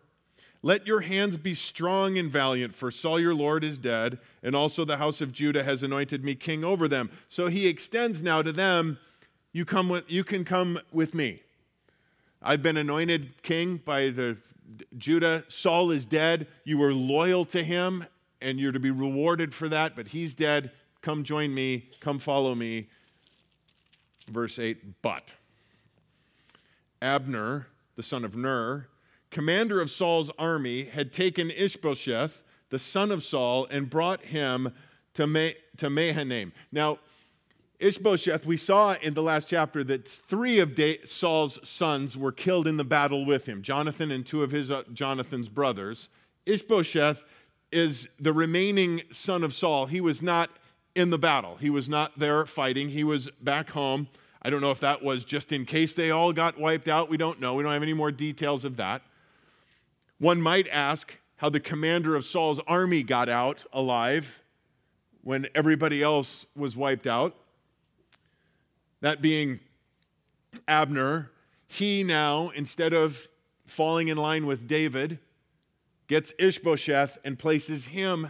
let 0.63 0.85
your 0.85 1.01
hands 1.01 1.37
be 1.37 1.55
strong 1.55 2.17
and 2.17 2.31
valiant, 2.31 2.75
for 2.75 2.91
Saul 2.91 3.19
your 3.19 3.33
Lord 3.33 3.63
is 3.63 3.77
dead, 3.77 4.19
and 4.43 4.55
also 4.55 4.85
the 4.85 4.97
house 4.97 5.19
of 5.19 5.31
Judah 5.31 5.63
has 5.63 5.81
anointed 5.81 6.23
me 6.23 6.35
king 6.35 6.63
over 6.63 6.87
them. 6.87 7.09
So 7.29 7.47
he 7.47 7.67
extends 7.67 8.21
now 8.21 8.41
to 8.41 8.51
them, 8.51 8.99
you, 9.53 9.65
come 9.65 9.89
with, 9.89 10.09
you 10.09 10.23
can 10.23 10.45
come 10.45 10.79
with 10.91 11.13
me. 11.13 11.41
I've 12.43 12.63
been 12.63 12.77
anointed 12.77 13.41
king 13.43 13.81
by 13.83 14.09
the 14.09 14.37
Judah. 14.97 15.43
Saul 15.47 15.91
is 15.91 16.05
dead. 16.05 16.47
You 16.63 16.77
were 16.77 16.93
loyal 16.93 17.43
to 17.45 17.63
him, 17.63 18.05
and 18.41 18.59
you're 18.59 18.71
to 18.71 18.79
be 18.79 18.91
rewarded 18.91 19.53
for 19.53 19.67
that, 19.69 19.95
but 19.95 20.07
he's 20.07 20.33
dead. 20.33 20.71
Come 21.01 21.23
join 21.23 21.53
me. 21.53 21.89
Come 21.99 22.19
follow 22.19 22.55
me. 22.55 22.87
Verse 24.29 24.59
8 24.59 25.01
But 25.01 25.33
Abner, 27.01 27.67
the 27.95 28.03
son 28.03 28.23
of 28.23 28.35
Ner, 28.35 28.87
commander 29.31 29.81
of 29.81 29.89
Saul's 29.89 30.29
army, 30.37 30.83
had 30.83 31.11
taken 31.11 31.49
Ishbosheth, 31.49 32.43
the 32.69 32.79
son 32.79 33.11
of 33.11 33.23
Saul, 33.23 33.65
and 33.71 33.89
brought 33.89 34.21
him 34.21 34.73
to, 35.15 35.25
Ma- 35.25 35.49
to 35.77 35.89
Mahanaim. 35.89 36.53
Now, 36.71 36.99
Ishbosheth, 37.79 38.45
we 38.45 38.57
saw 38.57 38.93
in 39.01 39.15
the 39.15 39.23
last 39.23 39.47
chapter 39.47 39.83
that 39.85 40.07
three 40.07 40.59
of 40.59 40.79
Saul's 41.03 41.67
sons 41.67 42.15
were 42.15 42.31
killed 42.31 42.67
in 42.67 42.77
the 42.77 42.83
battle 42.83 43.25
with 43.25 43.47
him 43.47 43.63
Jonathan 43.63 44.11
and 44.11 44.23
two 44.23 44.43
of 44.43 44.51
his 44.51 44.69
uh, 44.69 44.83
Jonathan's 44.93 45.49
brothers. 45.49 46.09
Ishbosheth 46.45 47.23
is 47.71 48.07
the 48.19 48.33
remaining 48.33 49.01
son 49.11 49.43
of 49.43 49.53
Saul. 49.53 49.87
He 49.87 49.99
was 49.99 50.21
not 50.21 50.51
in 50.93 51.09
the 51.09 51.17
battle, 51.17 51.55
he 51.55 51.69
was 51.69 51.89
not 51.89 52.19
there 52.19 52.45
fighting, 52.45 52.89
he 52.89 53.03
was 53.03 53.29
back 53.41 53.71
home. 53.71 54.09
I 54.43 54.49
don't 54.49 54.61
know 54.61 54.71
if 54.71 54.81
that 54.81 55.03
was 55.03 55.23
just 55.23 55.51
in 55.51 55.65
case 55.65 55.93
they 55.93 56.11
all 56.11 56.33
got 56.33 56.59
wiped 56.59 56.87
out. 56.87 57.09
We 57.09 57.17
don't 57.17 57.39
know. 57.39 57.53
We 57.53 57.63
don't 57.63 57.73
have 57.73 57.83
any 57.83 57.93
more 57.93 58.11
details 58.11 58.65
of 58.65 58.77
that. 58.77 59.03
One 60.21 60.39
might 60.39 60.67
ask 60.67 61.17
how 61.37 61.49
the 61.49 61.59
commander 61.59 62.15
of 62.15 62.23
Saul's 62.23 62.59
army 62.67 63.01
got 63.01 63.27
out 63.27 63.65
alive 63.73 64.39
when 65.23 65.47
everybody 65.55 66.03
else 66.03 66.45
was 66.55 66.77
wiped 66.77 67.07
out. 67.07 67.35
That 68.99 69.23
being 69.23 69.61
Abner, 70.67 71.31
he 71.67 72.03
now, 72.03 72.51
instead 72.53 72.93
of 72.93 73.29
falling 73.65 74.09
in 74.09 74.17
line 74.17 74.45
with 74.45 74.67
David, 74.67 75.17
gets 76.05 76.35
Ishbosheth 76.37 77.17
and 77.25 77.39
places 77.39 77.87
him 77.87 78.29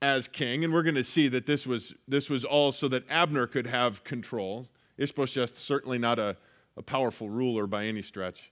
as 0.00 0.28
king. 0.28 0.64
And 0.64 0.72
we're 0.72 0.82
going 0.82 0.94
to 0.94 1.04
see 1.04 1.28
that 1.28 1.44
this 1.44 1.66
was, 1.66 1.92
this 2.08 2.30
was 2.30 2.46
all 2.46 2.72
so 2.72 2.88
that 2.88 3.04
Abner 3.10 3.46
could 3.46 3.66
have 3.66 4.04
control. 4.04 4.68
Ishbosheth, 4.96 5.58
certainly 5.58 5.98
not 5.98 6.18
a, 6.18 6.38
a 6.78 6.82
powerful 6.82 7.28
ruler 7.28 7.66
by 7.66 7.84
any 7.84 8.00
stretch. 8.00 8.50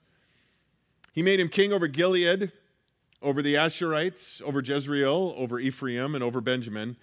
He 1.15 1.23
made 1.23 1.41
him 1.41 1.49
king 1.49 1.73
over 1.73 1.87
Gilead, 1.87 2.53
over 3.25 3.41
the 3.41 3.55
Asherites, 3.55 4.43
over 4.43 4.61
Jezreel, 4.61 5.35
over 5.37 5.59
Ephraim, 5.59 6.15
and 6.15 6.23
over 6.23 6.43
Benjamin, 6.43 6.97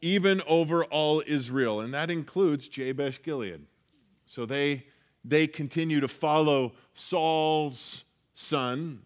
even 0.00 0.40
over 0.46 0.84
all 0.84 1.22
Israel. 1.26 1.80
And 1.80 1.92
that 1.92 2.10
includes 2.10 2.68
Jabesh 2.68 3.22
Gilead. 3.22 3.66
So 4.24 4.46
they, 4.46 4.86
they 5.24 5.48
continue 5.48 6.00
to 6.00 6.08
follow 6.08 6.72
Saul's 6.94 8.04
son. 8.32 9.02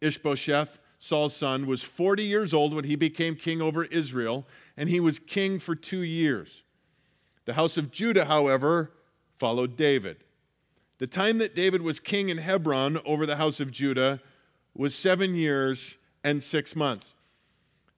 Ishbosheth, 0.00 0.78
Saul's 0.98 1.36
son, 1.36 1.66
was 1.66 1.82
40 1.82 2.22
years 2.22 2.54
old 2.54 2.74
when 2.74 2.84
he 2.84 2.96
became 2.96 3.36
king 3.36 3.60
over 3.60 3.84
Israel, 3.84 4.46
and 4.78 4.88
he 4.88 4.98
was 4.98 5.18
king 5.18 5.58
for 5.58 5.74
two 5.74 6.02
years. 6.02 6.64
The 7.44 7.52
house 7.52 7.76
of 7.76 7.90
Judah, 7.90 8.24
however, 8.24 8.92
followed 9.38 9.76
David. 9.76 10.24
The 10.98 11.06
time 11.06 11.38
that 11.38 11.54
David 11.54 11.82
was 11.82 12.00
king 12.00 12.30
in 12.30 12.38
Hebron 12.38 12.98
over 13.04 13.26
the 13.26 13.36
house 13.36 13.60
of 13.60 13.70
Judah 13.70 14.20
was 14.74 14.94
seven 14.94 15.34
years 15.34 15.98
and 16.24 16.42
six 16.42 16.74
months. 16.74 17.14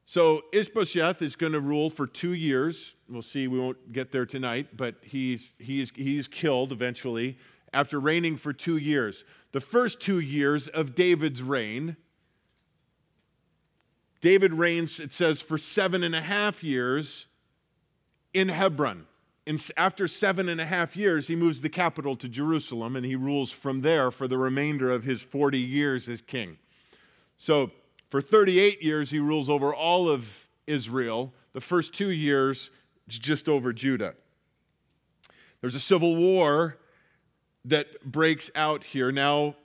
So 0.04 0.42
Ishbosheth 0.52 1.22
is 1.22 1.36
going 1.36 1.52
to 1.52 1.60
rule 1.60 1.90
for 1.90 2.06
two 2.06 2.32
years. 2.32 2.94
We'll 3.08 3.22
see, 3.22 3.46
we 3.46 3.58
won't 3.58 3.92
get 3.92 4.10
there 4.10 4.26
tonight, 4.26 4.76
but 4.76 4.96
he's, 5.02 5.50
he's, 5.58 5.92
he's 5.94 6.26
killed 6.26 6.72
eventually 6.72 7.36
after 7.72 8.00
reigning 8.00 8.36
for 8.36 8.52
two 8.52 8.78
years. 8.78 9.24
The 9.52 9.60
first 9.60 10.00
two 10.00 10.18
years 10.18 10.66
of 10.68 10.94
David's 10.94 11.42
reign, 11.42 11.96
David 14.20 14.54
reigns, 14.54 14.98
it 14.98 15.12
says, 15.12 15.42
for 15.42 15.58
seven 15.58 16.02
and 16.02 16.16
a 16.16 16.22
half 16.22 16.64
years 16.64 17.26
in 18.32 18.48
Hebron 18.48 19.07
in, 19.48 19.58
after 19.78 20.06
seven 20.06 20.46
and 20.50 20.60
a 20.60 20.66
half 20.66 20.94
years, 20.94 21.26
he 21.26 21.34
moves 21.34 21.62
the 21.62 21.70
capital 21.70 22.14
to 22.16 22.28
Jerusalem 22.28 22.94
and 22.96 23.06
he 23.06 23.16
rules 23.16 23.50
from 23.50 23.80
there 23.80 24.10
for 24.10 24.28
the 24.28 24.36
remainder 24.36 24.92
of 24.92 25.04
his 25.04 25.22
40 25.22 25.58
years 25.58 26.06
as 26.06 26.20
king. 26.20 26.58
So, 27.38 27.70
for 28.10 28.20
38 28.20 28.82
years, 28.82 29.10
he 29.10 29.18
rules 29.18 29.48
over 29.48 29.74
all 29.74 30.06
of 30.06 30.46
Israel. 30.66 31.32
The 31.54 31.62
first 31.62 31.94
two 31.94 32.10
years, 32.10 32.70
just 33.08 33.48
over 33.48 33.72
Judah. 33.72 34.14
There's 35.62 35.74
a 35.74 35.80
civil 35.80 36.14
war 36.14 36.76
that 37.64 38.04
breaks 38.04 38.50
out 38.54 38.84
here. 38.84 39.10
Now, 39.10 39.56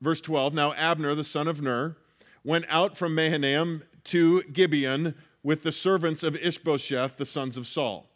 verse 0.00 0.22
12 0.22 0.54
Now 0.54 0.72
Abner, 0.72 1.14
the 1.14 1.22
son 1.22 1.48
of 1.48 1.60
Ner, 1.60 1.96
went 2.44 2.64
out 2.70 2.96
from 2.96 3.14
Mahanaim 3.14 3.82
to 4.04 4.42
Gibeon 4.44 5.14
with 5.42 5.64
the 5.64 5.72
servants 5.72 6.22
of 6.22 6.34
Ishbosheth, 6.34 7.18
the 7.18 7.26
sons 7.26 7.58
of 7.58 7.66
Saul. 7.66 8.08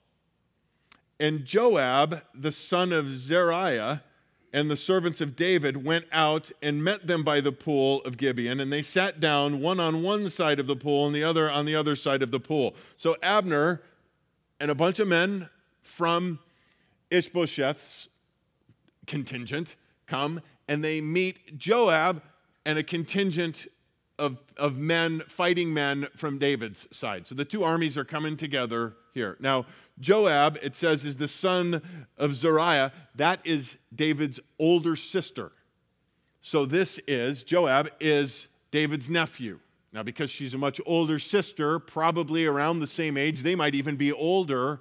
And 1.18 1.44
Joab, 1.44 2.22
the 2.34 2.52
son 2.52 2.92
of 2.92 3.10
Zeruiah, 3.10 4.02
and 4.52 4.70
the 4.70 4.76
servants 4.76 5.20
of 5.20 5.36
David 5.36 5.84
went 5.84 6.06
out 6.12 6.50
and 6.62 6.82
met 6.82 7.06
them 7.06 7.22
by 7.22 7.40
the 7.40 7.52
pool 7.52 8.00
of 8.04 8.16
Gibeon, 8.16 8.60
and 8.60 8.72
they 8.72 8.82
sat 8.82 9.20
down, 9.20 9.60
one 9.60 9.80
on 9.80 10.02
one 10.02 10.30
side 10.30 10.58
of 10.58 10.66
the 10.66 10.76
pool 10.76 11.06
and 11.06 11.14
the 11.14 11.24
other 11.24 11.50
on 11.50 11.66
the 11.66 11.76
other 11.76 11.96
side 11.96 12.22
of 12.22 12.30
the 12.30 12.40
pool. 12.40 12.74
So 12.96 13.16
Abner 13.22 13.82
and 14.58 14.70
a 14.70 14.74
bunch 14.74 14.98
of 14.98 15.08
men 15.08 15.50
from 15.82 16.38
Ishbosheth's 17.10 18.08
contingent 19.06 19.76
come 20.06 20.40
and 20.68 20.84
they 20.84 21.00
meet 21.00 21.58
Joab 21.58 22.22
and 22.64 22.78
a 22.78 22.82
contingent 22.82 23.66
of, 24.18 24.38
of 24.56 24.76
men, 24.76 25.22
fighting 25.28 25.74
men 25.74 26.08
from 26.16 26.38
David's 26.38 26.88
side. 26.90 27.26
So 27.26 27.34
the 27.34 27.44
two 27.44 27.62
armies 27.62 27.96
are 27.96 28.04
coming 28.04 28.36
together 28.36 28.94
here. 29.12 29.36
Now, 29.38 29.66
Joab, 29.98 30.58
it 30.62 30.76
says, 30.76 31.04
is 31.04 31.16
the 31.16 31.28
son 31.28 32.06
of 32.18 32.34
Zeruiah. 32.34 32.92
That 33.14 33.40
is 33.44 33.78
David's 33.94 34.40
older 34.58 34.96
sister. 34.96 35.52
So 36.40 36.66
this 36.66 37.00
is, 37.06 37.42
Joab 37.42 37.90
is 37.98 38.48
David's 38.70 39.08
nephew. 39.08 39.58
Now, 39.92 40.02
because 40.02 40.30
she's 40.30 40.52
a 40.52 40.58
much 40.58 40.80
older 40.84 41.18
sister, 41.18 41.78
probably 41.78 42.44
around 42.44 42.80
the 42.80 42.86
same 42.86 43.16
age, 43.16 43.42
they 43.42 43.54
might 43.54 43.74
even 43.74 43.96
be 43.96 44.12
older 44.12 44.80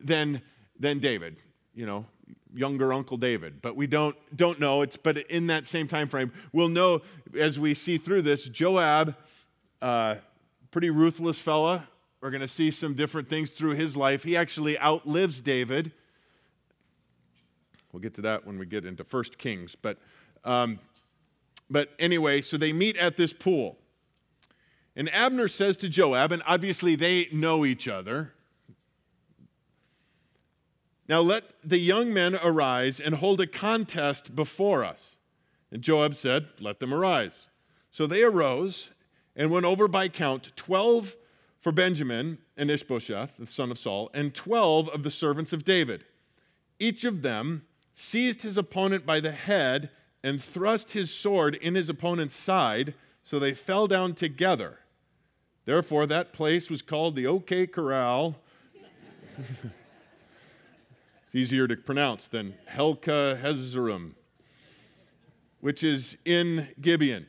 than, 0.00 0.40
than 0.78 1.00
David, 1.00 1.36
you 1.74 1.84
know, 1.84 2.06
younger 2.54 2.92
Uncle 2.92 3.16
David. 3.16 3.60
But 3.60 3.74
we 3.74 3.88
don't, 3.88 4.16
don't 4.36 4.60
know. 4.60 4.82
It's, 4.82 4.96
but 4.96 5.18
in 5.18 5.48
that 5.48 5.66
same 5.66 5.88
time 5.88 6.08
frame, 6.08 6.32
we'll 6.52 6.68
know 6.68 7.02
as 7.36 7.58
we 7.58 7.74
see 7.74 7.98
through 7.98 8.22
this, 8.22 8.48
Joab, 8.48 9.16
uh, 9.80 10.16
pretty 10.70 10.90
ruthless 10.90 11.38
fella, 11.38 11.88
we're 12.22 12.30
going 12.30 12.40
to 12.40 12.48
see 12.48 12.70
some 12.70 12.94
different 12.94 13.28
things 13.28 13.50
through 13.50 13.74
his 13.74 13.96
life. 13.96 14.22
He 14.22 14.36
actually 14.36 14.78
outlives 14.78 15.40
David. 15.40 15.90
We'll 17.92 18.00
get 18.00 18.14
to 18.14 18.22
that 18.22 18.46
when 18.46 18.58
we 18.58 18.64
get 18.64 18.86
into 18.86 19.02
First 19.02 19.38
Kings. 19.38 19.74
But, 19.74 19.98
um, 20.44 20.78
but 21.68 21.90
anyway, 21.98 22.40
so 22.40 22.56
they 22.56 22.72
meet 22.72 22.96
at 22.96 23.16
this 23.16 23.32
pool. 23.32 23.76
And 24.94 25.12
Abner 25.12 25.48
says 25.48 25.76
to 25.78 25.88
Joab, 25.88 26.30
and 26.30 26.44
obviously 26.46 26.94
they 26.94 27.28
know 27.32 27.66
each 27.66 27.88
other. 27.88 28.32
Now 31.08 31.20
let 31.20 31.44
the 31.64 31.78
young 31.78 32.14
men 32.14 32.36
arise 32.36 33.00
and 33.00 33.16
hold 33.16 33.40
a 33.40 33.48
contest 33.48 34.36
before 34.36 34.84
us. 34.84 35.16
And 35.72 35.82
Joab 35.82 36.14
said, 36.14 36.46
Let 36.60 36.78
them 36.78 36.94
arise. 36.94 37.48
So 37.90 38.06
they 38.06 38.22
arose 38.22 38.90
and 39.34 39.50
went 39.50 39.66
over 39.66 39.88
by 39.88 40.08
count 40.08 40.52
12 40.54 41.16
for 41.62 41.72
Benjamin 41.72 42.38
and 42.56 42.70
Ishbosheth, 42.70 43.36
the 43.38 43.46
son 43.46 43.70
of 43.70 43.78
Saul, 43.78 44.10
and 44.12 44.34
12 44.34 44.88
of 44.88 45.04
the 45.04 45.10
servants 45.10 45.52
of 45.52 45.64
David. 45.64 46.04
Each 46.78 47.04
of 47.04 47.22
them 47.22 47.62
seized 47.94 48.42
his 48.42 48.58
opponent 48.58 49.06
by 49.06 49.20
the 49.20 49.30
head 49.30 49.90
and 50.24 50.42
thrust 50.42 50.90
his 50.90 51.14
sword 51.14 51.54
in 51.54 51.76
his 51.76 51.88
opponent's 51.88 52.34
side, 52.34 52.94
so 53.22 53.38
they 53.38 53.54
fell 53.54 53.86
down 53.86 54.14
together. 54.14 54.80
Therefore, 55.64 56.06
that 56.06 56.32
place 56.32 56.68
was 56.68 56.82
called 56.82 57.14
the 57.14 57.28
OK 57.28 57.68
Corral. 57.68 58.36
it's 59.38 61.34
easier 61.34 61.68
to 61.68 61.76
pronounce 61.76 62.26
than 62.26 62.54
Helka 62.68 63.40
Hezerim, 63.40 64.12
which 65.60 65.84
is 65.84 66.16
in 66.24 66.68
Gibeon. 66.80 67.26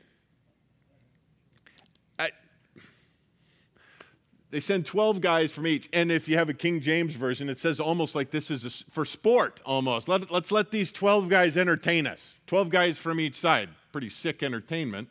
They 4.54 4.60
send 4.60 4.86
12 4.86 5.20
guys 5.20 5.52
from 5.52 5.66
each. 5.66 5.90
And 5.94 6.12
if 6.12 6.28
you 6.28 6.38
have 6.38 6.48
a 6.48 6.54
King 6.54 6.80
James 6.80 7.16
version, 7.16 7.50
it 7.50 7.58
says 7.58 7.80
almost 7.80 8.14
like 8.14 8.30
this 8.30 8.52
is 8.52 8.66
a, 8.66 8.70
for 8.92 9.04
sport, 9.04 9.60
almost. 9.66 10.08
Let, 10.08 10.30
let's 10.30 10.52
let 10.52 10.70
these 10.70 10.92
12 10.92 11.28
guys 11.28 11.58
entertain 11.58 12.06
us. 12.06 12.36
12 12.46 12.70
guys 12.70 13.00
from 13.00 13.20
each 13.20 13.34
side. 13.34 13.70
Pretty 13.92 14.10
sick 14.10 14.44
entertainment. 14.44 15.10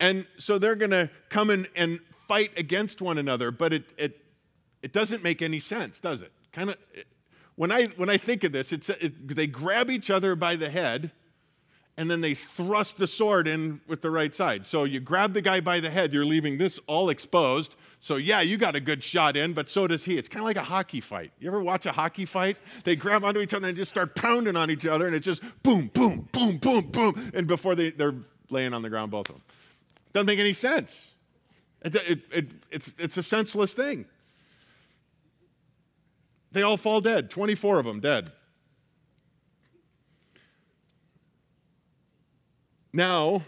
And 0.00 0.26
so 0.38 0.58
they're 0.58 0.74
going 0.74 0.92
to 0.92 1.10
come 1.28 1.50
in 1.50 1.68
and 1.76 2.00
fight 2.28 2.52
against 2.56 3.02
one 3.02 3.18
another, 3.18 3.50
but 3.50 3.74
it, 3.74 3.92
it, 3.98 4.24
it 4.80 4.94
doesn't 4.94 5.22
make 5.22 5.42
any 5.42 5.60
sense, 5.60 6.00
does 6.00 6.22
it? 6.22 6.32
Kind 6.50 6.70
of. 6.70 6.78
When 7.56 7.70
I, 7.70 7.88
when 7.96 8.08
I 8.08 8.16
think 8.16 8.42
of 8.42 8.52
this, 8.52 8.72
it's, 8.72 8.88
it, 8.88 9.36
they 9.36 9.46
grab 9.46 9.90
each 9.90 10.08
other 10.08 10.34
by 10.34 10.56
the 10.56 10.70
head 10.70 11.12
and 11.96 12.10
then 12.10 12.22
they 12.22 12.34
thrust 12.34 12.96
the 12.96 13.06
sword 13.06 13.46
in 13.46 13.80
with 13.86 14.00
the 14.00 14.10
right 14.10 14.34
side. 14.34 14.64
So 14.64 14.84
you 14.84 14.98
grab 14.98 15.34
the 15.34 15.42
guy 15.42 15.60
by 15.60 15.78
the 15.80 15.90
head, 15.90 16.12
you're 16.12 16.24
leaving 16.24 16.56
this 16.56 16.78
all 16.86 17.10
exposed. 17.10 17.76
So 18.00 18.16
yeah, 18.16 18.40
you 18.40 18.56
got 18.56 18.74
a 18.74 18.80
good 18.80 19.02
shot 19.02 19.36
in, 19.36 19.52
but 19.52 19.68
so 19.68 19.86
does 19.86 20.04
he. 20.04 20.16
It's 20.16 20.28
kind 20.28 20.42
of 20.42 20.46
like 20.46 20.56
a 20.56 20.62
hockey 20.62 21.00
fight. 21.00 21.32
You 21.38 21.48
ever 21.48 21.62
watch 21.62 21.84
a 21.84 21.92
hockey 21.92 22.24
fight? 22.24 22.56
They 22.84 22.96
grab 22.96 23.24
onto 23.24 23.40
each 23.40 23.52
other 23.52 23.68
and 23.68 23.76
just 23.76 23.90
start 23.90 24.14
pounding 24.14 24.56
on 24.56 24.70
each 24.70 24.86
other, 24.86 25.06
and 25.06 25.14
it's 25.14 25.26
just 25.26 25.42
boom, 25.62 25.90
boom, 25.92 26.28
boom, 26.32 26.56
boom, 26.56 26.88
boom. 26.90 27.30
And 27.34 27.46
before 27.46 27.74
they, 27.74 27.90
they're 27.90 28.14
laying 28.48 28.72
on 28.72 28.82
the 28.82 28.90
ground, 28.90 29.10
both 29.10 29.28
of 29.28 29.36
them. 29.36 29.42
Doesn't 30.14 30.26
make 30.26 30.38
any 30.38 30.54
sense. 30.54 31.10
It, 31.82 31.94
it, 31.96 32.20
it, 32.30 32.50
it's, 32.70 32.92
it's 32.98 33.16
a 33.16 33.22
senseless 33.22 33.74
thing. 33.74 34.06
They 36.52 36.62
all 36.62 36.76
fall 36.76 37.00
dead, 37.00 37.30
24 37.30 37.80
of 37.80 37.86
them 37.86 38.00
dead. 38.00 38.30
Now, 42.92 43.44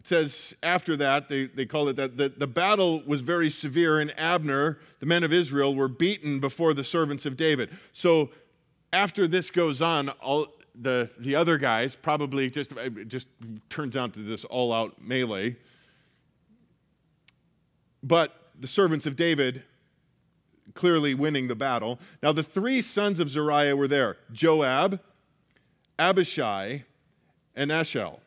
it 0.00 0.06
says 0.06 0.54
after 0.62 0.96
that, 0.96 1.28
they, 1.28 1.46
they 1.46 1.66
call 1.66 1.88
it 1.88 1.96
that, 1.96 2.16
the, 2.16 2.28
the 2.28 2.46
battle 2.46 3.02
was 3.06 3.22
very 3.22 3.50
severe, 3.50 4.00
and 4.00 4.12
Abner, 4.18 4.78
the 4.98 5.06
men 5.06 5.22
of 5.22 5.32
Israel, 5.32 5.74
were 5.74 5.88
beaten 5.88 6.40
before 6.40 6.74
the 6.74 6.84
servants 6.84 7.26
of 7.26 7.36
David. 7.36 7.70
So 7.92 8.30
after 8.92 9.28
this 9.28 9.50
goes 9.50 9.80
on, 9.80 10.08
all 10.08 10.48
the, 10.74 11.10
the 11.18 11.34
other 11.36 11.58
guys 11.58 11.94
probably 11.94 12.50
just, 12.50 12.72
just 13.06 13.26
turns 13.68 13.96
out 13.96 14.14
to 14.14 14.20
this 14.20 14.44
all 14.44 14.72
out 14.72 15.00
melee. 15.02 15.56
But 18.02 18.34
the 18.58 18.66
servants 18.66 19.06
of 19.06 19.16
David 19.16 19.62
clearly 20.74 21.14
winning 21.14 21.48
the 21.48 21.54
battle. 21.54 21.98
Now, 22.22 22.32
the 22.32 22.42
three 22.42 22.82
sons 22.82 23.20
of 23.20 23.28
Zeruiah 23.28 23.76
were 23.76 23.88
there 23.88 24.16
Joab, 24.32 25.00
Abishai, 26.00 26.84
and 27.54 27.70
Ashel. 27.70 28.20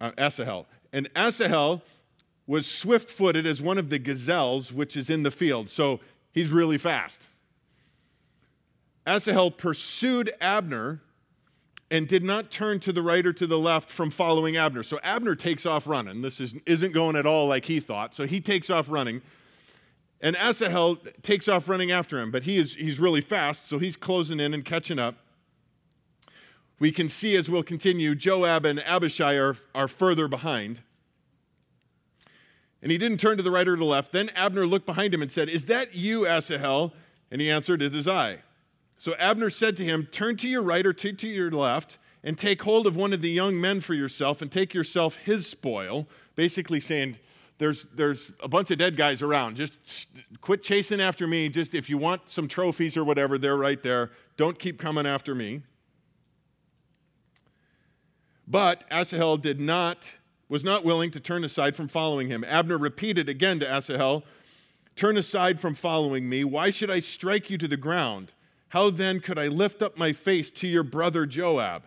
Uh, 0.00 0.12
Asahel. 0.18 0.66
And 0.92 1.08
Asahel 1.14 1.80
was 2.46 2.66
swift 2.66 3.10
footed 3.10 3.46
as 3.46 3.62
one 3.62 3.78
of 3.78 3.88
the 3.88 3.98
gazelles 3.98 4.72
which 4.72 4.96
is 4.96 5.08
in 5.08 5.22
the 5.22 5.30
field. 5.30 5.70
So 5.70 6.00
he's 6.32 6.52
really 6.52 6.78
fast. 6.78 7.28
Asahel 9.06 9.50
pursued 9.50 10.30
Abner 10.40 11.00
and 11.90 12.06
did 12.06 12.22
not 12.22 12.50
turn 12.50 12.80
to 12.80 12.92
the 12.92 13.02
right 13.02 13.24
or 13.24 13.32
to 13.32 13.46
the 13.46 13.58
left 13.58 13.88
from 13.88 14.10
following 14.10 14.56
Abner. 14.56 14.82
So 14.82 14.98
Abner 15.02 15.36
takes 15.36 15.64
off 15.64 15.86
running. 15.86 16.20
This 16.20 16.40
is, 16.40 16.54
isn't 16.66 16.92
going 16.92 17.16
at 17.16 17.24
all 17.24 17.46
like 17.46 17.64
he 17.64 17.80
thought. 17.80 18.14
So 18.14 18.26
he 18.26 18.40
takes 18.40 18.68
off 18.68 18.90
running. 18.90 19.22
And 20.20 20.36
Asahel 20.36 20.96
takes 21.22 21.48
off 21.48 21.68
running 21.68 21.92
after 21.92 22.18
him, 22.18 22.30
but 22.30 22.42
he 22.42 22.58
is, 22.58 22.74
he's 22.74 22.98
really 22.98 23.20
fast, 23.20 23.68
so 23.68 23.78
he's 23.78 23.96
closing 23.96 24.40
in 24.40 24.52
and 24.54 24.64
catching 24.64 24.98
up 24.98 25.16
we 26.78 26.92
can 26.92 27.08
see 27.08 27.36
as 27.36 27.48
we'll 27.48 27.62
continue, 27.62 28.14
Joab 28.14 28.64
and 28.66 28.80
Abishai 28.80 29.34
are, 29.34 29.56
are 29.74 29.88
further 29.88 30.28
behind. 30.28 30.82
And 32.82 32.92
he 32.92 32.98
didn't 32.98 33.18
turn 33.18 33.36
to 33.38 33.42
the 33.42 33.50
right 33.50 33.66
or 33.66 33.74
to 33.74 33.78
the 33.78 33.84
left. 33.84 34.12
Then 34.12 34.28
Abner 34.30 34.66
looked 34.66 34.86
behind 34.86 35.14
him 35.14 35.22
and 35.22 35.32
said, 35.32 35.48
Is 35.48 35.64
that 35.66 35.94
you, 35.94 36.26
Asahel? 36.26 36.92
And 37.30 37.40
he 37.40 37.50
answered, 37.50 37.82
It 37.82 37.94
is 37.94 38.06
I. 38.06 38.38
So 38.98 39.14
Abner 39.18 39.50
said 39.50 39.76
to 39.78 39.84
him, 39.84 40.06
Turn 40.12 40.36
to 40.36 40.48
your 40.48 40.62
right 40.62 40.86
or 40.86 40.92
to, 40.92 41.12
to 41.12 41.28
your 41.28 41.50
left, 41.50 41.98
and 42.22 42.36
take 42.36 42.62
hold 42.62 42.86
of 42.86 42.96
one 42.96 43.12
of 43.12 43.22
the 43.22 43.30
young 43.30 43.60
men 43.60 43.80
for 43.80 43.94
yourself, 43.94 44.42
and 44.42 44.52
take 44.52 44.74
yourself 44.74 45.16
his 45.16 45.46
spoil. 45.46 46.06
Basically 46.34 46.80
saying, 46.80 47.18
there's, 47.58 47.84
there's 47.94 48.32
a 48.42 48.48
bunch 48.48 48.70
of 48.70 48.78
dead 48.78 48.96
guys 48.96 49.22
around. 49.22 49.56
Just 49.56 50.08
quit 50.42 50.62
chasing 50.62 51.00
after 51.00 51.26
me. 51.26 51.48
Just 51.48 51.74
if 51.74 51.88
you 51.88 51.96
want 51.96 52.28
some 52.28 52.48
trophies 52.48 52.96
or 52.96 53.04
whatever, 53.04 53.38
they're 53.38 53.56
right 53.56 53.82
there. 53.82 54.10
Don't 54.36 54.58
keep 54.58 54.78
coming 54.78 55.06
after 55.06 55.34
me. 55.34 55.62
But 58.46 58.84
Asahel 58.90 59.36
did 59.38 59.60
not, 59.60 60.12
was 60.48 60.62
not 60.62 60.84
willing 60.84 61.10
to 61.12 61.20
turn 61.20 61.44
aside 61.44 61.74
from 61.74 61.88
following 61.88 62.28
him. 62.28 62.44
Abner 62.44 62.78
repeated 62.78 63.28
again 63.28 63.58
to 63.60 63.68
Asahel, 63.68 64.24
Turn 64.96 65.18
aside 65.18 65.60
from 65.60 65.74
following 65.74 66.26
me. 66.26 66.42
Why 66.42 66.70
should 66.70 66.90
I 66.90 67.00
strike 67.00 67.50
you 67.50 67.58
to 67.58 67.68
the 67.68 67.76
ground? 67.76 68.32
How 68.68 68.88
then 68.88 69.20
could 69.20 69.38
I 69.38 69.46
lift 69.46 69.82
up 69.82 69.98
my 69.98 70.14
face 70.14 70.50
to 70.52 70.66
your 70.66 70.82
brother 70.82 71.26
Joab? 71.26 71.82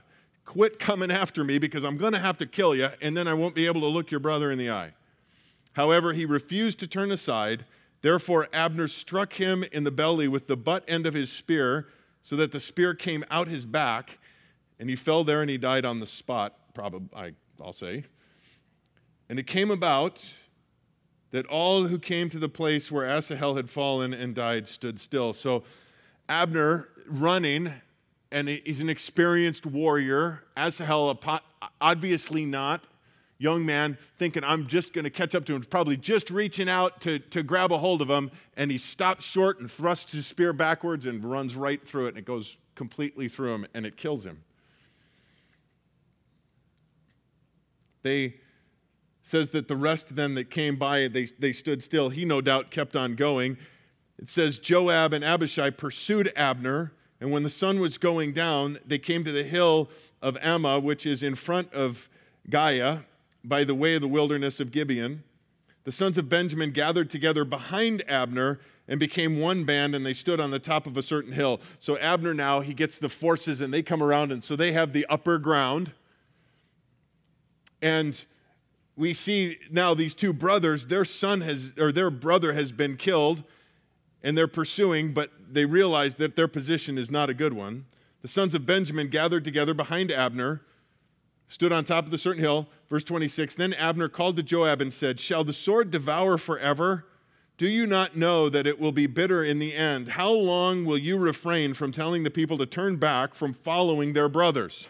Quit 0.46 0.78
coming 0.78 1.10
after 1.10 1.44
me 1.44 1.58
because 1.58 1.84
I'm 1.84 1.98
going 1.98 2.14
to 2.14 2.20
have 2.20 2.38
to 2.38 2.46
kill 2.46 2.76
you, 2.76 2.90
and 3.02 3.18
then 3.18 3.28
I 3.28 3.34
won't 3.34 3.56
be 3.56 3.66
able 3.66 3.82
to 3.82 3.88
look 3.88 4.12
your 4.12 4.20
brother 4.20 4.52
in 4.52 4.60
the 4.60 4.70
eye. 4.70 4.94
However, 5.74 6.14
he 6.14 6.24
refused 6.24 6.80
to 6.80 6.88
turn 6.88 7.12
aside. 7.12 7.66
Therefore, 8.04 8.48
Abner 8.54 8.88
struck 8.88 9.34
him 9.34 9.64
in 9.72 9.86
the 9.86 9.92
belly 9.92 10.28
with 10.28 10.46
the 10.46 10.58
butt 10.58 10.84
end 10.88 11.08
of 11.08 11.16
his 11.16 11.32
spear, 11.32 11.88
so 12.22 12.36
that 12.36 12.52
the 12.52 12.60
spear 12.60 12.94
came 12.94 13.26
out 13.32 13.48
his 13.48 13.66
back 13.66 14.19
and 14.80 14.90
he 14.90 14.96
fell 14.96 15.24
there 15.24 15.42
and 15.42 15.50
he 15.50 15.58
died 15.58 15.86
on 15.86 16.00
the 16.00 16.08
spot, 16.08 16.56
probably, 16.74 17.36
I'll 17.62 17.74
say. 17.74 18.06
And 19.30 19.38
it 19.38 19.46
came 19.46 19.70
about 19.70 20.26
that 21.32 21.46
all 21.46 21.86
who 21.86 22.00
came 22.00 22.30
to 22.30 22.40
the 22.40 22.50
place 22.50 22.92
where 22.92 23.06
Asahel 23.06 23.56
had 23.56 23.70
fallen 23.70 24.14
and 24.14 24.34
died 24.34 24.68
stood 24.68 25.00
still. 25.00 25.34
So 25.34 25.64
Abner 26.28 26.90
running, 27.08 27.74
and 28.32 28.48
he's 28.48 28.80
an 28.80 28.90
experienced 28.90 29.66
warrior. 29.66 30.44
Asahel, 30.58 31.20
obviously 31.82 32.46
not. 32.46 32.86
Young 33.38 33.66
man 33.66 33.98
thinking, 34.18 34.44
I'm 34.44 34.68
just 34.68 34.92
going 34.94 35.06
to 35.06 35.10
catch 35.10 35.34
up 35.34 35.46
to 35.46 35.56
him, 35.56 35.64
probably 35.64 35.96
just 35.96 36.30
reaching 36.30 36.68
out 36.68 37.00
to, 37.02 37.20
to 37.20 37.42
grab 37.42 37.72
a 37.72 37.78
hold 37.78 38.02
of 38.02 38.10
him, 38.10 38.32
and 38.58 38.70
he 38.70 38.78
stops 38.78 39.24
short 39.24 39.62
and 39.62 39.72
thrusts 39.72 40.12
his 40.12 40.28
spear 40.28 40.52
backwards 40.52 41.06
and 41.06 41.24
runs 41.24 41.56
right 41.56 41.86
through 41.88 42.08
it, 42.08 42.10
and 42.10 42.18
it 42.18 42.26
goes 42.26 42.58
completely 42.76 43.30
through 43.30 43.54
him, 43.54 43.66
and 43.74 43.86
it 43.86 43.96
kills 43.96 44.26
him. 44.26 44.44
They 48.02 48.36
says 49.22 49.50
that 49.52 49.68
the 49.68 49.76
rest 49.76 50.16
then 50.16 50.36
that 50.36 50.50
came 50.50 50.76
by, 50.76 51.08
they, 51.08 51.28
they 51.38 51.54
stood 51.54 51.84
still. 51.84 52.10
He 52.10 52.26
no 52.26 52.42
doubt 52.42 52.72
kept 52.72 52.96
on 52.96 53.16
going. 53.16 53.58
It 54.18 54.30
says 54.30 54.60
Joab 54.60 55.14
and 55.14 55.24
Abishai 55.24 55.70
pursued 55.70 56.32
Abner, 56.36 56.94
and 57.22 57.32
when 57.32 57.44
the 57.44 57.50
sun 57.50 57.80
was 57.80 57.98
going 57.98 58.34
down, 58.34 58.80
they 58.86 58.98
came 58.98 59.24
to 59.24 59.32
the 59.32 59.44
hill 59.44 59.90
of 60.22 60.36
Ammah, 60.36 60.82
which 60.82 61.06
is 61.06 61.24
in 61.24 61.36
front 61.36 61.74
of 61.74 62.10
Giah, 62.50 63.04
by 63.44 63.64
the 63.64 63.76
way 63.76 63.96
of 63.96 64.02
the 64.02 64.08
wilderness 64.08 64.60
of 64.60 64.72
Gibeon. 64.72 65.24
The 65.86 65.92
sons 65.92 66.18
of 66.18 66.28
Benjamin 66.28 66.72
gathered 66.72 67.10
together 67.10 67.46
behind 67.46 68.04
Abner 68.08 68.60
and 68.88 69.00
became 69.00 69.40
one 69.40 69.64
band, 69.64 69.96
and 69.96 70.06
they 70.06 70.14
stood 70.14 70.40
on 70.40 70.52
the 70.52 70.60
top 70.60 70.88
of 70.88 70.98
a 70.98 71.04
certain 71.04 71.32
hill. 71.32 71.62
So 71.80 71.98
Abner 71.98 72.34
now, 72.34 72.60
he 72.60 72.74
gets 72.74 72.98
the 72.98 73.10
forces, 73.10 73.62
and 73.62 73.74
they 73.74 73.84
come 73.84 74.04
around, 74.04 74.32
and 74.32 74.44
so 74.44 74.56
they 74.56 74.72
have 74.72 74.94
the 74.94 75.06
upper 75.10 75.38
ground. 75.38 75.94
And 77.82 78.24
we 78.96 79.14
see 79.14 79.58
now 79.72 79.94
these 79.94 80.14
two 80.14 80.34
brothers, 80.34 80.88
their 80.88 81.06
son 81.06 81.42
has, 81.42 81.72
or 81.80 81.92
their 81.92 82.12
brother 82.12 82.54
has 82.54 82.72
been 82.72 82.98
killed, 82.98 83.44
and 84.22 84.38
they're 84.38 84.48
pursuing, 84.48 85.14
but 85.14 85.32
they 85.50 85.66
realize 85.66 86.18
that 86.18 86.36
their 86.36 86.48
position 86.48 86.98
is 86.98 87.10
not 87.10 87.30
a 87.30 87.34
good 87.34 87.54
one. 87.54 87.86
The 88.22 88.28
sons 88.28 88.54
of 88.54 88.66
Benjamin 88.66 89.08
gathered 89.08 89.46
together 89.46 89.74
behind 89.74 90.12
Abner, 90.12 90.62
stood 91.48 91.72
on 91.72 91.86
top 91.86 92.06
of 92.06 92.12
the 92.12 92.18
certain 92.18 92.42
hill. 92.42 92.68
Verse 92.90 93.04
26 93.04 93.56
Then 93.56 93.74
Abner 93.74 94.10
called 94.10 94.36
to 94.38 94.44
Joab 94.44 94.82
and 94.82 94.94
said, 94.94 95.20
Shall 95.20 95.44
the 95.44 95.54
sword 95.54 95.92
devour 95.92 96.38
forever? 96.38 97.06
Do 97.58 97.68
you 97.68 97.86
not 97.86 98.16
know 98.16 98.48
that 98.48 98.66
it 98.66 98.80
will 98.80 98.94
be 98.94 99.06
bitter 99.06 99.44
in 99.44 99.60
the 99.60 99.74
end? 99.74 100.10
How 100.10 100.32
long 100.32 100.86
will 100.86 100.98
you 100.98 101.18
refrain 101.18 101.74
from 101.74 101.92
telling 101.92 102.24
the 102.24 102.32
people 102.32 102.58
to 102.58 102.66
turn 102.66 102.96
back 102.96 103.34
from 103.34 103.52
following 103.52 104.14
their 104.14 104.30
brothers? 104.30 104.88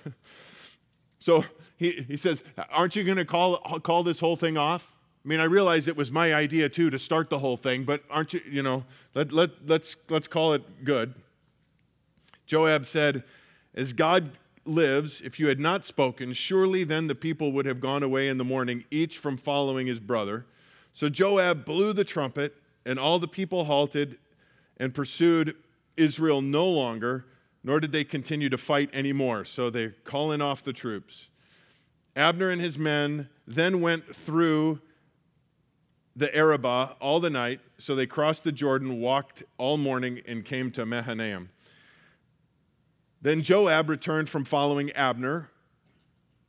so 1.19 1.45
he, 1.80 2.05
he 2.07 2.17
says, 2.17 2.43
Aren't 2.69 2.95
you 2.97 3.03
going 3.05 3.17
to 3.17 3.25
call, 3.25 3.57
call 3.80 4.03
this 4.03 4.19
whole 4.19 4.36
thing 4.36 4.57
off? 4.57 4.93
I 5.23 5.27
mean, 5.27 5.39
I 5.39 5.45
realize 5.45 5.88
it 5.88 5.95
was 5.95 6.11
my 6.11 6.34
idea 6.34 6.69
too 6.69 6.89
to 6.89 6.99
start 6.99 7.30
the 7.30 7.39
whole 7.39 7.57
thing, 7.57 7.86
but 7.86 8.03
aren't 8.09 8.34
you, 8.34 8.41
you 8.49 8.61
know, 8.61 8.84
let, 9.15 9.32
let, 9.32 9.51
let's, 9.65 9.95
let's 10.09 10.27
call 10.27 10.53
it 10.53 10.84
good. 10.84 11.13
Joab 12.45 12.86
said, 12.86 13.23
As 13.73 13.93
God 13.93 14.32
lives, 14.65 15.21
if 15.21 15.39
you 15.39 15.47
had 15.47 15.59
not 15.59 15.86
spoken, 15.86 16.34
surely 16.34 16.84
then 16.84 17.07
the 17.07 17.15
people 17.15 17.53
would 17.53 17.65
have 17.65 17.80
gone 17.80 18.03
away 18.03 18.27
in 18.27 18.38
the 18.38 18.43
morning, 18.43 18.84
each 18.91 19.17
from 19.17 19.38
following 19.38 19.88
his 19.88 20.01
brother. 20.01 20.45
So 20.93 21.07
Joab 21.09 21.63
blew 21.63 21.93
the 21.93 22.03
trumpet, 22.03 22.55
and 22.86 22.99
all 22.99 23.19
the 23.19 23.27
people 23.27 23.65
halted 23.65 24.17
and 24.77 24.93
pursued 24.93 25.55
Israel 25.95 26.41
no 26.41 26.67
longer, 26.67 27.25
nor 27.63 27.80
did 27.80 27.93
they 27.93 28.03
continue 28.03 28.49
to 28.49 28.57
fight 28.57 28.89
anymore. 28.91 29.45
So 29.45 29.69
they're 29.69 29.95
calling 30.03 30.41
off 30.41 30.63
the 30.63 30.73
troops. 30.73 31.30
Abner 32.20 32.49
and 32.49 32.59
his 32.59 32.78
men 32.78 33.30
then 33.47 33.80
went 33.80 34.13
through 34.13 34.82
the 36.17 36.36
Arabah 36.36 36.97
all 36.99 37.22
the 37.22 37.30
night. 37.30 37.61
So 37.78 37.95
they 37.95 38.05
crossed 38.05 38.43
the 38.43 38.51
Jordan, 38.51 38.99
walked 38.99 39.43
all 39.57 39.78
morning, 39.78 40.22
and 40.28 40.43
came 40.43 40.70
to 40.72 40.86
Mahanaim. 40.86 41.49
Then 43.22 43.41
Joab 43.41 43.89
returned 43.89 44.28
from 44.28 44.43
following 44.43 44.91
Abner. 44.91 45.49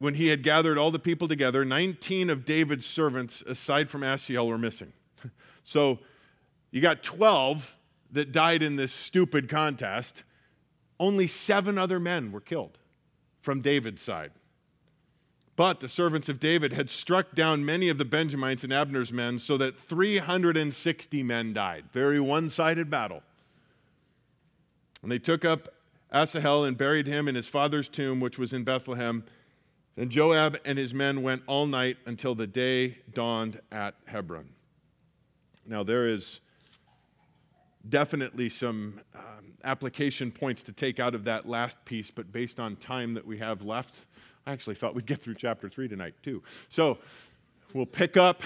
When 0.00 0.14
he 0.14 0.28
had 0.28 0.42
gathered 0.42 0.76
all 0.76 0.90
the 0.90 0.98
people 0.98 1.28
together, 1.28 1.64
19 1.64 2.30
of 2.30 2.44
David's 2.44 2.86
servants, 2.86 3.42
aside 3.42 3.90
from 3.90 4.02
Asahel, 4.02 4.48
were 4.48 4.58
missing. 4.58 4.92
So 5.62 5.98
you 6.70 6.80
got 6.80 7.02
12 7.02 7.76
that 8.12 8.32
died 8.32 8.62
in 8.62 8.74
this 8.74 8.92
stupid 8.92 9.48
contest. 9.48 10.24
Only 10.98 11.26
seven 11.26 11.78
other 11.78 12.00
men 12.00 12.32
were 12.32 12.40
killed 12.40 12.78
from 13.40 13.60
David's 13.60 14.02
side. 14.02 14.32
But 15.60 15.80
the 15.80 15.90
servants 15.90 16.30
of 16.30 16.40
David 16.40 16.72
had 16.72 16.88
struck 16.88 17.34
down 17.34 17.66
many 17.66 17.90
of 17.90 17.98
the 17.98 18.04
Benjamites 18.06 18.64
and 18.64 18.72
Abner's 18.72 19.12
men, 19.12 19.38
so 19.38 19.58
that 19.58 19.78
360 19.78 21.22
men 21.22 21.52
died. 21.52 21.84
Very 21.92 22.18
one 22.18 22.48
sided 22.48 22.88
battle. 22.88 23.22
And 25.02 25.12
they 25.12 25.18
took 25.18 25.44
up 25.44 25.68
Asahel 26.10 26.64
and 26.64 26.78
buried 26.78 27.06
him 27.06 27.28
in 27.28 27.34
his 27.34 27.46
father's 27.46 27.90
tomb, 27.90 28.20
which 28.20 28.38
was 28.38 28.54
in 28.54 28.64
Bethlehem. 28.64 29.22
Then 29.96 30.08
Joab 30.08 30.56
and 30.64 30.78
his 30.78 30.94
men 30.94 31.22
went 31.22 31.42
all 31.46 31.66
night 31.66 31.98
until 32.06 32.34
the 32.34 32.46
day 32.46 32.96
dawned 33.12 33.60
at 33.70 33.96
Hebron. 34.06 34.48
Now, 35.66 35.82
there 35.82 36.08
is 36.08 36.40
definitely 37.86 38.48
some 38.48 39.02
um, 39.14 39.52
application 39.62 40.30
points 40.30 40.62
to 40.62 40.72
take 40.72 40.98
out 40.98 41.14
of 41.14 41.24
that 41.24 41.46
last 41.46 41.84
piece, 41.84 42.10
but 42.10 42.32
based 42.32 42.58
on 42.58 42.76
time 42.76 43.12
that 43.12 43.26
we 43.26 43.36
have 43.36 43.60
left, 43.60 44.06
I 44.46 44.52
actually 44.52 44.74
thought 44.74 44.94
we'd 44.94 45.06
get 45.06 45.20
through 45.20 45.34
chapter 45.34 45.68
3 45.68 45.88
tonight, 45.88 46.14
too. 46.22 46.42
So 46.68 46.98
we'll 47.74 47.86
pick 47.86 48.16
up 48.16 48.42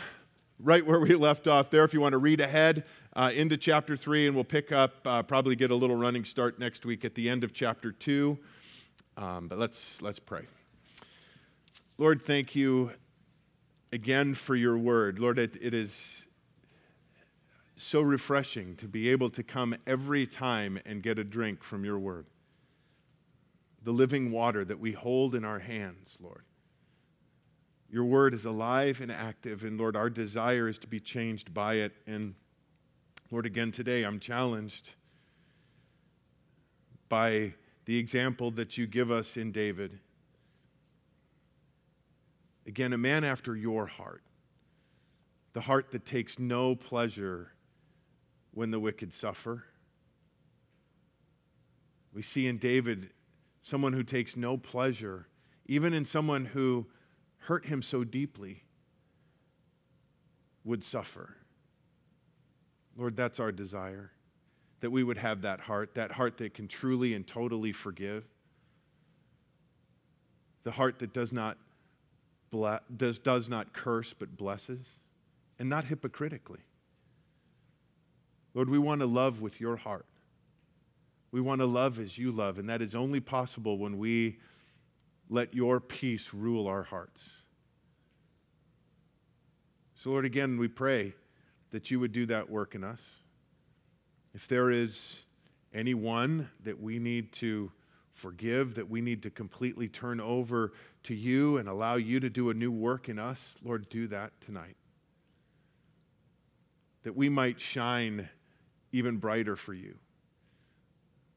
right 0.60 0.84
where 0.84 1.00
we 1.00 1.14
left 1.14 1.46
off 1.46 1.70
there 1.70 1.84
if 1.84 1.94
you 1.94 2.00
want 2.00 2.12
to 2.12 2.18
read 2.18 2.40
ahead 2.40 2.84
uh, 3.16 3.30
into 3.34 3.56
chapter 3.56 3.96
3, 3.96 4.26
and 4.26 4.34
we'll 4.34 4.44
pick 4.44 4.72
up, 4.72 5.06
uh, 5.06 5.22
probably 5.22 5.56
get 5.56 5.70
a 5.70 5.74
little 5.74 5.96
running 5.96 6.24
start 6.24 6.58
next 6.58 6.84
week 6.84 7.04
at 7.04 7.14
the 7.14 7.28
end 7.28 7.44
of 7.44 7.52
chapter 7.52 7.92
2. 7.92 8.38
Um, 9.16 9.48
but 9.48 9.58
let's, 9.58 10.02
let's 10.02 10.18
pray. 10.18 10.42
Lord, 11.96 12.22
thank 12.22 12.56
you 12.56 12.90
again 13.92 14.34
for 14.34 14.56
your 14.56 14.76
word. 14.76 15.20
Lord, 15.20 15.38
it, 15.38 15.56
it 15.60 15.72
is 15.72 16.26
so 17.76 18.00
refreshing 18.00 18.74
to 18.76 18.88
be 18.88 19.08
able 19.08 19.30
to 19.30 19.42
come 19.42 19.76
every 19.86 20.26
time 20.26 20.80
and 20.84 21.02
get 21.02 21.18
a 21.18 21.24
drink 21.24 21.62
from 21.62 21.84
your 21.84 21.98
word. 21.98 22.26
The 23.84 23.92
living 23.92 24.30
water 24.30 24.64
that 24.64 24.80
we 24.80 24.92
hold 24.92 25.34
in 25.34 25.44
our 25.44 25.58
hands, 25.58 26.18
Lord. 26.20 26.44
Your 27.90 28.04
word 28.04 28.34
is 28.34 28.44
alive 28.44 29.00
and 29.00 29.12
active, 29.12 29.62
and 29.62 29.78
Lord, 29.78 29.94
our 29.94 30.10
desire 30.10 30.68
is 30.68 30.78
to 30.80 30.88
be 30.88 30.98
changed 30.98 31.54
by 31.54 31.74
it. 31.74 31.92
And 32.06 32.34
Lord, 33.30 33.46
again 33.46 33.70
today, 33.70 34.02
I'm 34.02 34.18
challenged 34.18 34.94
by 37.08 37.54
the 37.84 37.98
example 37.98 38.50
that 38.52 38.76
you 38.76 38.86
give 38.86 39.10
us 39.10 39.36
in 39.36 39.52
David. 39.52 40.00
Again, 42.66 42.92
a 42.94 42.98
man 42.98 43.22
after 43.22 43.54
your 43.54 43.86
heart, 43.86 44.22
the 45.52 45.60
heart 45.60 45.90
that 45.90 46.04
takes 46.04 46.38
no 46.38 46.74
pleasure 46.74 47.52
when 48.52 48.70
the 48.70 48.80
wicked 48.80 49.12
suffer. 49.12 49.64
We 52.12 52.22
see 52.22 52.46
in 52.46 52.58
David 52.58 53.10
someone 53.64 53.94
who 53.94 54.02
takes 54.02 54.36
no 54.36 54.58
pleasure, 54.58 55.26
even 55.66 55.94
in 55.94 56.04
someone 56.04 56.44
who 56.44 56.86
hurt 57.38 57.64
him 57.64 57.80
so 57.80 58.04
deeply, 58.04 58.62
would 60.64 60.84
suffer. 60.84 61.34
Lord, 62.94 63.16
that's 63.16 63.40
our 63.40 63.50
desire, 63.50 64.12
that 64.80 64.90
we 64.90 65.02
would 65.02 65.16
have 65.16 65.40
that 65.42 65.60
heart, 65.60 65.94
that 65.94 66.12
heart 66.12 66.36
that 66.36 66.52
can 66.52 66.68
truly 66.68 67.14
and 67.14 67.26
totally 67.26 67.72
forgive, 67.72 68.24
the 70.62 70.70
heart 70.70 70.98
that 70.98 71.14
does 71.14 71.32
not, 71.32 71.56
ble- 72.50 72.78
does, 72.94 73.18
does 73.18 73.48
not 73.48 73.72
curse 73.72 74.12
but 74.12 74.36
blesses, 74.36 74.86
and 75.58 75.70
not 75.70 75.86
hypocritically. 75.86 76.60
Lord, 78.52 78.68
we 78.68 78.78
want 78.78 79.00
to 79.00 79.06
love 79.06 79.40
with 79.40 79.58
your 79.58 79.76
heart. 79.76 80.04
We 81.34 81.40
want 81.40 81.62
to 81.62 81.66
love 81.66 81.98
as 81.98 82.16
you 82.16 82.30
love, 82.30 82.58
and 82.58 82.68
that 82.68 82.80
is 82.80 82.94
only 82.94 83.18
possible 83.18 83.76
when 83.76 83.98
we 83.98 84.38
let 85.28 85.52
your 85.52 85.80
peace 85.80 86.32
rule 86.32 86.68
our 86.68 86.84
hearts. 86.84 87.28
So, 89.96 90.10
Lord, 90.10 90.26
again, 90.26 90.58
we 90.58 90.68
pray 90.68 91.12
that 91.72 91.90
you 91.90 91.98
would 91.98 92.12
do 92.12 92.24
that 92.26 92.48
work 92.48 92.76
in 92.76 92.84
us. 92.84 93.16
If 94.32 94.46
there 94.46 94.70
is 94.70 95.24
anyone 95.72 96.50
that 96.62 96.80
we 96.80 97.00
need 97.00 97.32
to 97.32 97.72
forgive, 98.12 98.76
that 98.76 98.88
we 98.88 99.00
need 99.00 99.20
to 99.24 99.30
completely 99.30 99.88
turn 99.88 100.20
over 100.20 100.72
to 101.02 101.16
you 101.16 101.56
and 101.56 101.68
allow 101.68 101.96
you 101.96 102.20
to 102.20 102.30
do 102.30 102.50
a 102.50 102.54
new 102.54 102.70
work 102.70 103.08
in 103.08 103.18
us, 103.18 103.56
Lord, 103.60 103.88
do 103.88 104.06
that 104.06 104.40
tonight. 104.40 104.76
That 107.02 107.16
we 107.16 107.28
might 107.28 107.60
shine 107.60 108.28
even 108.92 109.16
brighter 109.16 109.56
for 109.56 109.74
you. 109.74 109.96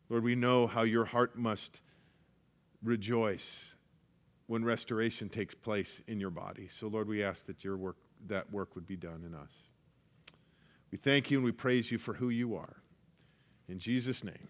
Lord, 0.09 0.23
we 0.23 0.35
know 0.35 0.67
how 0.67 0.83
your 0.83 1.05
heart 1.05 1.37
must 1.37 1.81
rejoice 2.83 3.73
when 4.47 4.63
restoration 4.63 5.29
takes 5.29 5.53
place 5.53 6.01
in 6.07 6.19
your 6.19 6.29
body. 6.29 6.67
So, 6.67 6.87
Lord, 6.87 7.07
we 7.07 7.23
ask 7.23 7.45
that 7.47 7.63
your 7.63 7.77
work, 7.77 7.97
that 8.27 8.51
work 8.51 8.75
would 8.75 8.87
be 8.87 8.95
done 8.95 9.23
in 9.25 9.35
us. 9.35 9.51
We 10.91 10.97
thank 10.97 11.29
you 11.29 11.37
and 11.37 11.45
we 11.45 11.51
praise 11.51 11.91
you 11.91 11.97
for 11.97 12.13
who 12.13 12.29
you 12.29 12.55
are. 12.55 12.77
In 13.67 13.77
Jesus' 13.77 14.23
name, 14.23 14.47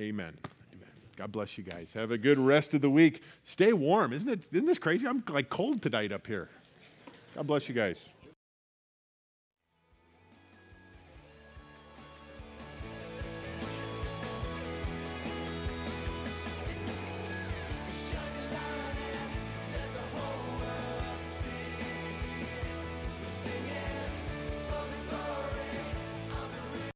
amen. 0.00 0.36
Amen. 0.74 0.88
God 1.16 1.30
bless 1.30 1.56
you 1.56 1.62
guys. 1.62 1.92
Have 1.94 2.10
a 2.10 2.18
good 2.18 2.38
rest 2.38 2.74
of 2.74 2.80
the 2.80 2.90
week. 2.90 3.22
Stay 3.44 3.72
warm. 3.72 4.12
Isn't 4.12 4.28
it? 4.28 4.46
Isn't 4.50 4.66
this 4.66 4.78
crazy? 4.78 5.06
I'm 5.06 5.22
like 5.28 5.48
cold 5.48 5.80
tonight 5.80 6.10
up 6.10 6.26
here. 6.26 6.48
God 7.36 7.46
bless 7.46 7.68
you 7.68 7.74
guys. 7.74 8.08